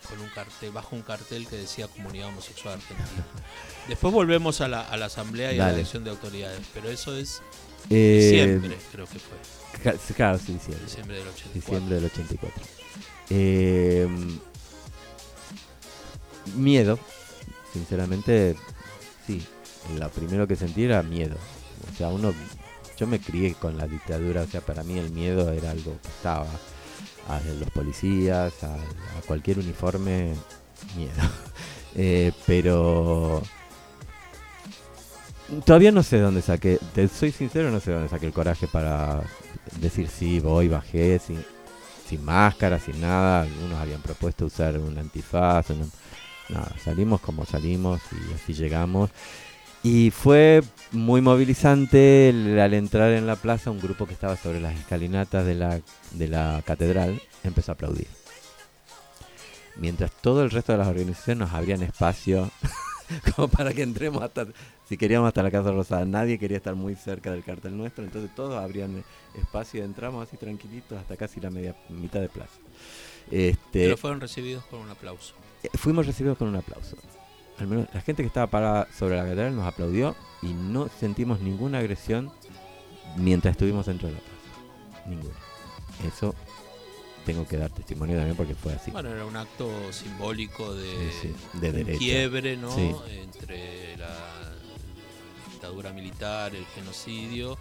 Con 0.09 0.21
un 0.21 0.29
cartel, 0.31 0.73
bajo 0.73 0.97
un 0.97 1.03
cartel 1.03 1.47
que 1.47 1.55
decía 1.57 1.87
Comunidad 1.87 2.29
Homosexual 2.31 2.75
Argentina. 2.75 3.09
Después 3.89 4.13
volvemos 4.13 4.61
a 4.61 4.67
la, 4.67 4.81
a 4.83 4.97
la 4.97 5.07
asamblea 5.07 5.53
y 5.53 5.61
a 5.61 5.67
la 5.69 5.75
elección 5.75 6.03
de 6.03 6.11
autoridades, 6.11 6.61
pero 6.75 6.91
eso 6.91 7.17
es 7.17 7.41
Eh, 7.91 8.31
diciembre, 8.33 8.77
creo 8.91 9.07
que 9.07 9.19
fue. 9.21 10.15
Claro, 10.17 10.39
sí, 10.39 10.53
diciembre. 10.55 10.85
Diciembre 10.85 11.17
del 11.19 11.29
84. 11.29 11.53
Diciembre 11.55 11.95
del 11.95 12.05
84. 12.07 12.63
Eh, 13.31 14.09
miedo, 16.57 16.99
sinceramente, 17.75 18.57
sí. 19.27 19.45
Lo 19.99 20.09
primero 20.09 20.47
que 20.47 20.57
sentí 20.57 20.85
era 20.85 21.03
miedo. 21.03 21.37
O 21.93 21.97
sea, 21.97 22.09
uno, 22.09 22.33
yo 22.97 23.07
me 23.07 23.21
crié 23.21 23.55
con 23.55 23.77
la 23.77 23.87
dictadura, 23.87 24.43
o 24.43 24.47
sea, 24.47 24.63
para 24.63 24.83
mí 24.83 24.99
el 24.99 25.11
miedo 25.11 25.53
era 25.53 25.73
algo 25.73 25.99
que 26.01 26.09
estaba. 26.09 26.47
A 27.29 27.41
los 27.59 27.71
policías, 27.71 28.53
a, 28.65 28.77
cualquier 29.27 29.59
uniforme, 29.59 30.33
miedo. 30.97 31.13
Eh, 31.97 32.33
pero 32.45 33.41
todavía 35.65 35.93
no 35.93 36.03
sé 36.03 36.19
dónde 36.19 36.43
saqué, 36.43 36.81
te 36.93 37.07
soy 37.07 37.31
sincero, 37.31 37.71
no 37.71 37.79
sé 37.79 37.93
dónde 37.93 38.09
saqué 38.09 38.27
el 38.27 38.33
coraje 38.33 38.67
para 38.67 39.23
decir 39.81 40.09
sí, 40.09 40.41
voy, 40.41 40.67
bajé, 40.67 41.21
sin, 41.21 41.45
sin 42.09 42.25
máscara, 42.25 42.79
sin 42.81 43.01
nada. 43.01 43.43
Algunos 43.43 43.79
habían 43.79 44.01
propuesto 44.03 44.47
usar 44.47 44.79
un 44.79 44.99
antifaz. 44.99 45.71
una- 45.71 45.87
nada, 46.49 46.75
salimos 46.83 47.21
como 47.21 47.45
salimos 47.45 48.01
y 48.13 48.35
así 48.35 48.55
llegamos. 48.55 49.11
Y 49.83 50.11
fue 50.11 50.63
muy 50.93 51.21
movilizante 51.21 52.31
al 52.59 52.73
entrar 52.73 53.13
en 53.13 53.27
la 53.27 53.37
plaza 53.37 53.71
un 53.71 53.81
grupo 53.81 54.07
que 54.07 54.15
estaba 54.15 54.37
sobre 54.37 54.61
las 54.61 54.75
escalinatas 54.77 55.45
de 55.45 55.55
la, 55.55 55.81
de 56.13 56.29
la 56.29 56.63
catedral 56.65 57.21
empezó 57.43 57.73
a 57.73 57.75
aplaudir. 57.75 58.07
Mientras 59.77 60.11
todo 60.13 60.43
el 60.43 60.51
resto 60.51 60.73
de 60.73 60.79
las 60.79 60.89
organizaciones 60.89 61.41
nos 61.49 61.53
abrían 61.53 61.83
espacio 61.83 62.51
como 63.37 63.49
para 63.49 63.73
que 63.73 63.83
entremos 63.83 64.23
hasta, 64.23 64.47
si 64.89 64.97
queríamos 64.97 65.29
hasta 65.29 65.43
la 65.43 65.51
Casa 65.51 65.71
Rosada, 65.73 66.05
nadie 66.05 66.39
quería 66.39 66.57
estar 66.57 66.75
muy 66.75 66.95
cerca 66.95 67.33
del 67.33 67.45
cartel 67.45 67.77
nuestro, 67.77 68.05
entonces 68.05 68.35
todos 68.35 68.63
abrían 68.63 69.05
espacio 69.35 69.81
y 69.81 69.85
entramos 69.85 70.27
así 70.27 70.37
tranquilitos 70.37 70.99
hasta 70.99 71.17
casi 71.17 71.41
la 71.41 71.51
media 71.51 71.77
mitad 71.89 72.21
de 72.21 72.29
plaza. 72.29 72.59
Este, 73.31 73.59
Pero 73.85 73.97
fueron 73.97 74.21
recibidos 74.21 74.65
con 74.67 74.81
un 74.81 74.91
aplauso. 74.91 75.35
eh, 75.63 75.69
fuimos 75.75 76.07
recibidos 76.07 76.37
con 76.39 76.49
un 76.49 76.57
aplauso. 76.57 76.97
al 77.59 77.67
menos 77.69 77.89
la 77.95 78.01
gente 78.01 78.23
que 78.23 78.27
estaba 78.27 78.47
parada 78.49 78.89
sobre 78.97 79.17
la 79.17 79.23
catedral 79.23 79.55
nos 79.57 79.67
aplaudió 79.67 80.15
y 80.43 80.49
no 80.53 80.89
sentimos 81.01 81.41
ninguna 81.41 81.79
agresión 81.79 82.31
mientras 83.17 83.53
estuvimos 83.53 83.87
dentro 83.87 84.09
de 84.09 84.15
la 84.15 84.21
plaza. 84.21 85.09
Ninguna. 85.09 85.35
Eso 86.07 86.35
tengo 87.25 87.47
que 87.47 87.57
dar 87.57 87.71
testimonio 87.71 88.17
también 88.17 88.37
porque 88.37 88.55
fue 88.55 88.75
así. 88.75 88.91
Bueno, 88.91 89.09
era 89.11 89.25
un 89.25 89.37
acto 89.37 89.71
simbólico 89.93 90.75
de, 90.75 91.13
Sí, 91.23 91.33
sí, 91.53 91.59
de 91.61 91.85
un 91.93 91.99
quiebre, 91.99 92.57
¿no? 92.57 92.75
Sí. 92.75 92.95
Entre 93.11 93.97
la 93.97 94.15
dictadura 95.51 95.93
militar, 95.93 96.55
el 96.55 96.67
genocidio 96.75 97.57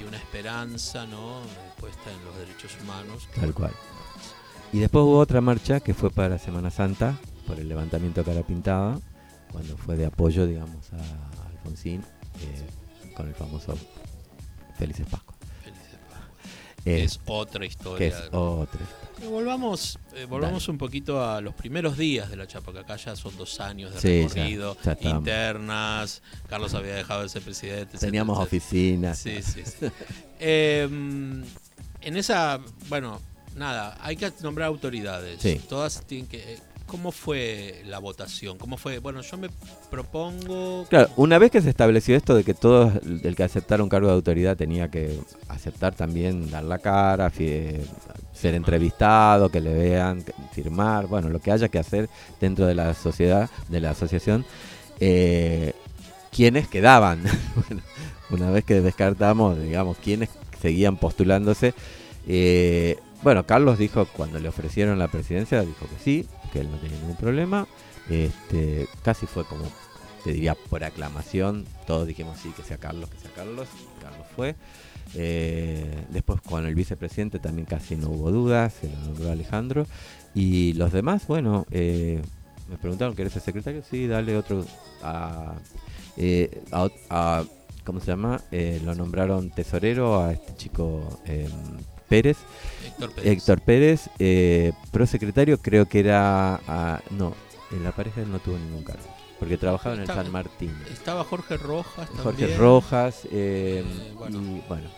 y 0.00 0.04
una 0.04 0.16
esperanza, 0.16 1.06
¿no? 1.06 1.40
Puesta 1.78 2.10
en 2.10 2.24
los 2.24 2.36
derechos 2.38 2.76
humanos. 2.82 3.28
Tal 3.34 3.54
cual. 3.54 3.72
Y 4.74 4.80
después 4.80 5.04
hubo 5.04 5.18
otra 5.20 5.40
marcha 5.40 5.78
que 5.78 5.94
fue 5.94 6.10
para 6.10 6.36
Semana 6.38 6.68
Santa, 6.70 7.16
por 7.46 7.60
el 7.60 7.68
levantamiento 7.68 8.24
cara 8.24 8.42
pintada, 8.42 8.98
cuando 9.52 9.76
fue 9.76 9.96
de 9.96 10.06
apoyo, 10.06 10.46
digamos, 10.48 10.92
a 10.92 11.46
Alfonsín, 11.48 12.00
eh, 12.40 13.12
con 13.16 13.28
el 13.28 13.34
famoso 13.34 13.78
Felices 14.76 15.06
Pascua. 15.08 15.36
Felices 15.62 15.96
Pascuas. 16.10 16.28
Eh, 16.86 17.04
es 17.04 17.20
otra 17.26 17.60
que 17.60 17.66
historia. 17.66 18.08
es 18.08 18.14
otra. 18.32 18.80
Eh, 19.22 19.28
Volvamos, 19.28 19.96
eh, 20.16 20.24
volvamos 20.28 20.66
un 20.68 20.76
poquito 20.76 21.24
a 21.24 21.40
los 21.40 21.54
primeros 21.54 21.96
días 21.96 22.28
de 22.28 22.36
la 22.36 22.48
Chapa, 22.48 22.72
que 22.72 22.80
acá 22.80 22.96
ya 22.96 23.14
son 23.14 23.36
dos 23.36 23.60
años 23.60 23.94
de 23.94 24.00
Sí, 24.00 24.22
ya- 24.22 24.28
recorrido, 24.42 24.76
ya 24.82 24.98
internas, 25.08 26.20
Carlos 26.48 26.74
había 26.74 26.96
dejado 26.96 27.22
de 27.22 27.28
ser 27.28 27.42
presidente. 27.42 27.96
Teníamos 27.96 28.38
etcétera. 28.40 28.58
oficinas. 28.58 29.18
Sí, 29.18 29.40
sí, 29.40 29.62
sí. 29.64 29.86
Eh, 30.40 30.82
en 32.02 32.16
esa, 32.16 32.60
bueno, 32.88 33.20
nada, 33.56 33.96
hay 34.00 34.16
que 34.16 34.30
nombrar 34.42 34.68
autoridades. 34.68 35.40
Sí. 35.40 35.60
Todas 35.68 36.02
tienen 36.02 36.26
que... 36.26 36.58
¿Cómo 36.86 37.12
fue 37.12 37.82
la 37.86 37.98
votación? 37.98 38.58
¿Cómo 38.58 38.76
fue? 38.76 38.98
Bueno, 38.98 39.22
yo 39.22 39.38
me 39.38 39.48
propongo... 39.90 40.86
Claro, 40.90 41.08
una 41.16 41.38
vez 41.38 41.50
que 41.50 41.62
se 41.62 41.70
estableció 41.70 42.14
esto 42.14 42.34
de 42.34 42.44
que 42.44 42.52
todo 42.52 42.92
el 43.06 43.34
que 43.34 43.42
aceptara 43.42 43.82
un 43.82 43.88
cargo 43.88 44.08
de 44.08 44.14
autoridad 44.14 44.56
tenía 44.56 44.90
que 44.90 45.18
aceptar 45.48 45.94
también 45.94 46.50
dar 46.50 46.62
la 46.62 46.78
cara, 46.78 47.30
ser 47.30 48.54
entrevistado, 48.54 49.48
que 49.48 49.62
le 49.62 49.72
vean, 49.72 50.22
firmar, 50.52 51.06
bueno, 51.06 51.30
lo 51.30 51.40
que 51.40 51.52
haya 51.52 51.68
que 51.68 51.78
hacer 51.78 52.10
dentro 52.38 52.66
de 52.66 52.74
la 52.74 52.92
sociedad, 52.92 53.48
de 53.68 53.80
la 53.80 53.90
asociación, 53.90 54.44
eh, 55.00 55.72
quienes 56.30 56.68
quedaban. 56.68 57.22
Bueno, 57.54 57.82
una 58.30 58.50
vez 58.50 58.64
que 58.64 58.80
descartamos, 58.80 59.60
digamos, 59.60 59.96
quienes 59.98 60.28
seguían 60.60 60.96
postulándose, 60.96 61.74
eh, 62.26 62.98
bueno, 63.24 63.46
Carlos 63.46 63.78
dijo 63.78 64.06
cuando 64.16 64.38
le 64.38 64.48
ofrecieron 64.48 64.98
la 64.98 65.08
presidencia, 65.08 65.62
dijo 65.62 65.86
que 65.88 65.98
sí, 65.98 66.28
que 66.52 66.60
él 66.60 66.70
no 66.70 66.76
tenía 66.76 66.98
ningún 66.98 67.16
problema. 67.16 67.66
Este, 68.10 68.86
casi 69.02 69.26
fue 69.26 69.44
como, 69.46 69.64
te 70.22 70.32
diría, 70.32 70.54
por 70.54 70.84
aclamación. 70.84 71.64
Todos 71.86 72.06
dijimos 72.06 72.38
sí, 72.38 72.52
que 72.54 72.62
sea 72.62 72.76
Carlos, 72.76 73.08
que 73.08 73.18
sea 73.18 73.30
Carlos. 73.34 73.66
Carlos 74.00 74.26
fue. 74.36 74.54
Eh, 75.14 76.04
después 76.10 76.40
con 76.42 76.66
el 76.66 76.74
vicepresidente 76.74 77.38
también 77.38 77.66
casi 77.66 77.96
no 77.96 78.10
hubo 78.10 78.30
dudas, 78.30 78.74
se 78.78 78.90
lo 78.90 78.96
nombró 78.98 79.30
Alejandro. 79.32 79.86
Y 80.34 80.74
los 80.74 80.92
demás, 80.92 81.26
bueno, 81.26 81.66
eh, 81.70 82.20
me 82.68 82.76
preguntaron, 82.76 83.14
¿querés 83.16 83.32
ser 83.32 83.42
secretario? 83.42 83.82
Sí, 83.90 84.06
dale 84.06 84.36
otro 84.36 84.66
a, 85.02 85.54
eh, 86.18 86.62
a 86.70 87.42
¿cómo 87.84 88.00
se 88.00 88.06
llama? 88.06 88.40
Eh, 88.50 88.82
lo 88.84 88.94
nombraron 88.94 89.50
tesorero 89.50 90.20
a 90.20 90.32
este 90.32 90.54
chico 90.56 91.20
eh, 91.24 91.48
Pérez. 92.14 92.36
Héctor 92.86 93.10
Pérez. 93.12 93.32
Héctor 93.32 93.60
Pérez, 93.60 94.10
eh, 94.18 94.72
prosecretario 94.92 95.58
creo 95.58 95.86
que 95.86 96.00
era, 96.00 96.60
ah, 96.68 97.00
no, 97.10 97.34
en 97.72 97.82
la 97.84 97.92
pareja 97.92 98.20
él 98.22 98.30
no 98.30 98.38
tuvo 98.38 98.56
ningún 98.58 98.84
cargo, 98.84 99.02
porque 99.40 99.56
trabajaba 99.56 99.94
en 99.96 100.02
el 100.02 100.06
San 100.06 100.30
Martín. 100.30 100.72
Estaba 100.92 101.24
Jorge 101.24 101.56
Rojas 101.56 102.08
Jorge 102.22 102.22
también. 102.40 102.58
Rojas, 102.58 103.24
eh, 103.26 103.82
Eh, 103.84 104.12
bueno. 104.16 104.38
y 104.40 104.62
bueno, 104.68 104.88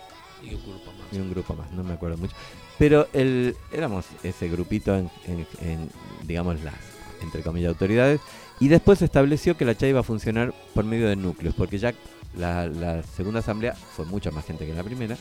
Y 0.42 0.54
un 0.54 0.62
grupo 0.62 0.92
más. 0.92 1.12
y 1.12 1.16
un 1.18 1.30
grupo 1.30 1.54
más, 1.54 1.70
no 1.72 1.82
me 1.84 1.94
acuerdo 1.94 2.16
mucho. 2.18 2.34
Pero 2.78 3.08
el, 3.14 3.56
éramos 3.72 4.04
ese 4.22 4.48
grupito 4.48 4.94
en, 4.94 5.10
en- 5.26 5.46
en, 5.62 5.90
digamos, 6.24 6.60
las, 6.62 6.74
entre 7.22 7.40
comillas, 7.42 7.70
autoridades. 7.70 8.20
Y 8.60 8.68
después 8.68 8.98
se 8.98 9.06
estableció 9.06 9.56
que 9.56 9.64
la 9.64 9.74
CHA 9.74 9.88
iba 9.88 10.00
a 10.00 10.02
funcionar 10.02 10.52
por 10.74 10.84
medio 10.84 11.08
de 11.08 11.16
núcleos, 11.16 11.54
porque 11.54 11.78
ya 11.78 11.94
la, 12.36 12.66
la 12.66 13.02
segunda 13.02 13.40
asamblea 13.40 13.74
fue 13.74 14.04
mucha 14.04 14.30
más 14.30 14.44
gente 14.44 14.66
que 14.66 14.74
la 14.74 14.82
primera. 14.82 15.16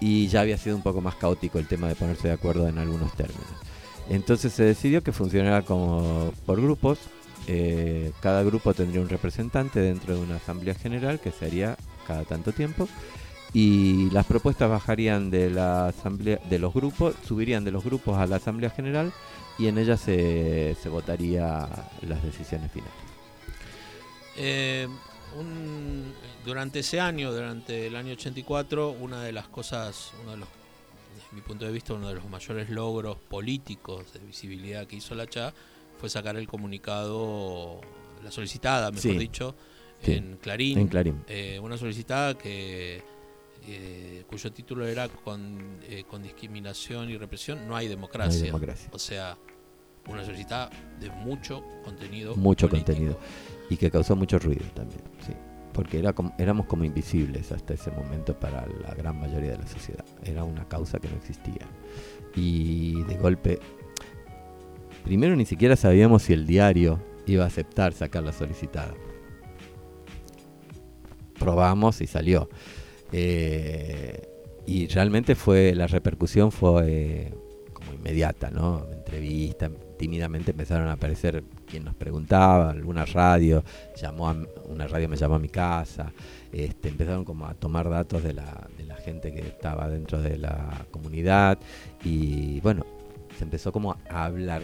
Y 0.00 0.28
ya 0.28 0.40
había 0.42 0.58
sido 0.58 0.76
un 0.76 0.82
poco 0.82 1.00
más 1.00 1.14
caótico 1.16 1.58
el 1.58 1.66
tema 1.68 1.88
de 1.88 1.94
ponerse 1.94 2.28
de 2.28 2.34
acuerdo 2.34 2.68
en 2.68 2.78
algunos 2.78 3.12
términos. 3.14 3.46
Entonces 4.08 4.52
se 4.52 4.64
decidió 4.64 5.02
que 5.02 5.12
funcionara 5.12 5.62
como 5.62 6.32
por 6.46 6.60
grupos. 6.60 6.98
eh, 7.46 8.12
cada 8.20 8.42
grupo 8.42 8.72
tendría 8.74 9.00
un 9.02 9.08
representante 9.08 9.80
dentro 9.80 10.14
de 10.14 10.20
una 10.20 10.36
asamblea 10.36 10.74
general 10.74 11.20
que 11.20 11.30
se 11.30 11.44
haría 11.46 11.76
cada 12.06 12.24
tanto 12.24 12.52
tiempo 12.52 12.88
y 13.52 14.10
las 14.10 14.26
propuestas 14.26 14.68
bajarían 14.70 15.30
de 15.30 15.50
la 15.50 15.88
asamblea 15.88 16.40
de 16.50 16.58
los 16.58 16.74
grupos 16.74 17.14
subirían 17.26 17.64
de 17.64 17.70
los 17.70 17.84
grupos 17.84 18.18
a 18.18 18.26
la 18.26 18.36
asamblea 18.36 18.70
general 18.70 19.12
y 19.58 19.68
en 19.68 19.78
ella 19.78 19.96
se, 19.96 20.76
se 20.82 20.88
votaría 20.88 21.68
las 22.02 22.22
decisiones 22.22 22.72
finales 22.72 22.94
Eh, 24.36 24.88
un- 25.38 26.12
durante 26.44 26.80
ese 26.80 27.00
año, 27.00 27.32
durante 27.32 27.86
el 27.86 27.96
año 27.96 28.12
84, 28.12 28.90
una 28.90 29.22
de 29.22 29.32
las 29.32 29.48
cosas, 29.48 30.12
uno 30.22 30.32
de 30.32 30.36
los, 30.38 30.48
desde 31.16 31.34
mi 31.34 31.40
punto 31.40 31.64
de 31.64 31.72
vista, 31.72 31.94
uno 31.94 32.08
de 32.08 32.14
los 32.14 32.28
mayores 32.28 32.70
logros 32.70 33.16
políticos 33.28 34.12
de 34.12 34.20
visibilidad 34.20 34.86
que 34.86 34.96
hizo 34.96 35.14
la 35.14 35.26
CHA 35.26 35.52
fue 35.98 36.08
sacar 36.08 36.36
el 36.36 36.46
comunicado, 36.46 37.80
la 38.22 38.30
solicitada, 38.30 38.90
mejor 38.90 39.02
Sí. 39.12 39.18
dicho, 39.18 39.54
Sí. 40.02 40.12
en 40.12 40.36
Clarín. 40.36 40.78
en 40.78 40.88
Clarín 40.88 41.24
Eh, 41.28 41.58
una 41.62 41.78
solicitada 41.78 42.36
que 42.36 43.02
eh, 43.66 44.24
cuyo 44.26 44.52
título 44.52 44.86
era 44.86 45.08
con, 45.08 45.78
eh, 45.88 46.04
con 46.06 46.22
discriminación 46.22 47.08
y 47.08 47.16
represión 47.16 47.60
no 47.60 47.62
hay 47.64 47.68
no 47.68 47.76
hay 47.76 47.88
democracia. 47.88 48.44
democracia 48.44 48.90
O 48.92 48.98
sea, 48.98 49.38
una 50.06 50.22
solicitada 50.22 50.68
de 51.00 51.08
mucho 51.08 51.64
contenido. 51.82 52.36
Mucho 52.36 52.68
político. 52.68 52.92
contenido. 52.92 53.18
Y 53.70 53.76
que 53.76 53.90
causó 53.90 54.14
mucho 54.16 54.38
ruido 54.38 54.64
también 54.74 55.00
sí. 55.26 55.32
Porque 55.72 55.98
era 55.98 56.12
como- 56.12 56.32
éramos 56.38 56.66
como 56.66 56.84
invisibles 56.84 57.50
hasta 57.50 57.74
ese 57.74 57.90
momento 57.90 58.38
para 58.38 58.64
la 58.66 58.94
gran 58.94 59.18
mayoría 59.18 59.52
de 59.52 59.58
la 59.58 59.66
sociedad. 59.66 60.04
Era 60.22 60.44
una 60.44 60.68
causa 60.68 61.00
que 61.00 61.08
no 61.08 61.16
existía. 61.16 61.66
Y 62.36 63.02
de 63.04 63.16
golpe 63.16 63.58
primero 65.04 65.34
ni 65.34 65.44
siquiera 65.46 65.74
sabíamos 65.76 66.22
si 66.22 66.32
el 66.32 66.46
diario 66.46 67.00
iba 67.26 67.42
a 67.44 67.48
aceptar 67.48 67.92
sacar 67.92 68.22
la 68.22 68.32
solicitada. 68.32 68.94
Probamos 71.38 72.00
y 72.00 72.06
salió. 72.06 72.48
Eh, 73.12 74.28
y 74.66 74.86
realmente 74.88 75.34
fue 75.34 75.74
la 75.74 75.86
repercusión 75.86 76.50
fue 76.52 76.84
eh, 76.86 77.34
como 77.72 77.92
inmediata 77.92 78.50
no 78.50 78.86
entrevista 78.90 79.70
tímidamente 79.98 80.52
empezaron 80.52 80.88
a 80.88 80.92
aparecer 80.92 81.44
quien 81.74 81.84
nos 81.84 81.96
preguntaba 81.96 82.70
alguna 82.70 83.04
radio 83.04 83.64
llamó 83.96 84.28
a, 84.28 84.36
una 84.68 84.86
radio 84.86 85.08
me 85.08 85.16
llamó 85.16 85.34
a 85.34 85.38
mi 85.40 85.48
casa 85.48 86.12
este, 86.52 86.88
empezaron 86.88 87.24
como 87.24 87.46
a 87.46 87.54
tomar 87.54 87.90
datos 87.90 88.22
de 88.22 88.32
la, 88.32 88.68
de 88.78 88.84
la 88.84 88.94
gente 88.94 89.34
que 89.34 89.40
estaba 89.40 89.88
dentro 89.88 90.22
de 90.22 90.38
la 90.38 90.86
comunidad 90.92 91.58
y 92.04 92.60
bueno 92.60 92.86
se 93.36 93.42
empezó 93.42 93.72
como 93.72 93.96
a 94.08 94.24
hablar 94.24 94.62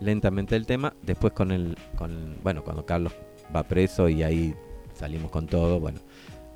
lentamente 0.00 0.56
del 0.56 0.66
tema. 0.66 0.92
Después 1.02 1.32
con 1.34 1.52
el 1.52 1.76
con 1.96 2.36
bueno 2.42 2.64
cuando 2.64 2.84
Carlos 2.84 3.12
va 3.54 3.62
preso 3.62 4.08
y 4.08 4.24
ahí 4.24 4.56
salimos 4.92 5.30
con 5.30 5.46
todo 5.46 5.78
bueno 5.78 6.00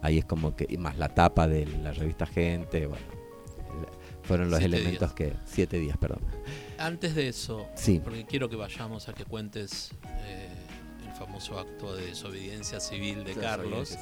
ahí 0.02 0.18
es 0.18 0.24
como 0.24 0.56
que 0.56 0.76
más 0.76 0.98
la 0.98 1.08
tapa 1.10 1.46
de 1.46 1.66
la 1.66 1.92
revista 1.92 2.26
gente 2.26 2.86
bueno 2.86 3.06
fueron 4.24 4.50
los 4.50 4.58
Siete 4.58 4.76
elementos 4.76 5.12
que 5.12 5.34
siete 5.44 5.78
días 5.78 5.96
perdón 5.98 6.18
Antes 6.78 7.14
de 7.14 7.28
eso, 7.28 7.66
Sí. 7.74 8.00
porque 8.02 8.24
quiero 8.24 8.48
que 8.48 8.56
vayamos 8.56 9.08
a 9.08 9.12
que 9.12 9.24
cuentes 9.24 9.90
eh, 10.26 10.48
el 11.06 11.12
famoso 11.14 11.58
acto 11.58 11.94
de 11.96 12.06
desobediencia 12.06 12.78
civil 12.80 13.24
de 13.24 13.34
Carlos 13.34 13.96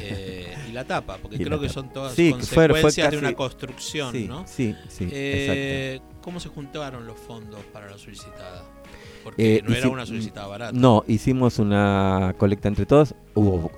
eh, 0.00 0.54
y 0.68 0.72
la 0.72 0.84
tapa, 0.84 1.16
porque 1.18 1.36
Y 1.40 1.44
creo 1.44 1.58
que 1.60 1.68
tapa. 1.68 1.80
son 1.80 1.92
todas 1.92 2.14
Sí, 2.14 2.32
que 2.32 2.40
fue- 2.40 2.46
fue 2.46 2.68
consecuencias 2.68 3.10
de 3.10 3.18
una 3.18 3.32
construcción, 3.34 4.12
sí, 4.12 4.26
¿no? 4.28 4.46
sí 4.46 4.74
sí 4.88 5.08
Eh, 5.10 6.00
¿Cómo 6.22 6.40
se 6.40 6.48
juntaron 6.48 7.06
los 7.06 7.18
fondos 7.18 7.60
para 7.72 7.90
la 7.90 7.98
solicitada? 7.98 8.64
Porque 9.22 9.56
Eh, 9.56 9.62
no 9.66 9.74
era 9.74 9.88
una 9.88 10.04
solicitada 10.04 10.46
barata. 10.46 10.72
No, 10.78 11.02
hicimos 11.08 11.58
una 11.58 12.34
colecta 12.38 12.68
entre 12.68 12.84
todos. 12.84 13.14
Hubo 13.34 13.70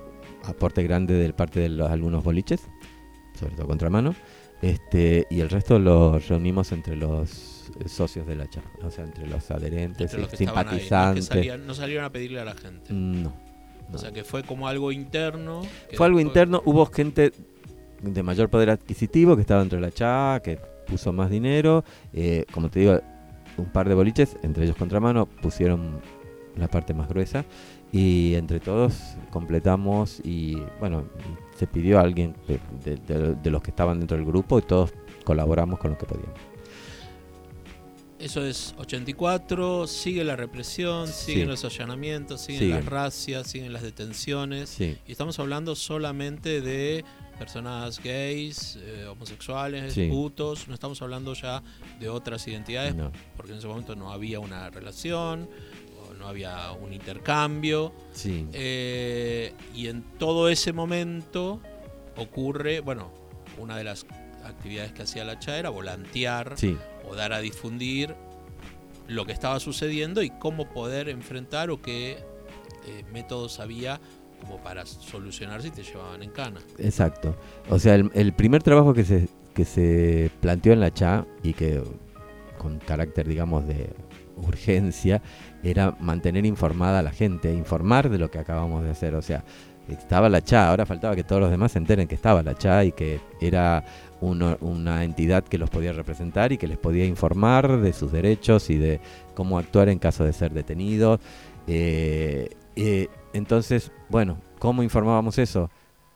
aporte 0.44 0.82
grande 0.82 1.14
del 1.14 1.34
parte 1.34 1.60
de 1.60 1.68
los 1.68 1.88
algunos 1.90 2.24
boliches, 2.24 2.62
sobre 3.38 3.54
todo 3.54 3.68
contramano. 3.68 4.14
Este, 4.62 5.26
y 5.30 5.40
el 5.40 5.48
resto 5.50 5.78
lo 5.78 6.18
reunimos 6.18 6.72
entre 6.72 6.96
los 6.96 7.55
eh, 7.84 7.88
socios 7.88 8.26
de 8.26 8.36
la 8.36 8.48
charla, 8.48 8.70
o 8.84 8.90
sea, 8.90 9.04
entre 9.04 9.26
los 9.26 9.50
adherentes, 9.50 10.12
Entre 10.12 10.20
los 10.20 10.32
y 10.34 10.36
que 10.36 10.44
estaban 10.44 10.68
ahí, 10.68 10.74
no, 10.74 10.78
que 10.78 10.84
simpatizantes. 10.84 11.24
salían- 11.26 11.66
no 11.66 11.74
salieron 11.74 12.04
a 12.04 12.10
pedirle 12.10 12.40
a 12.40 12.44
la 12.44 12.54
gente. 12.54 12.92
No, 12.92 13.32
O 13.92 13.98
sea 13.98 14.12
que 14.12 14.24
fue 14.24 14.42
como 14.42 14.66
algo 14.68 14.90
interno. 14.92 15.62
que 15.90 15.96
Fue 15.96 16.06
algo 16.06 16.18
después- 16.18 16.30
interno, 16.32 16.62
hubo 16.64 16.86
gente 16.86 17.32
de 18.02 18.22
mayor 18.22 18.48
poder 18.50 18.70
adquisitivo 18.70 19.36
que 19.36 19.42
estaba 19.42 19.60
dentro 19.60 19.76
de 19.80 19.82
la 19.86 19.90
CHA, 19.92 20.40
que 20.42 20.58
puso 20.86 21.12
más 21.12 21.30
dinero. 21.30 21.84
eh, 22.12 22.44
como 22.52 22.68
te 22.70 22.80
digo, 22.80 23.00
un 23.56 23.66
par 23.66 23.88
de 23.88 23.94
boliches, 23.94 24.36
entre 24.42 24.64
ellos 24.64 24.76
Contramano, 24.76 25.26
pusieron 25.26 26.00
la 26.56 26.68
parte 26.68 26.94
más 26.94 27.08
gruesa, 27.08 27.44
y 27.92 28.34
entre 28.34 28.60
todos 28.60 29.16
completamos 29.30 30.20
y 30.24 30.56
bueno, 30.80 31.04
se 31.56 31.66
pidió 31.66 31.98
a 31.98 32.02
alguien 32.02 32.34
de, 32.48 32.58
de- 32.96 33.34
de 33.34 33.50
los 33.50 33.62
que 33.62 33.70
estaban 33.70 33.98
dentro 33.98 34.16
del 34.16 34.26
grupo 34.26 34.58
y 34.58 34.62
todos 34.62 34.92
colaboramos 35.24 35.78
con 35.78 35.92
lo 35.92 35.98
que 35.98 36.06
podíamos. 36.06 36.34
Eso 38.18 38.44
es 38.46 38.74
84, 38.78 39.86
sigue 39.86 40.24
la 40.24 40.36
represión, 40.36 41.06
siguen 41.06 41.42
Sí. 41.42 41.46
los 41.50 41.64
allanamientos, 41.66 42.40
siguen 42.40 42.60
Sigue. 42.60 42.74
las 42.74 42.86
racias, 42.86 43.46
siguen 43.46 43.72
las 43.74 43.82
detenciones. 43.82 44.70
Sí, 44.70 44.96
Y 45.06 45.12
estamos 45.12 45.38
hablando 45.38 45.76
solamente 45.76 46.62
de 46.62 47.04
personas 47.38 48.02
gays, 48.02 48.78
eh, 48.80 49.04
homosexuales, 49.06 49.92
Sí. 49.92 50.08
putos. 50.08 50.66
No 50.66 50.72
estamos 50.72 51.02
hablando 51.02 51.34
ya 51.34 51.62
de 52.00 52.08
otras 52.08 52.48
identidades, 52.48 52.94
no, 52.94 53.12
porque 53.36 53.52
en 53.52 53.58
ese 53.58 53.66
momento 53.68 53.94
no 53.94 54.10
había 54.10 54.40
una 54.40 54.70
relación, 54.70 55.46
no 56.18 56.26
había 56.26 56.72
un 56.72 56.94
intercambio. 56.94 57.92
Eh, 58.24 59.52
y 59.74 59.88
en 59.88 60.02
todo 60.18 60.48
ese 60.48 60.72
momento 60.72 61.60
ocurre, 62.16 62.80
bueno, 62.80 63.12
una 63.58 63.76
de 63.76 63.84
las 63.84 64.06
actividades 64.42 64.92
que 64.92 65.02
hacía 65.02 65.24
la 65.24 65.38
CHA 65.38 65.58
era 65.58 65.68
volantear 65.70 66.54
sí, 66.56 66.76
o 67.08 67.14
dar 67.14 67.32
a 67.32 67.40
difundir 67.40 68.14
lo 69.08 69.24
que 69.24 69.32
estaba 69.32 69.60
sucediendo 69.60 70.22
y 70.22 70.30
cómo 70.30 70.68
poder 70.68 71.08
enfrentar 71.08 71.70
o 71.70 71.80
qué 71.80 72.18
eh, 72.86 73.04
métodos 73.12 73.60
había 73.60 74.00
como 74.40 74.58
para 74.62 74.84
solucionar 74.84 75.62
si 75.62 75.70
te 75.70 75.82
llevaban 75.82 76.22
en 76.22 76.30
cana. 76.30 76.60
exacto. 76.78 77.36
O 77.70 77.78
sea, 77.78 77.94
el, 77.94 78.10
el 78.14 78.32
primer 78.32 78.62
trabajo 78.62 78.92
que 78.92 79.04
se, 79.04 79.28
que 79.54 79.64
se 79.64 80.30
planteó 80.40 80.72
en 80.72 80.80
la 80.80 80.92
CHA 80.92 81.26
y 81.42 81.54
que 81.54 81.82
con 82.58 82.78
carácter, 82.78 83.26
digamos, 83.26 83.66
de 83.66 83.90
urgencia, 84.36 85.22
era 85.62 85.96
mantener 86.00 86.44
informada 86.46 86.98
a 86.98 87.02
la 87.02 87.10
gente, 87.10 87.52
informar 87.52 88.08
de 88.10 88.18
lo 88.18 88.30
que 88.30 88.38
acabamos 88.38 88.84
de 88.84 88.90
hacer. 88.90 89.14
O 89.14 89.22
sea, 89.22 89.44
estaba 89.88 90.28
la 90.28 90.42
CHA, 90.42 90.68
ahora 90.68 90.86
faltaba 90.86 91.14
que 91.14 91.24
todos 91.24 91.40
los 91.40 91.50
demás 91.50 91.72
se 91.72 91.78
enteren 91.78 92.08
que 92.08 92.14
estaba 92.14 92.42
la 92.42 92.54
CHA 92.54 92.84
y 92.84 92.92
que 92.92 93.20
era 93.40 93.84
uno- 94.20 94.56
una 94.60 95.04
entidad 95.04 95.44
que 95.44 95.58
los 95.58 95.70
podía 95.70 95.92
representar 95.92 96.52
y 96.52 96.58
que 96.58 96.66
les 96.66 96.78
podía 96.78 97.04
informar 97.04 97.80
de 97.80 97.92
sus 97.92 98.12
derechos 98.12 98.70
y 98.70 98.78
de 98.78 99.00
cómo 99.34 99.58
actuar 99.58 99.88
en 99.88 99.98
caso 99.98 100.24
de 100.24 100.32
ser 100.32 100.52
detenidos. 100.52 101.20
Eh, 101.66 102.48
eh, 102.76 103.08
entonces, 103.32 103.90
bueno, 104.08 104.38
¿cómo 104.58 104.82
informábamos 104.82 105.38
eso? 105.38 105.70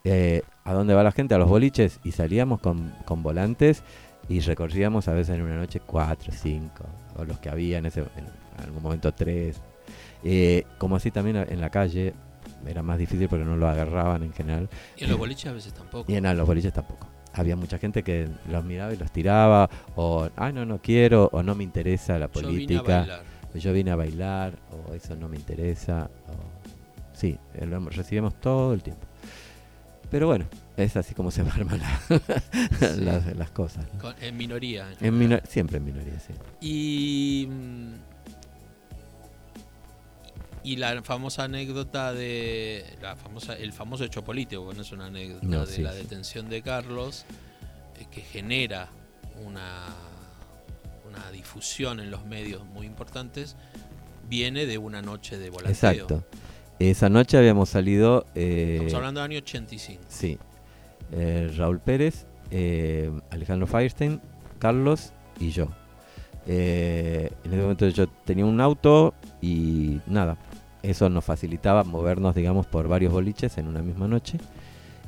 Eh, 0.05 0.43
¿A 0.65 0.73
dónde 0.73 0.95
va 0.95 1.03
la 1.03 1.13
gente? 1.13 1.35
A 1.35 1.39
los 1.39 1.49
boliches 1.49 2.01
y 2.05 2.13
salíamos 2.13 2.61
con, 2.61 2.95
con 3.05 3.23
volantes 3.23 3.83
y 4.29 4.41
recorríamos 4.41 5.09
a 5.09 5.13
veces 5.13 5.35
en 5.37 5.43
una 5.43 5.57
noche 5.57 5.81
cuatro, 5.85 6.33
cinco, 6.33 6.85
o 7.17 7.25
los 7.25 7.39
que 7.41 7.49
había 7.51 7.79
en, 7.79 7.87
ese, 7.87 8.01
en 8.01 8.65
algún 8.65 8.83
momento 8.83 9.13
tres. 9.13 9.61
Eh, 10.23 10.65
como 10.79 10.97
así 10.97 11.11
también 11.11 11.37
en 11.37 11.61
la 11.61 11.71
calle, 11.71 12.15
era 12.67 12.83
más 12.83 12.99
difícil 12.99 13.29
porque 13.29 13.45
no 13.45 13.57
lo 13.57 13.69
agarraban 13.69 14.23
en 14.23 14.33
general. 14.33 14.69
Y 14.97 15.05
en 15.05 15.11
los 15.11 15.19
boliches 15.19 15.47
a 15.51 15.53
veces 15.53 15.73
tampoco. 15.75 16.11
Y 16.11 16.15
en 16.17 16.37
los 16.37 16.47
boliches 16.47 16.73
tampoco. 16.73 17.09
Había 17.33 17.55
mucha 17.57 17.79
gente 17.79 18.03
que 18.03 18.29
los 18.51 18.65
miraba 18.65 18.93
y 18.93 18.97
los 18.97 19.11
tiraba, 19.13 19.71
o, 19.97 20.29
ay, 20.37 20.53
no, 20.53 20.65
no 20.67 20.79
quiero, 20.83 21.29
o 21.33 21.43
no 21.43 21.55
me 21.55 21.63
interesa 21.65 22.19
la 22.19 22.27
Yo 22.33 22.41
vine 22.49 22.49
a 22.49 22.53
política, 22.83 22.83
bailar. 22.99 23.23
yo 23.55 23.73
vine 23.73 23.91
a 23.93 23.97
bailar, 23.97 24.53
o 24.73 24.95
eso 24.95 25.15
no 25.17 25.29
me 25.29 25.37
interesa. 25.37 26.11
o- 26.29 26.61
Sí, 27.17 27.39
lo 27.61 27.79
recibimos 27.91 28.35
todo 28.41 28.73
el 28.75 28.83
tiempo. 28.83 29.07
Pero 30.11 30.27
bueno, 30.27 30.47
es 30.77 30.97
así 30.97 31.15
como 31.15 31.31
se 31.31 31.43
arman 31.55 31.79
la- 31.79 32.97
las, 32.97 33.37
las 33.37 33.51
cosas. 33.53 33.87
¿no? 33.95 34.01
Con- 34.01 34.15
en 34.21 34.37
minoría. 34.37 34.85
en 34.87 34.91
En 34.91 34.97
general. 34.99 35.19
minor- 35.19 35.43
siempre 35.47 35.77
en 35.77 35.85
minoría, 35.85 36.19
sí. 36.19 36.33
Y, 36.61 37.47
mm, 37.47 37.93
y 40.63 40.77
la 40.77 41.03
famosa 41.03 41.45
anécdota 41.45 42.13
de 42.13 42.85
la 43.01 43.17
famosa 43.17 43.55
el 43.55 43.73
famoso 43.73 44.05
hecho 44.05 44.23
político, 44.23 44.73
no 44.75 44.83
es 44.83 44.93
una 44.93 45.07
anécdota 45.07 45.47
No, 45.47 45.67
de 45.67 45.73
sí, 45.73 45.83
la 45.83 45.93
sí. 45.93 45.99
detención 45.99 46.49
de 46.49 46.63
Carlos, 46.63 47.25
eh, 47.99 48.07
que 48.11 48.21
genera 48.21 48.89
una, 49.45 49.87
una 51.09 51.31
difusión 51.31 52.01
en 52.01 52.11
los 52.11 52.25
medios 52.27 52.65
muy 52.67 52.87
importantes, 52.87 53.57
viene 54.29 54.67
de 54.67 54.79
una 54.79 55.03
noche 55.03 55.39
de 55.39 55.51
volanteo. 55.51 55.73
Exacto. 55.91 56.25
Esa 56.79 57.09
noche 57.09 57.37
habíamos 57.37 57.69
salido... 57.69 58.27
eh, 58.35 58.75
Estamos 58.77 58.95
hablando 58.95 59.21
del 59.23 59.31
año 59.33 59.39
85. 59.39 60.03
Sí. 60.09 60.39
Eh, 61.13 61.53
Raúl 61.57 61.81
Pérez, 61.81 62.27
eh, 62.51 63.11
Alejandro 63.31 63.67
Firestein, 63.67 64.21
Carlos 64.59 65.13
y 65.39 65.51
yo. 65.51 65.69
Eh, 66.47 67.31
en 67.45 67.53
ese 67.53 67.61
momento 67.63 67.89
yo 67.89 68.07
tenía 68.09 68.45
un 68.47 68.61
auto 68.61 69.15
y 69.43 70.01
nada, 70.07 70.39
eso 70.83 71.09
nos 71.09 71.25
facilitaba 71.25 71.85
movernos, 71.85 72.35
digamos, 72.35 72.67
por 72.67 72.89
varios 72.89 73.13
boliches 73.13 73.59
en 73.59 73.69
una 73.69 73.83
misma 73.83 74.09
noche. 74.09 74.39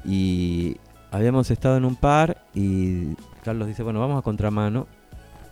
Y 0.04 0.76
habíamos 1.10 1.50
estado 1.50 1.76
en 1.76 1.84
un 1.84 1.96
par 1.96 2.38
y 2.54 3.14
Carlos 3.44 3.68
dice, 3.68 3.82
bueno, 3.82 4.00
vamos 4.00 4.18
a 4.18 4.22
contramano 4.22 4.86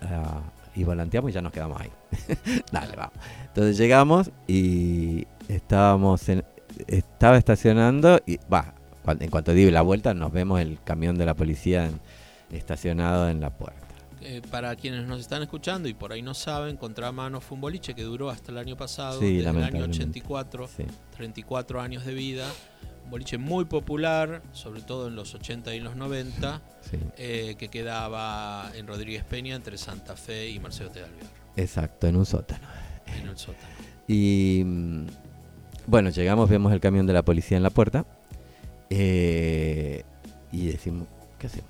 ah, 0.03 0.41
y 0.75 0.85
volanteamos 0.85 1.31
y 1.31 1.35
ya 1.35 1.43
nos 1.43 1.53
quedamos 1.53 1.81
ahí. 1.81 1.91
Dale, 2.73 2.97
vamos. 2.97 3.14
Entonces 3.47 3.77
llegamos 3.77 4.31
y 4.47 5.27
estábamos 5.49 6.29
en, 6.29 6.45
estaba 6.87 7.37
estacionando 7.37 8.21
y 8.27 8.39
va, 8.53 8.75
en 9.07 9.31
cuanto 9.31 9.53
di 9.53 9.71
la 9.71 9.83
vuelta 9.83 10.14
nos 10.14 10.33
vemos 10.33 10.61
el 10.61 10.79
camión 10.83 11.16
de 11.18 11.27
la 11.27 11.35
policía 11.35 11.91
estacionado 12.51 13.29
en 13.29 13.41
la 13.41 13.51
puerta. 13.51 13.80
Eh, 14.23 14.43
para 14.51 14.77
quienes 14.77 15.07
nos 15.07 15.18
están 15.21 15.41
escuchando 15.43 15.89
y 15.89 15.95
por 15.95 16.12
ahí 16.12 16.21
no 16.21 16.35
saben, 16.35 16.77
Contramano 16.77 17.41
fue 17.41 17.55
un 17.55 17.62
boliche 17.62 17.95
que 17.95 18.03
duró 18.03 18.29
hasta 18.29 18.53
el 18.53 18.59
año 18.59 18.77
pasado, 18.77 19.18
Sí, 19.18 19.27
desde 19.27 19.41
el 19.41 19.47
año 19.49 19.59
lamentablemente. 19.61 19.99
84. 20.03 20.68
Sí, 20.68 20.85
34 21.16 21.81
años 21.81 22.05
de 22.05 22.12
vida, 22.12 22.47
un 23.05 23.11
boliche 23.11 23.39
muy 23.39 23.64
popular, 23.64 24.43
sobre 24.53 24.83
todo 24.83 25.09
en 25.09 25.16
los 25.16 25.35
80 25.35 25.75
y 25.75 25.79
en 25.79 25.85
los 25.85 25.97
90, 25.97 26.61
sí, 26.83 26.99
eh, 27.16 27.57
que 27.59 27.68
quedaba 27.68 28.71
en 28.75 28.87
Rodríguez 28.87 29.25
Peña 29.25 29.57
entre 29.57 29.79
Santa 29.79 30.16
Fe 30.16 30.51
y 30.51 30.61
Marcelo 30.61 30.91
T. 30.91 30.99
Alvear, 31.03 31.27
exacto, 31.57 32.07
en 32.07 32.16
un 32.16 32.27
sótano. 32.27 32.66
en 33.07 33.27
el 33.27 33.39
sótano. 33.39 33.75
Y 34.07 34.62
mm, 34.66 35.07
bueno, 35.87 36.11
llegamos, 36.11 36.51
vemos 36.51 36.73
el 36.75 36.81
camión 36.81 37.07
de 37.07 37.14
la 37.14 37.23
policía 37.25 37.57
en 37.57 37.62
la 37.62 37.71
puerta 37.71 38.05
eh, 38.91 40.05
y 40.53 40.66
decimos, 40.66 41.09
¿qué 41.39 41.47
hacemos? 41.47 41.70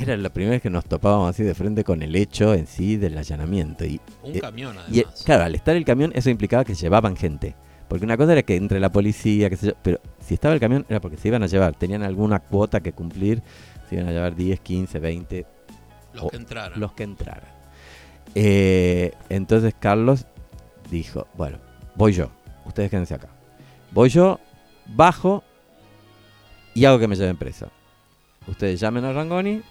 Era 0.00 0.16
la 0.16 0.28
primera 0.30 0.52
vez 0.52 0.62
que 0.62 0.70
nos 0.70 0.84
topábamos 0.84 1.30
así 1.30 1.42
de 1.42 1.54
frente 1.54 1.82
con 1.84 2.02
el 2.02 2.14
hecho 2.16 2.54
en 2.54 2.66
sí 2.66 2.96
del 2.96 3.18
allanamiento. 3.18 3.84
Y, 3.84 4.00
Un 4.22 4.36
Eh, 4.36 4.40
camión 4.40 4.76
y, 4.90 5.00
eh, 5.00 5.02
además. 5.04 5.22
claro, 5.24 5.44
al 5.44 5.54
estar 5.54 5.76
el 5.76 5.84
camión 5.84 6.12
eso 6.14 6.30
implicaba 6.30 6.64
que 6.64 6.74
llevaban 6.74 7.16
gente. 7.16 7.54
Porque 7.88 8.04
una 8.04 8.16
cosa 8.16 8.32
era 8.32 8.42
que 8.42 8.56
entre 8.56 8.80
la 8.80 8.92
policía, 8.92 9.48
qué 9.48 9.56
sé 9.56 9.68
yo, 9.68 9.72
pero 9.82 9.98
si 10.20 10.34
estaba 10.34 10.52
el 10.54 10.60
camión 10.60 10.84
era 10.88 11.00
porque 11.00 11.16
se 11.16 11.28
iban 11.28 11.42
a 11.42 11.46
llevar, 11.46 11.74
tenían 11.74 12.02
alguna 12.02 12.38
cuota 12.40 12.80
que 12.80 12.92
cumplir, 12.92 13.42
se 13.88 13.94
iban 13.96 14.08
a 14.08 14.12
llevar 14.12 14.34
10, 14.36 14.60
15, 14.60 14.98
20, 14.98 15.46
los 16.12 16.24
o- 16.24 16.28
que 16.28 16.36
entraron. 16.36 16.78
los 16.80 16.92
que 16.92 17.02
entraran. 17.04 17.50
Eh, 18.34 19.12
entonces 19.30 19.74
Carlos 19.78 20.26
dijo, 20.90 21.26
bueno, 21.34 21.58
voy 21.96 22.12
yo, 22.12 22.30
ustedes 22.66 22.90
quédense 22.90 23.14
acá. 23.14 23.28
Voy 23.90 24.10
yo, 24.10 24.38
bajo 24.86 25.42
y 26.74 26.84
hago 26.84 26.98
que 26.98 27.08
me 27.08 27.16
lleven 27.16 27.38
preso. 27.38 27.70
Ustedes 28.46 28.78
llamen 28.80 29.04
a 29.06 29.12
Rangoni 29.12 29.62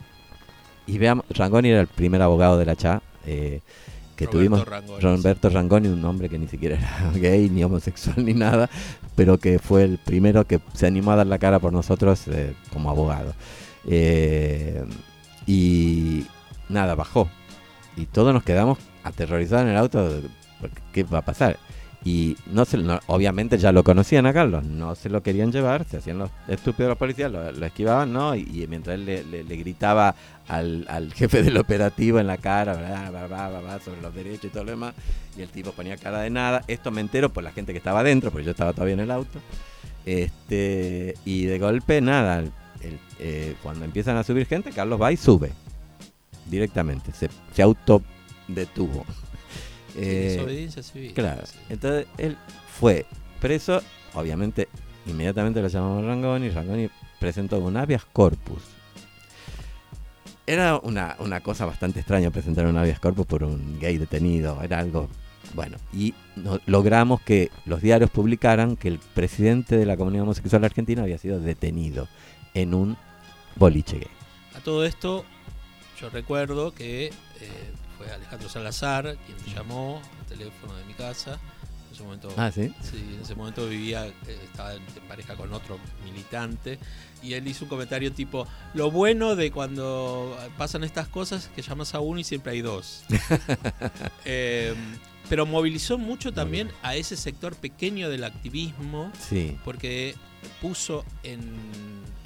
y 0.87 0.97
veamos, 0.97 1.25
Rangoni 1.29 1.69
era 1.69 1.81
el 1.81 1.87
primer 1.87 2.21
abogado 2.21 2.57
de 2.57 2.65
la 2.65 2.75
CHA 2.75 3.01
eh, 3.25 3.61
que 4.15 4.25
Roberto 4.25 4.37
tuvimos. 4.37 4.65
Rangoni, 4.65 5.01
Roberto 5.01 5.49
Rangoni, 5.49 5.87
un 5.89 6.03
hombre 6.05 6.29
que 6.29 6.39
ni 6.39 6.47
siquiera 6.47 6.77
era 6.77 7.11
gay, 7.15 7.49
ni 7.49 7.63
homosexual, 7.63 8.25
ni 8.25 8.33
nada, 8.33 8.69
pero 9.15 9.37
que 9.37 9.59
fue 9.59 9.83
el 9.83 9.99
primero 9.99 10.45
que 10.45 10.59
se 10.73 10.87
animó 10.87 11.11
a 11.11 11.17
dar 11.17 11.27
la 11.27 11.37
cara 11.37 11.59
por 11.59 11.73
nosotros 11.73 12.27
eh, 12.27 12.53
como 12.71 12.89
abogado. 12.89 13.33
Eh, 13.85 14.83
y 15.45 16.25
nada, 16.69 16.95
bajó. 16.95 17.29
Y 17.95 18.05
todos 18.05 18.33
nos 18.33 18.43
quedamos 18.43 18.79
aterrorizados 19.03 19.65
en 19.65 19.71
el 19.71 19.77
auto. 19.77 20.21
¿Qué 20.93 21.03
va 21.03 21.19
a 21.19 21.25
pasar? 21.25 21.57
Y 22.05 22.37
no 22.45 22.63
se, 22.63 22.77
no- 22.77 22.99
obviamente 23.07 23.57
ya 23.57 23.71
lo 23.71 23.83
conocían 23.83 24.25
a 24.27 24.33
Carlos, 24.33 24.63
no 24.63 24.95
se 24.95 25.09
lo 25.09 25.21
querían 25.23 25.51
llevar, 25.51 25.83
se 25.85 25.97
hacían 25.97 26.19
los 26.19 26.29
estúpidos 26.47 26.89
los 26.89 26.97
policías, 26.97 27.31
lo, 27.31 27.49
esquivaban, 27.65 28.13
¿no? 28.13 28.35
Y, 28.35 28.65
mientras 28.69 28.95
él 28.95 29.05
le, 29.05 29.55
gritaba 29.57 30.15
al, 30.47 30.85
al 30.89 31.13
jefe 31.13 31.41
del 31.43 31.57
operativo 31.57 32.19
en 32.19 32.27
la 32.27 32.37
cara, 32.37 32.75
bla, 32.75 33.09
bla, 33.27 33.49
bla, 33.59 33.79
sobre 33.83 34.01
los 34.01 34.13
derechos 34.13 34.45
y 34.45 34.49
todo 34.49 34.63
lo 34.63 34.71
demás, 34.71 34.93
y 35.37 35.41
el 35.41 35.49
tipo 35.49 35.71
ponía 35.71 35.97
cara 35.97 36.19
de 36.21 36.29
nada. 36.29 36.63
Esto 36.67 36.91
me 36.91 37.01
entero 37.01 37.33
por 37.33 37.43
la 37.43 37.51
gente 37.51 37.73
que 37.73 37.79
estaba 37.79 37.99
adentro, 38.01 38.31
porque 38.31 38.45
yo 38.45 38.51
estaba 38.51 38.73
todavía 38.73 38.93
en 38.93 38.99
el 39.01 39.11
auto. 39.11 39.39
Este, 40.05 41.15
y 41.25 41.45
de 41.45 41.59
golpe, 41.59 41.99
nada, 41.99 42.39
el- 42.39 42.51
eh, 43.19 43.55
cuando 43.63 43.83
empiezan 43.83 44.15
a 44.17 44.23
subir 44.23 44.45
gente, 44.45 44.71
Carlos 44.71 45.01
va 45.01 45.11
y 45.11 45.17
sube 45.17 45.51
directamente, 46.45 47.11
se, 47.11 47.29
se 47.53 47.61
autodetuvo. 47.63 49.03
Eh, 49.97 50.33
desobediencia 50.35 50.83
civil. 50.83 51.13
Claro. 51.13 51.45
Sí. 51.45 51.57
Entonces 51.69 52.07
él 52.17 52.37
fue 52.79 53.05
preso, 53.41 53.81
obviamente, 54.13 54.67
inmediatamente 55.05 55.61
lo 55.61 55.67
llamamos 55.67 56.05
Rangoni, 56.05 56.49
Rangoni 56.49 56.89
presentó 57.19 57.59
un 57.59 57.77
habeas 57.77 58.05
corpus. 58.05 58.61
Era 60.45 60.77
una, 60.77 61.17
una 61.19 61.41
cosa 61.41 61.65
bastante 61.65 61.99
extraña 61.99 62.31
presentar 62.31 62.65
un 62.67 62.77
habeas 62.77 62.99
corpus 62.99 63.25
por 63.25 63.43
un 63.43 63.79
gay 63.79 63.97
detenido, 63.97 64.61
era 64.63 64.79
algo 64.79 65.09
Bueno, 65.53 65.77
y 65.93 66.13
no- 66.35 66.59
logramos 66.65 67.21
que 67.21 67.51
los 67.65 67.81
diarios 67.81 68.09
publicaran 68.09 68.75
que 68.77 68.87
el 68.89 68.99
presidente 68.99 69.77
de 69.77 69.85
la 69.85 69.97
comunidad 69.97 70.23
homosexual 70.23 70.63
argentina 70.63 71.03
había 71.03 71.17
sido 71.17 71.39
detenido 71.39 72.07
en 72.53 72.73
un 72.73 72.97
boliche 73.55 73.97
gay. 73.99 74.07
A 74.55 74.59
todo 74.61 74.85
esto, 74.85 75.25
yo 75.99 76.09
recuerdo 76.09 76.73
que 76.73 77.07
eh, 77.07 77.11
fue 77.97 78.11
Alejandro 78.11 78.49
Salazar 78.49 79.17
quien 79.25 79.37
me 79.45 79.53
llamó 79.53 80.01
al 80.19 80.25
teléfono 80.27 80.75
de 80.75 80.83
mi 80.85 80.93
casa. 80.93 81.39
En 81.87 81.93
ese 81.93 82.03
momento, 82.03 82.29
Ah, 82.37 82.51
¿sí? 82.51 82.71
sí, 82.81 82.97
en 83.15 83.21
ese 83.21 83.33
momento 83.33 83.67
vivía, 83.67 84.05
eh, 84.05 84.13
estaba 84.43 84.73
en 84.75 84.83
pareja 85.07 85.35
con 85.35 85.51
otro 85.53 85.79
militante. 86.03 86.77
Y 87.23 87.33
él 87.33 87.47
hizo 87.47 87.65
un 87.65 87.69
comentario 87.69 88.11
tipo: 88.11 88.45
Lo 88.75 88.91
bueno 88.91 89.35
de 89.35 89.51
cuando 89.51 90.37
pasan 90.57 90.83
estas 90.83 91.07
cosas 91.07 91.45
es 91.45 91.49
que 91.49 91.61
llamas 91.63 91.95
a 91.95 91.99
uno 91.99 92.19
y 92.19 92.23
siempre 92.23 92.51
hay 92.53 92.61
dos. 92.61 93.03
Eh, 94.25 94.75
pero 95.29 95.45
movilizó 95.45 95.97
mucho 95.97 96.33
también 96.33 96.71
a 96.83 96.95
ese 96.95 97.17
sector 97.17 97.55
pequeño 97.55 98.09
del 98.09 98.23
activismo 98.23 99.11
Sí, 99.19 99.57
porque 99.65 100.15
puso 100.61 101.03
en, 101.23 101.41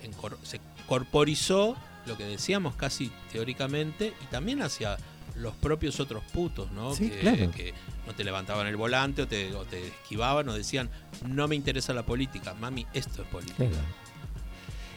en 0.04 0.12
se 0.44 0.60
corporizó 0.88 1.76
lo 2.06 2.18
que 2.18 2.26
decíamos 2.26 2.76
casi 2.76 3.12
teóricamente 3.32 4.14
y 4.22 4.26
también 4.26 4.62
hacia 4.62 4.98
los 5.36 5.54
propios 5.56 6.00
otros 6.00 6.24
putos, 6.34 6.72
¿no? 6.72 6.94
Sí, 6.94 7.10
que, 7.10 7.20
claro. 7.20 7.52
que 7.52 7.74
no 8.06 8.14
te 8.14 8.24
levantaban 8.24 8.68
el 8.68 8.76
volante 8.76 9.24
o 9.24 9.28
te, 9.28 9.54
o 9.56 9.66
te 9.66 9.88
esquivaban 9.88 10.48
o 10.50 10.54
decían, 10.54 10.90
no 11.28 11.48
me 11.48 11.56
interesa 11.56 11.94
la 11.94 12.04
política, 12.04 12.54
mami, 12.54 12.86
esto 12.94 13.22
es 13.22 13.28
política. 13.28 13.58
claro. 13.58 14.02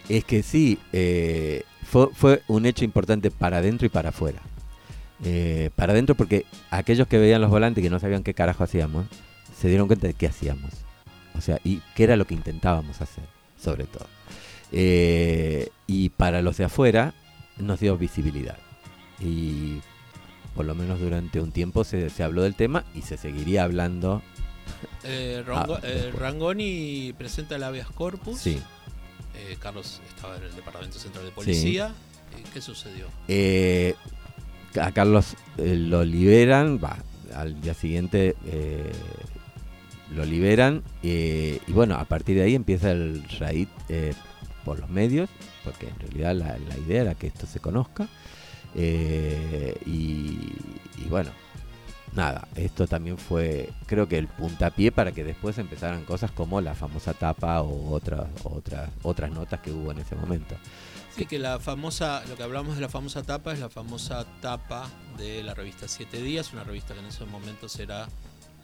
Es 0.08 0.24
que 0.24 0.42
sí, 0.42 0.78
eh, 0.92 1.62
fue, 1.82 2.08
fue 2.12 2.42
un 2.48 2.66
hecho 2.66 2.84
importante 2.84 3.30
para 3.30 3.58
adentro 3.58 3.86
y 3.86 3.88
para 3.88 4.10
afuera. 4.10 4.40
Eh, 5.24 5.70
para 5.76 5.92
adentro 5.92 6.14
porque 6.14 6.44
aquellos 6.70 7.06
que 7.08 7.18
veían 7.18 7.40
los 7.40 7.50
volantes 7.50 7.80
y 7.80 7.86
que 7.86 7.90
no 7.90 7.98
sabían 7.98 8.22
qué 8.22 8.34
carajo 8.34 8.64
hacíamos, 8.64 9.06
se 9.58 9.68
dieron 9.68 9.86
cuenta 9.86 10.06
de 10.06 10.14
qué 10.14 10.26
hacíamos. 10.26 10.72
O 11.36 11.40
sea, 11.40 11.58
y 11.64 11.80
qué 11.94 12.04
era 12.04 12.16
lo 12.16 12.26
que 12.26 12.34
intentábamos 12.34 13.00
hacer, 13.00 13.24
sobre 13.58 13.84
todo. 13.84 14.06
Eh, 14.72 15.68
y 15.86 16.10
para 16.10 16.42
los 16.42 16.56
de 16.56 16.64
afuera 16.64 17.14
nos 17.56 17.80
dio 17.80 17.96
visibilidad. 17.96 18.58
Y 19.20 19.80
por 20.54 20.64
lo 20.64 20.74
menos 20.74 21.00
durante 21.00 21.40
un 21.40 21.52
tiempo 21.52 21.84
se, 21.84 22.10
se 22.10 22.22
habló 22.22 22.42
del 22.42 22.54
tema 22.54 22.84
y 22.94 23.02
se 23.02 23.16
seguiría 23.16 23.64
hablando. 23.64 24.22
Eh, 25.02 25.44
Ah, 25.48 25.66
eh. 25.82 26.12
Rangoni 26.16 27.12
presenta 27.18 27.56
el 27.56 27.62
habeas 27.64 27.88
corpus. 27.90 28.38
Sí. 28.38 28.60
Eh, 29.36 29.56
Carlos 29.58 30.00
estaba 30.08 30.36
en 30.36 30.44
el 30.44 30.54
Departamento 30.54 30.98
Central 30.98 31.24
de 31.24 31.30
Policía. 31.32 31.92
Eh, 32.36 32.42
¿Qué 32.52 32.60
sucedió? 32.60 33.06
Eh, 33.28 33.94
a 34.80 34.92
Carlos 34.92 35.36
eh, 35.58 35.74
lo 35.76 36.04
liberan, 36.04 36.80
va, 36.82 36.96
al 37.34 37.60
día 37.60 37.74
siguiente 37.74 38.34
lo 40.14 40.24
liberan 40.24 40.82
y 41.02 41.58
bueno, 41.68 41.96
a 41.96 42.04
partir 42.04 42.36
de 42.36 42.42
ahí 42.42 42.54
empieza 42.54 42.92
el 42.92 43.24
eh, 43.88 44.14
por 44.64 44.78
los 44.78 44.88
medios, 44.88 45.28
porque 45.64 45.88
en 45.88 45.98
realidad 45.98 46.34
la, 46.34 46.58
la 46.58 46.78
idea 46.78 47.02
era 47.02 47.14
que 47.14 47.26
esto 47.26 47.46
se 47.46 47.60
conozca 47.60 48.08
eh, 48.74 49.76
y, 49.86 50.38
y 50.98 51.08
bueno, 51.08 51.30
nada, 52.12 52.46
esto 52.56 52.86
también 52.86 53.18
fue 53.18 53.70
creo 53.86 54.08
que 54.08 54.18
el 54.18 54.28
puntapié 54.28 54.92
para 54.92 55.12
que 55.12 55.24
después 55.24 55.58
empezaran 55.58 56.04
cosas 56.04 56.30
como 56.30 56.60
la 56.60 56.74
famosa 56.74 57.14
tapa 57.14 57.60
o 57.62 57.92
otras 57.92 58.26
otras 58.44 58.90
otras 59.02 59.30
notas 59.30 59.60
que 59.60 59.70
hubo 59.72 59.90
en 59.92 59.98
ese 59.98 60.14
momento. 60.16 60.54
Sí, 61.16 61.26
que 61.26 61.38
la 61.38 61.60
famosa, 61.60 62.24
lo 62.28 62.34
que 62.34 62.42
hablamos 62.42 62.74
de 62.74 62.80
la 62.80 62.88
famosa 62.88 63.22
tapa 63.22 63.52
es 63.52 63.60
la 63.60 63.68
famosa 63.70 64.24
tapa 64.40 64.88
de 65.16 65.44
la 65.44 65.54
revista 65.54 65.86
Siete 65.86 66.20
Días, 66.20 66.52
una 66.52 66.64
revista 66.64 66.92
que 66.92 66.98
en 67.00 67.06
esos 67.06 67.28
momentos 67.28 67.78
era 67.78 68.08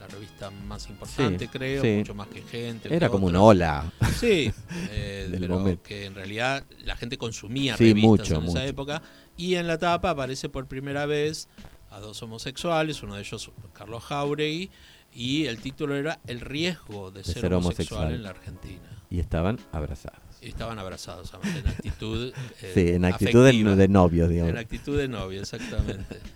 la 0.01 0.07
revista 0.09 0.51
más 0.67 0.89
importante, 0.89 1.45
Sí, 1.45 1.51
creo, 1.53 1.83
sí. 1.83 1.97
mucho 1.99 2.15
más 2.15 2.27
que 2.27 2.43
gente. 2.43 2.93
Era 2.93 3.09
como 3.09 3.27
una 3.29 3.41
ola. 3.43 3.93
Sí, 4.19 4.51
eh, 4.91 5.29
pero 5.39 5.59
momento. 5.59 5.83
que 5.85 6.07
en 6.07 6.15
realidad 6.17 6.65
la 6.85 6.97
gente 6.97 7.17
consumía 7.19 7.77
Sí, 7.77 7.85
revistas 7.93 8.09
mucho, 8.11 8.35
en 8.37 8.43
esa 8.45 8.51
mucho. 8.53 8.61
época. 8.63 9.03
Y 9.41 9.55
en 9.57 9.67
la 9.67 9.79
tapa 9.79 10.11
aparece 10.11 10.49
por 10.49 10.67
primera 10.67 11.07
vez 11.07 11.49
a 11.91 11.99
dos 12.01 12.23
homosexuales, 12.23 13.03
uno 13.03 13.15
de 13.15 13.23
ellos 13.23 13.51
Carlos 13.73 14.05
Jauregui, 14.05 14.71
y 15.15 15.47
el 15.47 15.59
título 15.61 15.97
era 15.97 16.21
El 16.27 16.41
riesgo 16.41 17.11
de, 17.11 17.25
ser, 17.25 17.41
ser 17.41 17.55
homosexual, 17.55 18.03
homosexual. 18.03 18.15
en 18.15 18.23
la 18.23 18.31
Argentina. 18.31 19.03
y 19.09 19.19
estaban 19.19 19.59
abrazados. 19.73 20.21
Y 20.43 20.49
estaban 20.49 20.79
abrazados, 20.79 21.33
en 21.57 21.67
actitud. 21.69 22.33
eh, 22.63 22.71
Sí, 22.75 22.89
en 22.91 23.05
actitud 23.05 23.43
de, 23.43 23.49
afectiva. 23.51 23.77
de 23.77 23.89
novios, 23.89 24.29
digamos. 24.29 24.51
En 24.53 24.59
actitud 24.59 24.97
de 24.99 25.09
novio, 25.09 25.41
exactamente. 25.41 26.21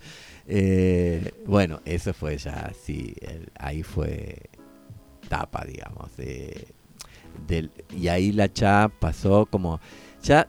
Eh, 0.47 1.33
bueno, 1.47 1.81
eso 1.85 2.13
fue 2.13 2.37
ya, 2.37 2.71
sí, 2.79 3.15
el- 3.21 3.49
ahí 3.57 3.81
fue 3.81 4.41
tapa, 5.27 5.65
digamos. 5.65 6.15
de- 6.17 6.67
del, 7.47 7.71
y 7.97 8.09
ahí 8.09 8.31
la 8.31 8.53
cha 8.53 8.89
pasó 8.99 9.47
como, 9.47 9.79
ya, 10.21 10.47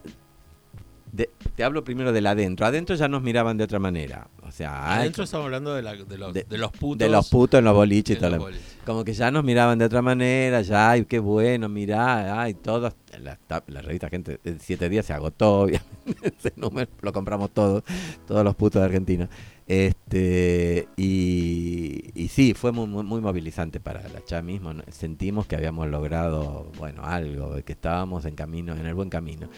de- 1.17 1.31
te 1.55 1.65
hablo 1.65 1.83
primero 1.85 2.13
del 2.13 2.27
adentro. 2.27 2.67
Adentro 2.67 2.95
ya 2.97 3.09
nos 3.09 3.23
miraban 3.23 3.57
de 3.57 3.65
otra 3.65 3.79
manera. 3.79 4.29
O 4.43 4.51
sea, 4.53 4.95
Adentro 4.97 5.25
estamos 5.25 5.47
hablando 5.47 5.75
de, 5.75 5.83
la- 5.83 5.95
de 5.95 6.19
los, 6.19 6.33
De- 6.35 6.47
los 6.51 6.71
putos. 6.73 6.99
de 6.99 7.09
los 7.09 7.29
putos 7.31 7.59
en 7.59 7.65
los 7.65 7.75
boliches 7.75 8.17
y 8.17 8.21
todo 8.21 8.31
los 8.31 8.39
lo- 8.39 8.45
boliches. 8.45 8.77
Como 8.85 9.03
que 9.05 9.15
ya 9.15 9.31
nos 9.31 9.43
miraban 9.43 9.79
de 9.79 9.85
otra 9.87 10.03
manera, 10.03 10.61
ya, 10.63 10.91
ay, 10.93 11.05
qué 11.07 11.19
bueno, 11.19 11.69
mirá, 11.69 12.41
ay, 12.41 12.55
todos, 12.55 12.95
la, 13.21 13.39
la 13.67 13.83
revista 13.83 14.09
Gente, 14.09 14.39
en 14.45 14.61
siete 14.61 14.89
días 14.89 15.07
se 15.07 15.13
agotó, 15.13 15.61
obviamente, 15.63 15.89
ese 16.23 16.53
número 16.57 16.89
lo 17.01 17.13
compramos 17.13 17.51
todos, 17.51 17.83
todos 18.29 18.45
los 18.45 18.55
putos 18.55 18.81
de 18.83 18.87
Argentina. 18.87 19.29
Este, 19.69 20.87
y, 20.97 22.11
y 22.15 22.29
sí, 22.29 22.55
fue 22.55 22.71
muy, 22.71 22.87
muy, 22.87 23.03
muy 23.03 23.21
movilizante 23.21 23.81
para 23.81 24.01
la 24.09 24.21
CHA 24.25 24.43
mismo, 24.43 24.73
sentimos 24.91 25.47
que 25.47 25.57
habíamos 25.57 25.89
logrado, 25.89 26.71
bueno, 26.79 27.03
algo, 27.05 27.57
que 27.65 27.73
estábamos 27.73 28.25
en 28.27 28.37
camino, 28.37 28.75
en 28.77 28.87
el 28.87 28.95
buen 28.95 29.11
camino. 29.11 29.49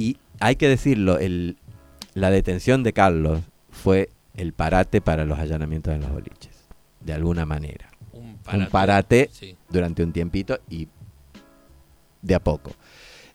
Y 0.00 0.16
hay 0.40 0.56
que 0.56 0.68
decirlo, 0.68 1.18
el, 1.18 1.56
la 2.14 2.30
detención 2.30 2.82
de 2.82 2.92
Carlos 2.92 3.40
fue 3.70 4.08
el 4.34 4.52
parate 4.52 5.00
para 5.00 5.24
los 5.24 5.38
allanamientos 5.38 5.92
en 5.94 6.00
los 6.00 6.10
boliches, 6.10 6.68
de 7.00 7.12
alguna 7.12 7.44
manera 7.44 7.90
Un 8.12 8.38
un 8.60 8.66
parate 8.66 9.28
Sí. 9.32 9.56
durante 9.68 10.02
un 10.02 10.12
tiempito 10.12 10.58
y 10.68 10.88
de 12.22 12.34
a 12.34 12.40
poco. 12.42 12.72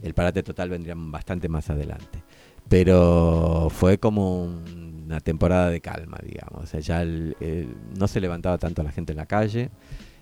El 0.01 0.13
parate 0.13 0.43
total 0.43 0.69
vendría 0.69 0.93
bastante 0.97 1.47
más 1.49 1.69
adelante. 1.69 2.23
Pero 2.67 3.67
fue 3.69 3.97
como 3.99 4.43
un- 4.43 5.03
una 5.05 5.19
temporada 5.19 5.69
de 5.69 5.81
calma, 5.81 6.17
digamos. 6.23 6.63
O 6.63 6.65
sea, 6.65 6.79
ya 6.79 7.01
el- 7.03 7.35
el- 7.39 7.75
no 7.97 8.07
se 8.07 8.19
levantaba 8.19 8.57
tanto 8.57 8.81
la 8.83 8.91
gente 8.91 9.13
en 9.13 9.17
la 9.17 9.27
calle, 9.27 9.69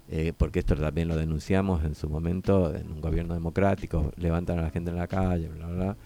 eh, 0.10 0.34
porque 0.38 0.60
esto 0.60 0.76
también 0.76 1.08
lo 1.08 1.16
denunciamos 1.16 1.84
en 1.86 1.96
su 1.96 2.10
momento, 2.10 2.76
en 2.76 2.92
un 2.92 3.00
gobierno 3.02 3.34
democrático, 3.34 4.12
levantan 4.18 4.60
a 4.60 4.64
la 4.64 4.70
gente 4.72 4.92
en 4.92 4.98
la 4.98 5.08
calle, 5.08 5.48
bla, 5.48 5.68
bla, 5.68 5.76
bla. 5.84 5.98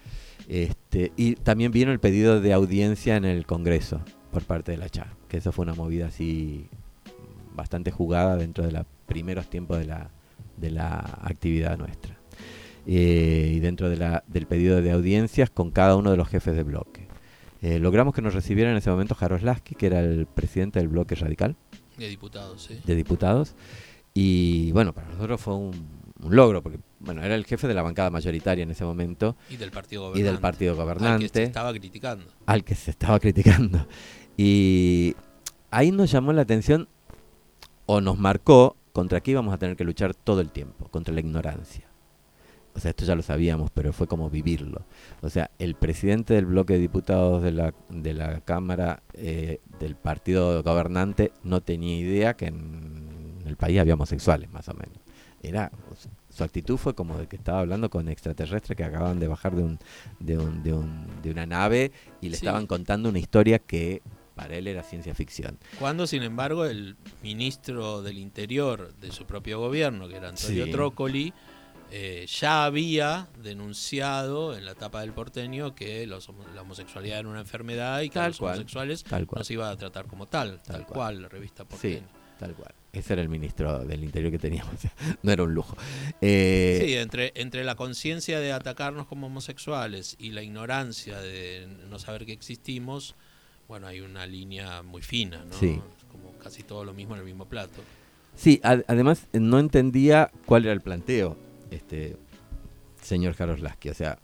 Este, 0.48 1.12
y 1.16 1.34
también 1.34 1.72
vino 1.72 1.92
el 1.92 2.00
pedido 2.00 2.40
de 2.40 2.54
audiencia 2.54 3.16
en 3.16 3.26
el 3.26 3.44
Congreso 3.44 4.00
por 4.32 4.44
parte 4.44 4.72
de 4.72 4.78
la 4.78 4.88
CHA, 4.88 5.14
que 5.28 5.36
eso 5.36 5.52
fue 5.52 5.64
una 5.64 5.74
movida 5.74 6.06
así 6.06 6.68
bastante 7.54 7.90
jugada 7.90 8.36
dentro 8.36 8.64
de 8.64 8.72
los 8.72 8.86
primeros 9.06 9.50
tiempos 9.50 9.78
de 9.78 9.84
la, 9.84 10.10
de 10.56 10.70
la 10.70 11.18
actividad 11.22 11.76
nuestra. 11.76 12.16
Eh, 12.86 13.52
y 13.56 13.60
dentro 13.60 13.90
de 13.90 13.98
la, 13.98 14.24
del 14.26 14.46
pedido 14.46 14.80
de 14.80 14.90
audiencias 14.90 15.50
con 15.50 15.70
cada 15.70 15.96
uno 15.96 16.10
de 16.10 16.16
los 16.16 16.28
jefes 16.28 16.56
de 16.56 16.62
bloque. 16.62 17.06
Eh, 17.60 17.78
logramos 17.78 18.14
que 18.14 18.22
nos 18.22 18.32
recibiera 18.32 18.70
en 18.70 18.78
ese 18.78 18.88
momento 18.88 19.14
Jaroslavski, 19.14 19.74
que 19.74 19.86
era 19.86 20.00
el 20.00 20.26
presidente 20.26 20.78
del 20.78 20.88
bloque 20.88 21.14
radical 21.16 21.56
De 21.98 22.08
diputados, 22.08 22.62
sí. 22.62 22.80
de 22.86 22.94
diputados. 22.94 23.54
Y 24.14 24.72
bueno, 24.72 24.94
para 24.94 25.08
nosotros 25.08 25.40
fue 25.40 25.54
un, 25.56 25.72
un 26.22 26.36
logro, 26.36 26.62
porque 26.62 26.78
bueno, 27.00 27.22
era 27.22 27.34
el 27.34 27.44
jefe 27.44 27.68
de 27.68 27.74
la 27.74 27.82
bancada 27.82 28.10
mayoritaria 28.10 28.62
en 28.62 28.70
ese 28.70 28.84
momento 28.84 29.36
Y 29.50 29.56
del 29.56 29.70
partido 29.70 30.02
y 30.02 30.06
gobernante. 30.08 30.30
del 30.30 30.40
partido 30.40 30.72
al 30.72 30.76
que 30.76 30.82
se 30.82 30.84
gobernante 30.84 31.42
estaba 31.44 31.72
criticando. 31.72 32.24
al 32.46 32.64
que 32.64 32.74
se 32.74 32.90
estaba 32.90 33.18
criticando. 33.20 33.86
Y 34.36 35.14
ahí 35.70 35.90
nos 35.90 36.10
llamó 36.10 36.32
la 36.32 36.42
atención 36.42 36.88
o 37.86 38.00
nos 38.00 38.18
marcó 38.18 38.76
contra 38.92 39.20
qué 39.20 39.32
íbamos 39.32 39.54
a 39.54 39.58
tener 39.58 39.76
que 39.76 39.84
luchar 39.84 40.14
todo 40.14 40.40
el 40.40 40.50
tiempo, 40.50 40.88
contra 40.88 41.14
la 41.14 41.20
ignorancia. 41.20 41.84
O 42.74 42.80
sea, 42.80 42.90
esto 42.90 43.04
ya 43.04 43.16
lo 43.16 43.22
sabíamos, 43.22 43.70
pero 43.72 43.92
fue 43.92 44.06
como 44.06 44.30
vivirlo. 44.30 44.84
O 45.20 45.28
sea, 45.30 45.50
el 45.58 45.74
presidente 45.74 46.34
del 46.34 46.46
bloque 46.46 46.74
de 46.74 46.78
diputados 46.80 47.42
de 47.42 47.50
la, 47.50 47.74
de 47.88 48.12
la 48.14 48.40
Cámara 48.42 49.02
eh, 49.14 49.60
del 49.80 49.96
partido 49.96 50.62
gobernante 50.62 51.32
no 51.42 51.60
tenía 51.60 51.98
idea 51.98 52.34
que 52.34 52.46
en 52.46 53.42
el 53.46 53.56
país 53.56 53.80
había 53.80 53.94
homosexuales, 53.94 54.52
más 54.52 54.68
o 54.68 54.74
menos. 54.74 54.98
Era, 55.42 55.72
o 55.90 55.96
sea, 55.96 56.12
su 56.38 56.44
actitud 56.44 56.76
fue 56.76 56.94
como 56.94 57.18
de 57.18 57.26
que 57.26 57.36
estaba 57.36 57.60
hablando 57.60 57.90
con 57.90 58.08
extraterrestres 58.08 58.76
que 58.76 58.84
acababan 58.84 59.18
de 59.20 59.28
bajar 59.28 59.54
de, 59.56 59.62
un, 59.64 59.78
de, 60.20 60.38
un, 60.38 60.62
de, 60.62 60.72
un- 60.72 61.22
de 61.22 61.30
una 61.30 61.44
nave 61.46 61.92
y 62.20 62.28
le 62.30 62.36
Sí. 62.36 62.46
estaban 62.46 62.66
contando 62.66 63.08
una 63.08 63.18
historia 63.18 63.58
que 63.58 64.00
para 64.36 64.54
él 64.54 64.68
era 64.68 64.84
ciencia 64.84 65.14
ficción. 65.16 65.58
Cuando, 65.80 66.06
sin 66.06 66.22
embargo, 66.22 66.64
el 66.64 66.96
ministro 67.24 68.02
del 68.02 68.18
Interior 68.18 68.94
de 69.00 69.10
su 69.10 69.24
propio 69.26 69.58
gobierno, 69.58 70.06
que 70.08 70.14
era 70.16 70.28
Antonio 70.28 70.64
Sí. 70.66 70.70
Trócoli, 70.70 71.32
eh, 71.90 72.24
ya 72.28 72.64
había 72.66 73.26
denunciado 73.42 74.54
en 74.56 74.64
la 74.64 74.72
etapa 74.72 75.00
del 75.00 75.12
porteño 75.12 75.74
que 75.74 76.06
los 76.06 76.28
la 76.54 76.62
homosexualidad 76.62 77.20
era 77.20 77.28
una 77.28 77.40
enfermedad 77.40 78.00
y 78.02 78.10
que 78.10 78.18
a 78.20 78.28
los 78.28 78.38
cual, 78.38 78.52
homosexuales 78.54 79.02
Tal 79.04 79.26
cual. 79.26 79.40
no 79.40 79.44
se 79.44 79.54
iba 79.54 79.70
a 79.70 79.76
tratar 79.76 80.06
como 80.06 80.26
tal, 80.28 80.58
tal, 80.58 80.76
Tal 80.76 80.86
cual. 80.86 80.94
cual. 80.94 81.22
la 81.22 81.28
revista 81.28 81.64
porteño. 81.64 82.06
Tal 82.38 82.54
cual. 82.54 82.72
Ese 82.92 83.12
era 83.12 83.22
el 83.22 83.28
ministro 83.28 83.80
del 83.84 84.02
Interior 84.04 84.30
que 84.32 84.38
teníamos. 84.38 84.74
no 85.22 85.32
era 85.32 85.42
un 85.42 85.52
lujo. 85.54 85.76
Eh, 86.20 86.82
sí, 86.84 86.94
entre, 86.94 87.32
entre 87.36 87.64
la 87.64 87.74
conciencia 87.74 88.40
de 88.40 88.52
atacarnos 88.52 89.06
como 89.06 89.26
homosexuales 89.26 90.16
y 90.18 90.30
la 90.30 90.42
ignorancia 90.42 91.18
de 91.20 91.66
no 91.90 91.98
saber 91.98 92.24
que 92.26 92.32
existimos, 92.32 93.14
bueno, 93.68 93.86
hay 93.86 94.00
una 94.00 94.26
línea 94.26 94.82
muy 94.82 95.02
fina, 95.02 95.44
¿no? 95.44 95.52
Sí. 95.58 95.80
Como 96.10 96.32
casi 96.38 96.62
todo 96.62 96.84
lo 96.84 96.94
mismo 96.94 97.14
en 97.14 97.20
el 97.20 97.26
mismo 97.26 97.44
plato. 97.46 97.82
Sí, 98.36 98.60
ad- 98.62 98.84
además 98.86 99.26
no 99.32 99.58
entendía 99.58 100.30
cuál 100.46 100.64
era 100.64 100.72
el 100.72 100.80
planteo, 100.80 101.36
este 101.70 102.16
señor 103.02 103.34
Carlos 103.34 103.60
Lasky. 103.60 103.90
O 103.90 103.94
sea, 103.94 104.18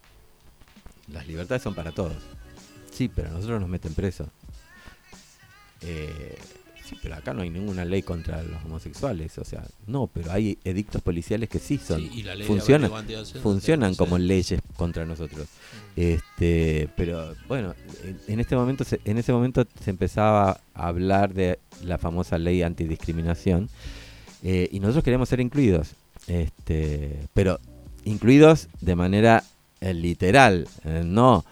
las 1.11 1.27
libertades 1.27 1.61
son 1.61 1.75
para 1.75 1.91
todos. 1.91 2.15
Sí, 2.91 3.09
pero 3.13 3.27
a 3.29 3.31
nosotros 3.33 3.59
nos 3.59 3.69
meten 3.69 3.93
presos. 3.93 4.29
Eh, 5.81 6.37
sí, 6.87 6.95
pero 7.01 7.15
acá 7.15 7.33
no 7.33 7.41
hay 7.41 7.49
ninguna 7.49 7.83
ley 7.85 8.01
contra 8.01 8.41
los 8.43 8.63
homosexuales. 8.63 9.37
O 9.37 9.43
sea, 9.45 9.63
no, 9.87 10.07
pero 10.07 10.31
hay 10.31 10.57
edictos 10.63 11.01
policiales 11.01 11.49
que 11.49 11.59
sí 11.59 11.77
son. 11.77 11.99
Sí, 12.01 12.09
y 12.13 12.23
la 12.23 12.35
ley 12.35 12.47
funcionan, 12.47 12.91
funcionan 13.41 13.95
como 13.95 14.17
leyes 14.17 14.59
contra 14.75 15.05
nosotros. 15.05 15.47
Mm. 15.47 15.99
Este, 15.99 16.89
pero 16.95 17.35
bueno, 17.47 17.73
en- 18.27 18.39
este 18.39 18.55
momento 18.55 18.83
se, 18.83 18.99
en 19.05 19.17
ese 19.17 19.31
momento 19.31 19.65
se 19.83 19.89
empezaba 19.89 20.59
a 20.73 20.87
hablar 20.87 21.33
de 21.33 21.59
la 21.83 21.97
famosa 21.97 22.37
ley 22.37 22.61
antidiscriminación 22.61 23.69
eh, 24.43 24.69
y 24.71 24.79
nosotros 24.79 25.03
queríamos 25.03 25.29
ser 25.29 25.39
incluidos, 25.39 25.91
este, 26.27 27.17
pero 27.33 27.59
incluidos 28.03 28.67
de 28.81 28.95
manera 28.95 29.43
eh, 29.81 29.93
literal, 29.93 30.67
eh, 30.83 31.01
no 31.05 31.45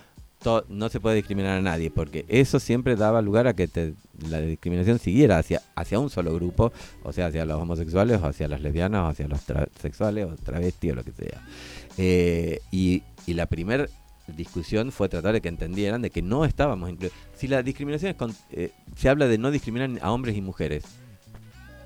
no 0.69 0.89
se 0.89 0.99
puede 0.99 1.15
discriminar 1.17 1.57
a 1.57 1.61
nadie, 1.61 1.89
porque 1.91 2.25
eso 2.27 2.59
siempre 2.59 2.95
daba 2.95 3.21
lugar 3.21 3.47
a 3.47 3.53
que 3.53 3.67
te- 3.67 3.93
la 4.29 4.39
discriminación 4.41 4.99
siguiera 4.99 5.37
hacia, 5.37 5.61
hacia 5.75 5.99
un 5.99 6.09
solo 6.09 6.33
grupo, 6.35 6.71
o 7.03 7.11
sea, 7.13 7.27
hacia 7.27 7.45
los 7.45 7.59
homosexuales, 7.61 8.21
o 8.21 8.25
hacia 8.27 8.47
las 8.47 8.61
lesbianas, 8.61 9.01
o 9.03 9.07
hacia 9.07 9.27
los 9.27 9.41
transexuales, 9.41 10.25
o 10.25 10.35
travestis, 10.35 10.91
o 10.91 10.95
lo 10.95 11.03
que 11.03 11.11
sea. 11.11 11.41
Eh, 11.97 12.59
y, 12.71 13.03
y 13.25 13.33
la 13.33 13.45
primera 13.45 13.87
discusión 14.27 14.91
fue 14.91 15.09
tratar 15.09 15.33
de 15.33 15.41
que 15.41 15.49
entendieran 15.49 16.01
de 16.01 16.09
que 16.09 16.21
no 16.21 16.45
estábamos 16.45 16.89
incluidos. 16.89 17.17
Si 17.35 17.47
la 17.47 17.61
discriminación 17.63 18.11
es 18.11 18.17
con- 18.17 18.33
eh, 18.51 18.71
se 18.95 19.09
habla 19.09 19.27
de 19.27 19.37
no 19.37 19.51
discriminar 19.51 19.89
a 20.01 20.11
hombres 20.11 20.37
y 20.37 20.41
mujeres, 20.41 20.83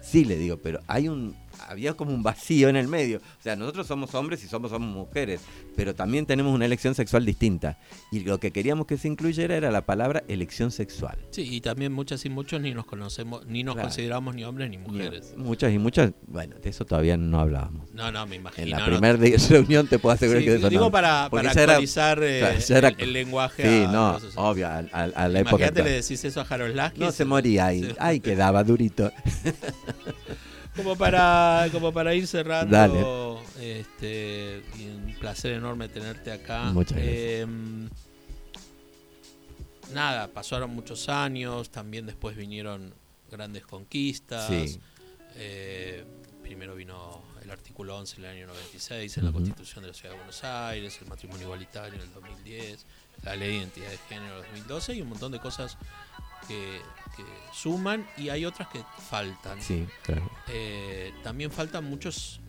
sí 0.01 0.23
le 0.25 0.37
digo, 0.37 0.57
pero 0.57 0.79
hay 0.87 1.07
un 1.09 1.35
había 1.67 1.93
como 1.93 2.11
un 2.13 2.23
vacío 2.23 2.69
en 2.69 2.75
el 2.75 2.87
medio. 2.87 3.17
O 3.17 3.41
sea, 3.43 3.55
nosotros 3.55 3.87
somos 3.87 4.13
hombres 4.15 4.43
y 4.43 4.47
somos, 4.47 4.71
somos 4.71 4.89
mujeres, 4.89 5.41
pero 5.75 5.95
también 5.95 6.25
tenemos 6.25 6.53
una 6.53 6.65
elección 6.65 6.95
sexual 6.95 7.25
distinta. 7.25 7.77
Y 8.11 8.21
lo 8.21 8.39
que 8.39 8.51
queríamos 8.51 8.87
que 8.87 8.97
se 8.97 9.07
incluyera 9.07 9.55
era 9.55 9.71
la 9.71 9.85
palabra 9.85 10.23
elección 10.27 10.71
sexual. 10.71 11.17
Sí, 11.31 11.41
y 11.55 11.61
también 11.61 11.91
muchas 11.93 12.25
y 12.25 12.29
muchos 12.29 12.61
ni 12.61 12.73
nos 12.73 12.85
conocemos, 12.85 13.45
ni 13.45 13.63
nos 13.63 13.75
Claro. 13.75 13.87
consideramos 13.89 14.35
ni 14.35 14.43
hombres 14.43 14.69
ni 14.69 14.77
mujeres. 14.77 15.33
Muchas 15.37 15.73
y 15.73 15.77
muchas, 15.79 16.11
bueno, 16.27 16.55
de 16.61 16.69
eso 16.69 16.85
todavía 16.85 17.17
no 17.17 17.39
hablábamos. 17.39 17.91
No, 17.93 18.11
no, 18.11 18.25
me 18.27 18.35
imagino. 18.37 18.63
En 18.65 18.69
la 18.71 18.79
no. 18.79 18.85
primera 18.85 19.17
de- 19.17 19.37
reunión 19.49 19.87
te 19.87 19.99
puedo 19.99 20.13
asegurar 20.15 20.41
Sí, 20.41 20.45
que 20.45 20.51
de 20.51 20.57
eso 20.57 20.69
digo 20.69 20.85
no. 20.85 20.91
para, 20.91 21.29
para 21.29 21.53
ya 21.53 21.63
era- 21.63 21.73
actualizar 21.73 22.21
eh, 22.23 22.57
era- 22.69 22.89
el, 22.89 22.95
el 22.99 23.13
lenguaje. 23.13 23.63
Sí, 23.63 23.85
a 23.85 23.91
no, 23.91 24.17
obvio, 24.35 24.67
a, 24.67 24.77
a- 24.91 25.03
a 25.03 25.27
la 25.27 25.39
época. 25.39 25.57
Imagínate, 25.67 25.83
le 25.83 25.91
decís 26.01 26.23
eso 26.23 26.41
a 26.41 26.43
Harold 26.49 26.75
Lasky. 26.75 26.99
No 26.99 27.11
se 27.11 27.25
moría 27.25 27.67
ahí, 27.67 27.93
ahí 27.99 28.19
quedaba 28.19 28.63
durito. 28.63 29.11
Como 30.77 30.95
para, 30.95 31.67
como 31.71 31.91
para 31.91 32.13
ir 32.15 32.27
cerrando, 32.27 32.71
Dale. 32.71 33.81
este, 33.81 34.63
un 34.79 35.15
placer 35.19 35.53
enorme 35.53 35.89
tenerte 35.89 36.31
acá. 36.31 36.65
Muchas 36.71 36.97
gracias. 36.97 37.15
Em, 37.41 37.89
nada, 39.93 40.27
pasaron 40.27 40.69
muchos 40.73 41.09
años, 41.09 41.69
también 41.71 42.05
después 42.05 42.37
vinieron 42.37 42.93
grandes 43.31 43.65
conquistas. 43.65 44.47
Sí. 44.47 44.79
Eh, 45.35 46.05
primero 46.41 46.75
vino 46.75 47.21
el 47.43 47.51
artículo 47.51 47.97
11 47.97 48.17
en 48.17 48.25
el 48.25 48.31
año 48.31 48.47
96 48.47 49.17
en 49.17 49.23
la 49.23 49.29
Ujú. 49.29 49.39
Constitución 49.39 49.83
de 49.83 49.89
la 49.89 49.93
Ciudad 49.93 50.11
de 50.11 50.17
Buenos 50.17 50.43
Aires, 50.43 50.97
el 51.01 51.07
matrimonio 51.07 51.43
igualitario 51.45 51.95
en 51.95 52.01
el 52.01 52.13
2010, 52.13 52.85
la 53.23 53.35
ley 53.35 53.49
de 53.49 53.55
identidad 53.57 53.89
de 53.89 53.97
género 54.09 54.37
en 54.39 54.39
el 54.39 54.43
2012 54.51 54.95
y 54.95 55.01
un 55.01 55.09
montón 55.09 55.31
de 55.31 55.39
cosas 55.39 55.77
que, 56.47 56.81
que 57.15 57.23
suman 57.53 58.05
y 58.17 58.29
hay 58.29 58.45
otras 58.45 58.67
que 58.69 58.83
faltan. 59.09 59.61
Sí, 59.61 59.87
claro. 60.03 60.29
Eh, 60.47 61.13
también 61.23 61.51
faltan 61.51 61.83
muchos 61.85 62.39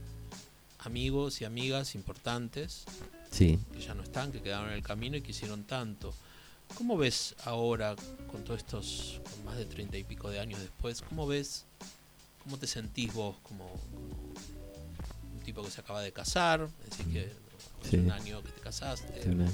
amigos 0.80 1.40
y 1.40 1.44
amigas 1.44 1.94
importantes 1.94 2.84
Sí. 3.30 3.58
que 3.72 3.80
ya 3.80 3.94
no 3.94 4.02
están, 4.02 4.32
que 4.32 4.40
quedaron 4.40 4.68
en 4.70 4.74
el 4.76 4.82
camino 4.82 5.16
y 5.16 5.20
que 5.22 5.32
hicieron 5.32 5.64
tanto. 5.64 6.14
¿Cómo 6.76 6.96
ves 6.96 7.34
ahora, 7.44 7.96
con 8.30 8.44
todos 8.44 8.58
estos, 8.60 9.20
con 9.30 9.44
más 9.44 9.56
de 9.56 9.64
treinta 9.66 9.96
y 9.96 10.04
pico 10.04 10.28
de 10.30 10.38
años 10.40 10.60
después, 10.60 11.00
cómo 11.02 11.26
ves, 11.26 11.64
cómo 12.42 12.58
te 12.58 12.66
sentís 12.66 13.12
vos 13.12 13.36
como, 13.42 13.68
como 13.68 13.98
un 15.34 15.40
tipo 15.44 15.62
que 15.62 15.70
se 15.70 15.80
acaba 15.80 16.00
de 16.02 16.12
casar, 16.12 16.68
es 16.84 16.90
decir, 16.98 17.12
que 17.12 17.32
hace 17.82 17.90
Sí. 17.90 17.96
un 17.96 18.10
año 18.10 18.42
que 18.42 18.50
te 18.52 18.60
casaste, 18.60 19.28
un 19.30 19.50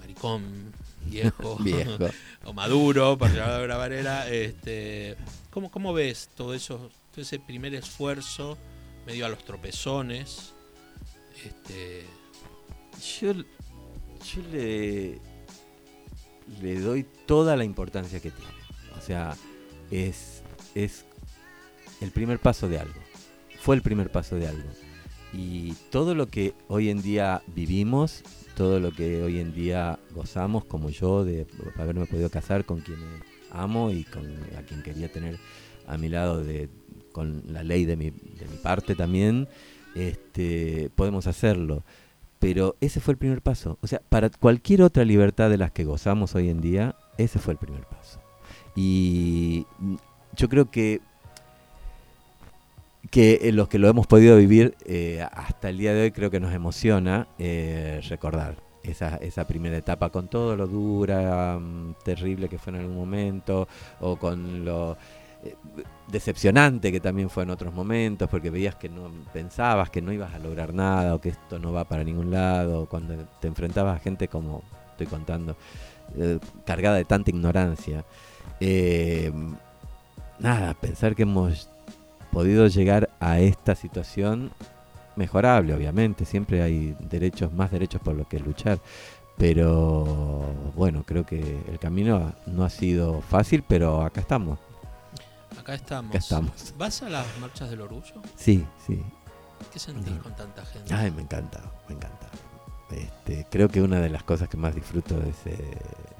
maricón 0.00 0.72
viejo, 1.06 1.56
Viejo. 1.60 1.98
o 2.44 2.52
maduro, 2.52 3.16
para 3.18 3.32
llevarlo 3.32 3.58
de 3.58 3.64
una 3.64 3.78
manera, 3.78 4.28
este, 4.28 5.16
¿cómo, 5.50 5.70
¿cómo 5.70 5.92
ves 5.92 6.30
todo 6.34 6.54
eso, 6.54 6.90
todo 7.12 7.22
ese 7.22 7.38
primer 7.38 7.74
esfuerzo 7.74 8.56
medio 9.06 9.26
a 9.26 9.28
los 9.28 9.44
tropezones? 9.44 10.52
Este, 11.44 12.04
Yo, 13.18 13.32
yo 13.32 14.42
le, 14.52 15.18
le 16.60 16.80
doy 16.80 17.06
toda 17.26 17.56
la 17.56 17.64
importancia 17.64 18.20
que 18.20 18.30
tiene. 18.30 18.52
O 18.98 19.00
sea, 19.00 19.34
es, 19.90 20.42
es 20.74 21.04
el 22.00 22.10
primer 22.10 22.38
paso 22.38 22.68
de 22.68 22.78
algo. 22.78 23.00
Fue 23.60 23.76
el 23.76 23.82
primer 23.82 24.10
paso 24.10 24.36
de 24.36 24.48
algo. 24.48 24.68
Y 25.32 25.72
todo 25.90 26.14
lo 26.14 26.28
que 26.28 26.54
hoy 26.68 26.90
en 26.90 27.02
día 27.02 27.42
vivimos, 27.46 28.22
todo 28.60 28.78
lo 28.78 28.90
que 28.90 29.22
hoy 29.22 29.40
en 29.40 29.54
día 29.54 29.98
gozamos, 30.14 30.66
como 30.66 30.90
yo, 30.90 31.24
de 31.24 31.46
haberme 31.78 32.04
podido 32.04 32.28
casar 32.28 32.66
con 32.66 32.80
quien 32.80 32.98
amo 33.50 33.90
y 33.90 34.04
con 34.04 34.22
a 34.54 34.60
quien 34.68 34.82
quería 34.82 35.10
tener 35.10 35.38
a 35.86 35.96
mi 35.96 36.10
lado 36.10 36.44
de, 36.44 36.68
con 37.10 37.42
la 37.46 37.62
ley 37.62 37.86
de 37.86 37.96
mi, 37.96 38.10
de 38.10 38.46
mi 38.50 38.58
parte 38.62 38.94
también, 38.94 39.48
este, 39.94 40.90
podemos 40.94 41.26
hacerlo. 41.26 41.84
Pero 42.38 42.76
ese 42.82 43.00
fue 43.00 43.12
el 43.12 43.18
primer 43.18 43.40
paso. 43.40 43.78
O 43.80 43.86
sea, 43.86 44.02
para 44.10 44.28
cualquier 44.28 44.82
otra 44.82 45.06
libertad 45.06 45.48
de 45.48 45.56
las 45.56 45.70
que 45.70 45.84
gozamos 45.84 46.34
hoy 46.34 46.50
en 46.50 46.60
día, 46.60 46.96
ese 47.16 47.38
fue 47.38 47.54
el 47.54 47.58
primer 47.58 47.86
paso. 47.86 48.20
Y 48.76 49.64
yo 50.36 50.50
creo 50.50 50.70
que 50.70 51.00
que 53.08 53.40
eh, 53.42 53.52
los 53.52 53.68
que 53.68 53.78
lo 53.78 53.88
hemos 53.88 54.06
podido 54.06 54.36
vivir 54.36 54.76
eh, 54.84 55.26
hasta 55.32 55.70
el 55.70 55.78
día 55.78 55.94
de 55.94 56.02
hoy 56.02 56.10
creo 56.10 56.30
que 56.30 56.40
nos 56.40 56.52
emociona 56.52 57.28
eh, 57.38 58.00
recordar 58.08 58.56
esa, 58.82 59.46
primera 59.46 59.76
etapa 59.76 60.10
con 60.10 60.28
todo 60.28 60.56
lo 60.56 60.66
dura, 60.66 61.58
mm, 61.58 61.94
terrible 62.04 62.48
que 62.48 62.58
fue 62.58 62.72
en 62.72 62.80
algún 62.80 62.96
momento, 62.96 63.68
o 64.00 64.16
con 64.16 64.64
lo 64.64 64.96
decepcionante 66.08 66.92
que 66.92 67.00
también 67.00 67.30
fue 67.30 67.44
en 67.44 67.50
otros 67.50 67.72
momentos, 67.72 68.28
porque 68.28 68.50
veías 68.50 68.74
que 68.74 68.88
no 68.88 69.10
pensabas 69.32 69.90
que 69.90 70.02
no 70.02 70.12
ibas 70.12 70.34
a 70.34 70.38
lograr 70.38 70.74
nada, 70.74 71.14
o 71.14 71.20
que 71.20 71.30
esto 71.30 71.58
no 71.58 71.72
va 71.72 71.84
para 71.84 72.04
ningún 72.04 72.30
lado, 72.30 72.86
cuando 72.86 73.14
te 73.40 73.48
enfrentabas 73.48 73.96
a 73.96 74.00
gente 74.00 74.28
como 74.28 74.62
estoy 74.90 75.06
contando, 75.06 75.56
cargada 76.66 76.96
de 76.96 77.04
tanta 77.04 77.30
ignorancia. 77.30 78.04
Nada, 80.40 80.74
pensar 80.74 81.14
que 81.14 81.22
hemos 81.22 81.68
podido 82.30 82.66
llegar 82.66 83.10
a 83.20 83.40
esta 83.40 83.74
situación 83.74 84.52
mejorable, 85.16 85.74
obviamente, 85.74 86.24
siempre 86.24 86.62
hay 86.62 86.96
derechos, 87.00 87.52
más 87.52 87.70
derechos 87.70 88.00
por 88.00 88.14
los 88.14 88.26
que 88.26 88.38
luchar, 88.38 88.78
pero 89.36 90.52
bueno, 90.76 91.02
creo 91.04 91.24
que 91.24 91.60
el 91.68 91.78
camino 91.78 92.32
no 92.46 92.64
ha 92.64 92.70
sido 92.70 93.20
fácil, 93.22 93.64
pero 93.66 94.02
acá 94.02 94.20
estamos, 94.20 94.58
acá 95.58 95.74
estamos. 95.74 96.10
acá 96.10 96.18
estamos. 96.18 96.74
¿Vas 96.76 97.02
a 97.02 97.08
las 97.08 97.26
marchas 97.38 97.70
del 97.70 97.80
orgullo? 97.80 98.22
Sí, 98.36 98.66
sí. 98.86 99.02
¿Qué 99.72 99.78
sentís 99.78 100.14
con 100.18 100.34
tanta 100.34 100.64
gente? 100.64 100.92
Ay, 100.94 101.10
me 101.10 101.22
encanta, 101.22 101.60
me 101.88 101.94
encanta. 101.94 102.28
Este, 102.90 103.46
creo 103.50 103.68
que 103.68 103.80
una 103.82 104.00
de 104.00 104.08
las 104.08 104.24
cosas 104.24 104.48
que 104.48 104.56
más 104.56 104.74
disfruto 104.74 105.20
es, 105.22 105.46
eh, 105.46 105.78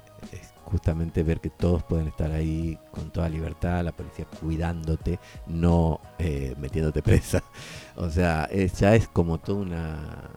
justamente 0.71 1.23
ver 1.23 1.39
que 1.41 1.49
todos 1.49 1.83
pueden 1.83 2.07
estar 2.07 2.31
ahí 2.31 2.77
con 2.91 3.11
toda 3.11 3.29
libertad, 3.29 3.83
la 3.83 3.91
policía 3.91 4.25
cuidándote, 4.39 5.19
no 5.47 5.99
eh, 6.19 6.55
metiéndote 6.57 7.01
presa. 7.03 7.43
O 7.97 8.09
sea, 8.09 8.45
es- 8.45 8.79
ya 8.79 8.95
es 8.95 9.07
como 9.09 9.37
toda 9.39 9.59
una 9.61 10.29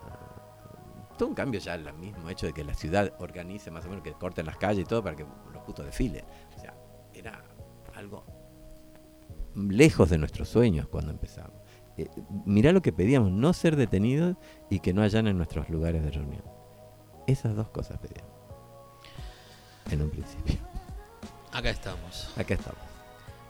todo 1.16 1.28
un 1.28 1.34
cambio 1.36 1.60
ya 1.60 1.74
el 1.76 1.92
mismo 1.94 2.28
hecho 2.28 2.46
de 2.46 2.52
que 2.52 2.64
la 2.64 2.74
ciudad 2.74 3.12
organice 3.20 3.70
más 3.70 3.86
o 3.86 3.88
menos 3.88 4.02
que 4.02 4.12
corten 4.14 4.46
las 4.46 4.56
calles 4.56 4.82
y 4.84 4.84
todo 4.88 5.02
para 5.02 5.14
que 5.14 5.24
los 5.52 5.62
putos 5.62 5.86
desfilen. 5.86 6.24
O 6.56 6.60
sea, 6.60 6.74
era 7.14 7.40
algo 7.94 8.24
lejos 9.54 10.10
de 10.10 10.18
nuestros 10.18 10.48
sueños 10.48 10.88
cuando 10.88 11.12
empezamos. 11.12 11.52
Eh, 11.96 12.08
mirá 12.44 12.72
lo 12.72 12.82
que 12.82 12.92
pedíamos, 12.92 13.30
no 13.30 13.52
ser 13.52 13.76
detenidos 13.76 14.36
y 14.68 14.80
que 14.80 14.92
no 14.92 15.02
allanen 15.02 15.36
nuestros 15.36 15.68
lugares 15.70 16.02
de 16.02 16.10
reunión. 16.10 16.42
Esas 17.28 17.54
dos 17.54 17.70
cosas 17.70 17.98
pedíamos. 17.98 18.33
En 19.90 20.02
un 20.02 20.10
principio. 20.10 20.56
Acá 21.52 21.70
estamos. 21.70 22.28
Acá 22.36 22.54
estamos. 22.54 22.80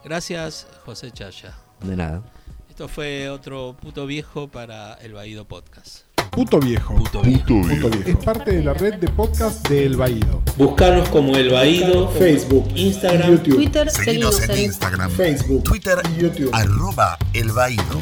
Gracias, 0.05 0.66
José 0.85 1.11
Chaya. 1.11 1.55
De 1.80 1.97
nada. 1.97 2.22
Esto 2.68 2.89
fue 2.89 3.30
otro 3.30 3.76
puto 3.80 4.05
viejo 4.07 4.49
para 4.49 4.95
el 4.95 5.12
Baído 5.14 5.47
Podcast. 5.47 6.01
Puto 6.32 6.59
viejo. 6.59 6.97
Puto 6.97 7.22
viejo. 7.22 7.45
Puto 7.47 7.89
viejo. 7.89 7.89
Es 8.05 8.16
parte 8.24 8.51
de 8.57 8.64
la 8.64 8.74
red 8.74 8.95
de 8.95 9.09
podcast 9.09 9.66
de 9.68 9.87
El 9.87 9.97
Baído. 9.97 10.43
Buscarnos 10.57 11.09
como 11.11 11.37
El 11.37 11.51
Baído, 11.53 12.09
Facebook, 12.11 12.66
Instagram, 12.74 13.30
YouTube, 13.30 13.55
Twitter, 13.55 13.91
Seguinos 13.91 14.35
seguinos 14.37 14.43
en 14.43 14.51
en 14.51 14.64
Instagram, 14.64 15.11
Facebook 15.12 15.62
Twitter 15.62 15.99
y 16.16 16.22
YouTube. 16.22 16.51
arroba 16.53 17.16
El 17.32 17.53
Baído. 17.53 18.01